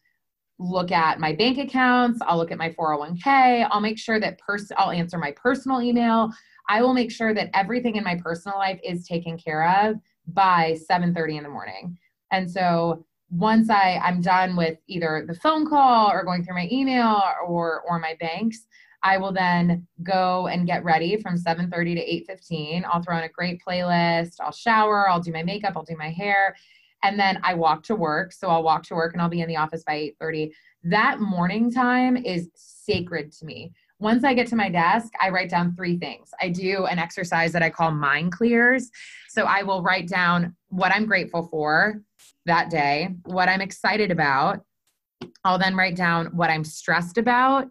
look 0.58 0.90
at 0.90 1.20
my 1.20 1.34
bank 1.34 1.58
accounts, 1.58 2.20
I'll 2.22 2.36
look 2.38 2.50
at 2.50 2.58
my 2.58 2.70
401k, 2.70 3.68
I'll 3.70 3.80
make 3.80 3.98
sure 3.98 4.18
that 4.18 4.38
pers- 4.38 4.72
I'll 4.76 4.90
answer 4.90 5.18
my 5.18 5.32
personal 5.32 5.82
email. 5.82 6.32
I 6.68 6.82
will 6.82 6.94
make 6.94 7.12
sure 7.12 7.32
that 7.34 7.50
everything 7.54 7.94
in 7.96 8.02
my 8.02 8.16
personal 8.16 8.58
life 8.58 8.80
is 8.82 9.06
taken 9.06 9.38
care 9.38 9.68
of 9.68 9.96
by 10.26 10.74
7:30 10.88 11.36
in 11.36 11.42
the 11.44 11.48
morning. 11.48 11.96
And 12.32 12.50
so 12.50 13.04
once 13.30 13.70
I, 13.70 14.00
I'm 14.02 14.20
done 14.20 14.56
with 14.56 14.78
either 14.86 15.24
the 15.26 15.34
phone 15.34 15.68
call 15.68 16.10
or 16.10 16.24
going 16.24 16.44
through 16.44 16.54
my 16.54 16.68
email 16.70 17.22
or 17.46 17.82
or 17.88 17.98
my 17.98 18.16
banks, 18.20 18.66
I 19.02 19.18
will 19.18 19.32
then 19.32 19.86
go 20.02 20.46
and 20.46 20.66
get 20.66 20.84
ready 20.84 21.16
from 21.16 21.36
7:30 21.36 21.94
to 21.94 22.32
8:15. 22.32 22.84
I'll 22.84 23.02
throw 23.02 23.16
on 23.16 23.24
a 23.24 23.28
great 23.28 23.60
playlist. 23.66 24.36
I'll 24.40 24.52
shower, 24.52 25.08
I'll 25.08 25.20
do 25.20 25.32
my 25.32 25.42
makeup, 25.42 25.74
I'll 25.76 25.84
do 25.84 25.96
my 25.96 26.10
hair, 26.10 26.56
and 27.02 27.18
then 27.18 27.38
I 27.42 27.54
walk 27.54 27.82
to 27.84 27.96
work. 27.96 28.32
So 28.32 28.48
I'll 28.48 28.62
walk 28.62 28.84
to 28.84 28.94
work 28.94 29.12
and 29.12 29.20
I'll 29.20 29.28
be 29.28 29.40
in 29.40 29.48
the 29.48 29.56
office 29.56 29.82
by 29.84 29.94
8:30. 29.94 30.52
That 30.84 31.20
morning 31.20 31.70
time 31.70 32.16
is 32.16 32.48
sacred 32.54 33.32
to 33.32 33.44
me. 33.44 33.72
Once 33.98 34.24
I 34.24 34.34
get 34.34 34.46
to 34.48 34.56
my 34.56 34.68
desk, 34.68 35.12
I 35.20 35.30
write 35.30 35.48
down 35.50 35.74
three 35.74 35.98
things. 35.98 36.30
I 36.40 36.50
do 36.50 36.86
an 36.86 36.98
exercise 36.98 37.52
that 37.52 37.62
I 37.62 37.70
call 37.70 37.90
mind 37.90 38.32
clears. 38.32 38.90
So 39.30 39.44
I 39.44 39.62
will 39.62 39.82
write 39.82 40.06
down 40.06 40.54
what 40.68 40.92
I'm 40.92 41.06
grateful 41.06 41.48
for 41.50 42.02
that 42.46 42.70
day, 42.70 43.14
what 43.24 43.48
I'm 43.48 43.60
excited 43.60 44.10
about. 44.10 44.60
I'll 45.44 45.58
then 45.58 45.76
write 45.76 45.96
down 45.96 46.26
what 46.26 46.50
I'm 46.50 46.64
stressed 46.64 47.18
about 47.18 47.68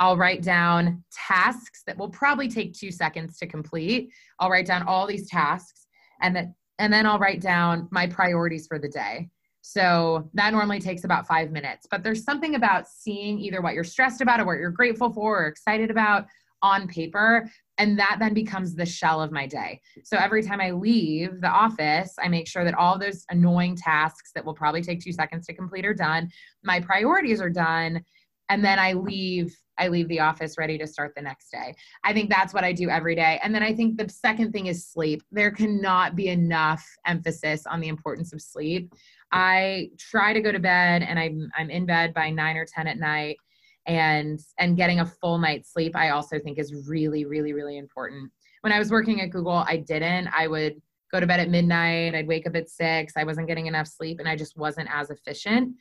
I'll 0.00 0.16
write 0.16 0.42
down 0.42 1.04
tasks 1.12 1.82
that 1.86 1.98
will 1.98 2.10
probably 2.10 2.48
take 2.48 2.72
two 2.72 2.92
seconds 2.92 3.38
to 3.38 3.46
complete. 3.46 4.10
I'll 4.38 4.50
write 4.50 4.66
down 4.66 4.84
all 4.84 5.06
these 5.06 5.28
tasks 5.28 5.86
and 6.22 6.34
then 6.34 6.54
and 6.80 6.92
then 6.92 7.06
I'll 7.06 7.18
write 7.18 7.40
down 7.40 7.88
my 7.90 8.06
priorities 8.06 8.68
for 8.68 8.78
the 8.78 8.88
day. 8.88 9.28
So 9.62 10.30
that 10.34 10.52
normally 10.52 10.78
takes 10.78 11.02
about 11.02 11.26
five 11.26 11.50
minutes. 11.50 11.88
But 11.90 12.04
there's 12.04 12.22
something 12.22 12.54
about 12.54 12.86
seeing 12.86 13.40
either 13.40 13.60
what 13.60 13.74
you're 13.74 13.82
stressed 13.82 14.20
about 14.20 14.38
or 14.38 14.44
what 14.44 14.58
you're 14.58 14.70
grateful 14.70 15.12
for 15.12 15.42
or 15.42 15.48
excited 15.48 15.90
about 15.90 16.26
on 16.62 16.86
paper. 16.86 17.50
And 17.78 17.98
that 17.98 18.16
then 18.18 18.34
becomes 18.34 18.74
the 18.74 18.84
shell 18.84 19.22
of 19.22 19.30
my 19.30 19.46
day. 19.46 19.80
So 20.02 20.16
every 20.16 20.42
time 20.42 20.60
I 20.60 20.72
leave 20.72 21.40
the 21.40 21.48
office, 21.48 22.14
I 22.20 22.28
make 22.28 22.48
sure 22.48 22.64
that 22.64 22.74
all 22.74 22.98
those 22.98 23.24
annoying 23.30 23.76
tasks 23.76 24.32
that 24.34 24.44
will 24.44 24.54
probably 24.54 24.82
take 24.82 25.00
two 25.00 25.12
seconds 25.12 25.46
to 25.46 25.54
complete 25.54 25.86
are 25.86 25.94
done. 25.94 26.28
My 26.64 26.80
priorities 26.80 27.40
are 27.40 27.50
done. 27.50 28.04
And 28.48 28.64
then 28.64 28.78
I 28.78 28.94
leave 28.94 29.56
I 29.80 29.86
leave 29.88 30.08
the 30.08 30.18
office 30.18 30.58
ready 30.58 30.76
to 30.78 30.88
start 30.88 31.12
the 31.14 31.22
next 31.22 31.50
day. 31.50 31.72
I 32.02 32.12
think 32.12 32.30
that's 32.30 32.52
what 32.52 32.64
I 32.64 32.72
do 32.72 32.90
every 32.90 33.14
day. 33.14 33.38
And 33.44 33.54
then 33.54 33.62
I 33.62 33.72
think 33.72 33.96
the 33.96 34.08
second 34.08 34.50
thing 34.50 34.66
is 34.66 34.88
sleep. 34.88 35.22
There 35.30 35.52
cannot 35.52 36.16
be 36.16 36.28
enough 36.28 36.84
emphasis 37.06 37.64
on 37.64 37.80
the 37.80 37.86
importance 37.86 38.32
of 38.32 38.42
sleep. 38.42 38.92
I 39.30 39.90
try 39.98 40.32
to 40.32 40.40
go 40.40 40.50
to 40.50 40.58
bed 40.58 41.02
and 41.02 41.18
I'm 41.18 41.48
I'm 41.56 41.70
in 41.70 41.86
bed 41.86 42.12
by 42.12 42.30
9 42.30 42.56
or 42.56 42.64
10 42.64 42.86
at 42.88 42.98
night 42.98 43.36
and 43.88 44.38
and 44.58 44.76
getting 44.76 45.00
a 45.00 45.06
full 45.06 45.38
night's 45.38 45.72
sleep 45.72 45.96
I 45.96 46.10
also 46.10 46.38
think 46.38 46.58
is 46.58 46.86
really 46.88 47.24
really 47.24 47.52
really 47.52 47.78
important. 47.78 48.30
When 48.60 48.72
I 48.72 48.78
was 48.78 48.90
working 48.90 49.20
at 49.20 49.30
Google, 49.30 49.64
I 49.66 49.78
didn't. 49.78 50.28
I 50.36 50.46
would 50.46 50.80
go 51.10 51.20
to 51.20 51.26
bed 51.26 51.40
at 51.40 51.48
midnight, 51.48 52.14
I'd 52.14 52.28
wake 52.28 52.46
up 52.46 52.54
at 52.54 52.68
6, 52.68 53.12
I 53.16 53.24
wasn't 53.24 53.48
getting 53.48 53.66
enough 53.66 53.86
sleep 53.86 54.18
and 54.18 54.28
I 54.28 54.36
just 54.36 54.56
wasn't 54.56 54.88
as 54.92 55.10
efficient. 55.10 55.74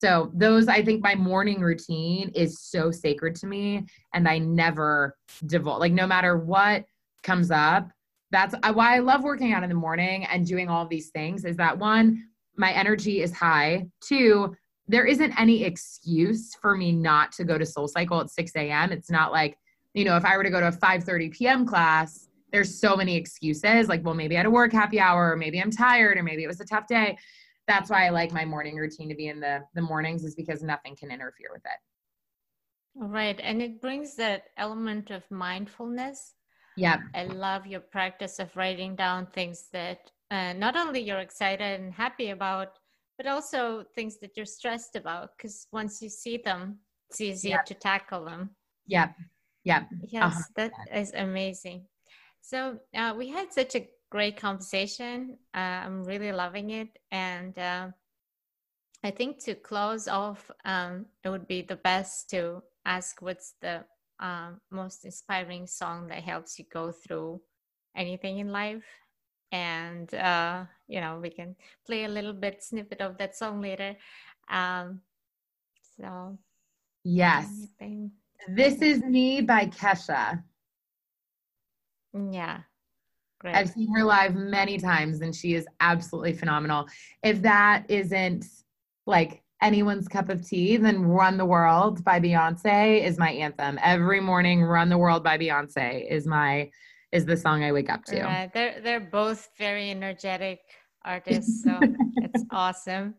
So 0.00 0.30
those, 0.32 0.68
I 0.68 0.82
think 0.82 1.02
my 1.02 1.14
morning 1.14 1.60
routine 1.60 2.30
is 2.34 2.60
so 2.60 2.90
sacred 2.90 3.34
to 3.36 3.46
me 3.46 3.84
and 4.14 4.26
I 4.26 4.38
never 4.38 5.16
divulge, 5.46 5.80
like 5.80 5.92
no 5.92 6.06
matter 6.06 6.38
what 6.38 6.86
comes 7.22 7.50
up, 7.50 7.90
that's 8.30 8.54
why 8.72 8.96
I 8.96 9.00
love 9.00 9.22
working 9.22 9.52
out 9.52 9.62
in 9.62 9.68
the 9.68 9.74
morning 9.74 10.24
and 10.24 10.46
doing 10.46 10.68
all 10.68 10.86
these 10.86 11.10
things 11.10 11.44
is 11.44 11.56
that 11.56 11.78
one, 11.78 12.28
my 12.56 12.72
energy 12.72 13.20
is 13.20 13.32
high. 13.32 13.86
Two, 14.00 14.56
there 14.90 15.06
isn't 15.06 15.32
any 15.38 15.62
excuse 15.62 16.56
for 16.56 16.76
me 16.76 16.90
not 16.90 17.30
to 17.30 17.44
go 17.44 17.56
to 17.56 17.64
Soul 17.64 17.86
Cycle 17.86 18.20
at 18.20 18.28
6 18.28 18.56
a.m. 18.56 18.90
It's 18.90 19.08
not 19.08 19.30
like, 19.30 19.56
you 19.94 20.04
know, 20.04 20.16
if 20.16 20.24
I 20.24 20.36
were 20.36 20.42
to 20.42 20.50
go 20.50 20.58
to 20.58 20.66
a 20.66 20.72
5:30 20.72 21.32
p.m. 21.32 21.64
class, 21.64 22.28
there's 22.52 22.80
so 22.80 22.96
many 22.96 23.14
excuses. 23.14 23.88
Like, 23.88 24.04
well, 24.04 24.14
maybe 24.14 24.34
I 24.34 24.40
had 24.40 24.46
a 24.46 24.50
work 24.50 24.72
happy 24.72 24.98
hour, 24.98 25.30
or 25.30 25.36
maybe 25.36 25.62
I'm 25.62 25.70
tired, 25.70 26.18
or 26.18 26.24
maybe 26.24 26.42
it 26.42 26.48
was 26.48 26.60
a 26.60 26.64
tough 26.64 26.88
day. 26.88 27.16
That's 27.68 27.88
why 27.88 28.06
I 28.06 28.10
like 28.10 28.32
my 28.32 28.44
morning 28.44 28.74
routine 28.74 29.08
to 29.10 29.14
be 29.14 29.28
in 29.28 29.38
the 29.38 29.60
the 29.74 29.82
mornings, 29.82 30.24
is 30.24 30.34
because 30.34 30.60
nothing 30.60 30.96
can 30.96 31.12
interfere 31.12 31.50
with 31.52 31.62
it. 31.64 31.80
Right, 32.96 33.38
and 33.40 33.62
it 33.62 33.80
brings 33.80 34.16
that 34.16 34.46
element 34.56 35.12
of 35.12 35.22
mindfulness. 35.30 36.34
Yeah, 36.76 36.98
I 37.14 37.24
love 37.24 37.64
your 37.64 37.80
practice 37.80 38.40
of 38.40 38.56
writing 38.56 38.96
down 38.96 39.26
things 39.26 39.68
that 39.72 40.10
uh, 40.32 40.52
not 40.54 40.76
only 40.76 41.00
you're 41.00 41.20
excited 41.20 41.80
and 41.80 41.94
happy 41.94 42.30
about, 42.30 42.79
but 43.20 43.30
also 43.30 43.84
things 43.94 44.16
that 44.16 44.34
you're 44.34 44.46
stressed 44.46 44.96
about. 44.96 45.36
Because 45.36 45.66
once 45.72 46.00
you 46.00 46.08
see 46.08 46.38
them, 46.38 46.78
it's 47.10 47.20
easier 47.20 47.56
yeah. 47.56 47.62
to 47.66 47.74
tackle 47.74 48.24
them. 48.24 48.48
Yeah, 48.86 49.08
yeah. 49.62 49.82
Yes, 50.08 50.22
uh-huh. 50.22 50.42
that 50.56 50.72
is 50.94 51.12
amazing. 51.12 51.84
So 52.40 52.78
uh, 52.96 53.12
we 53.14 53.28
had 53.28 53.52
such 53.52 53.74
a 53.74 53.86
great 54.10 54.38
conversation. 54.38 55.36
Uh, 55.54 55.84
I'm 55.84 56.02
really 56.04 56.32
loving 56.32 56.70
it, 56.70 56.88
and 57.10 57.58
uh, 57.58 57.88
I 59.04 59.10
think 59.10 59.44
to 59.44 59.54
close 59.54 60.08
off, 60.08 60.50
um, 60.64 61.04
it 61.22 61.28
would 61.28 61.46
be 61.46 61.60
the 61.60 61.76
best 61.76 62.30
to 62.30 62.62
ask 62.86 63.20
what's 63.20 63.52
the 63.60 63.84
um, 64.20 64.62
most 64.70 65.04
inspiring 65.04 65.66
song 65.66 66.08
that 66.08 66.22
helps 66.22 66.58
you 66.58 66.64
go 66.72 66.90
through 66.90 67.42
anything 67.94 68.38
in 68.38 68.48
life 68.50 68.86
and 69.52 70.14
uh, 70.14 70.64
you 70.88 71.00
know 71.00 71.18
we 71.20 71.30
can 71.30 71.56
play 71.86 72.04
a 72.04 72.08
little 72.08 72.32
bit 72.32 72.62
snippet 72.62 73.00
of 73.00 73.18
that 73.18 73.36
song 73.36 73.60
later 73.60 73.96
um, 74.50 75.00
so 75.96 76.38
yes 77.04 77.46
anything. 77.80 78.10
this 78.48 78.80
is 78.82 79.02
me 79.02 79.40
by 79.40 79.66
kesha 79.66 80.42
yeah 82.30 82.60
Great. 83.40 83.56
I've 83.56 83.70
seen 83.70 83.90
her 83.94 84.04
live 84.04 84.34
many 84.34 84.76
times 84.76 85.22
and 85.22 85.34
she 85.34 85.54
is 85.54 85.66
absolutely 85.80 86.34
phenomenal. 86.34 86.86
If 87.22 87.40
that 87.40 87.86
isn't 87.88 88.44
like 89.06 89.42
anyone's 89.62 90.08
cup 90.08 90.28
of 90.28 90.46
tea, 90.46 90.76
then 90.76 91.02
Run 91.02 91.38
the 91.38 91.46
World 91.46 92.04
by 92.04 92.20
Beyonce 92.20 93.02
is 93.02 93.18
my 93.18 93.30
anthem. 93.30 93.78
Every 93.82 94.20
morning, 94.20 94.62
Run 94.62 94.90
the 94.90 94.98
World 94.98 95.24
by 95.24 95.38
Beyonce 95.38 96.10
is 96.10 96.26
my 96.26 96.70
is 97.12 97.24
the 97.26 97.36
song 97.36 97.64
I 97.64 97.72
wake 97.72 97.90
up 97.90 98.04
to. 98.06 98.16
Yeah, 98.16 98.46
they're 98.52 98.80
they're 98.80 99.00
both 99.00 99.48
very 99.58 99.90
energetic 99.90 100.60
artists, 101.04 101.62
so 101.62 101.80
it's 102.16 102.44
awesome. 102.50 103.14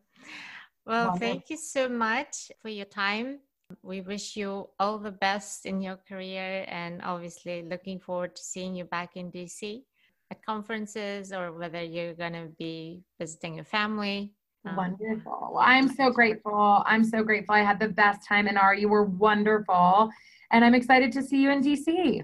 Well, 0.86 1.16
thank 1.16 1.50
you 1.50 1.58
so 1.58 1.88
much 1.88 2.52
for 2.62 2.70
your 2.70 2.86
time. 2.86 3.39
We 3.84 4.02
wish 4.02 4.36
you 4.36 4.68
all 4.80 4.98
the 4.98 5.12
best 5.12 5.66
in 5.66 5.82
your 5.82 5.98
career 6.08 6.66
and 6.68 7.02
obviously 7.04 7.64
looking 7.64 8.00
forward 8.00 8.36
to 8.36 8.44
seeing 8.44 8.76
you 8.76 8.86
back 8.86 9.16
in 9.16 9.32
DC 9.32 9.84
at 10.32 10.44
conferences 10.44 11.32
or 11.32 11.52
whether 11.54 11.82
you're 11.82 12.14
going 12.14 12.34
to 12.34 12.50
be 12.58 13.04
visiting 13.20 13.56
your 13.56 13.66
family. 13.66 14.34
Um, 14.66 14.76
wonderful. 14.76 15.58
I'm 15.60 15.88
so 15.88 16.10
grateful. 16.10 16.84
I'm 16.86 17.04
so 17.04 17.24
grateful. 17.24 17.56
I 17.56 17.64
had 17.64 17.80
the 17.80 17.89
best 17.89 18.28
time 18.28 18.48
in 18.48 18.58
R. 18.58 18.76
You 18.76 18.89
were 18.89 19.06
wonderful. 19.06 20.10
And 20.52 20.66
I'm 20.66 20.76
excited 20.76 21.12
to 21.14 21.24
see 21.24 21.42
you 21.42 21.52
in 21.52 21.62
DC. 21.62 22.24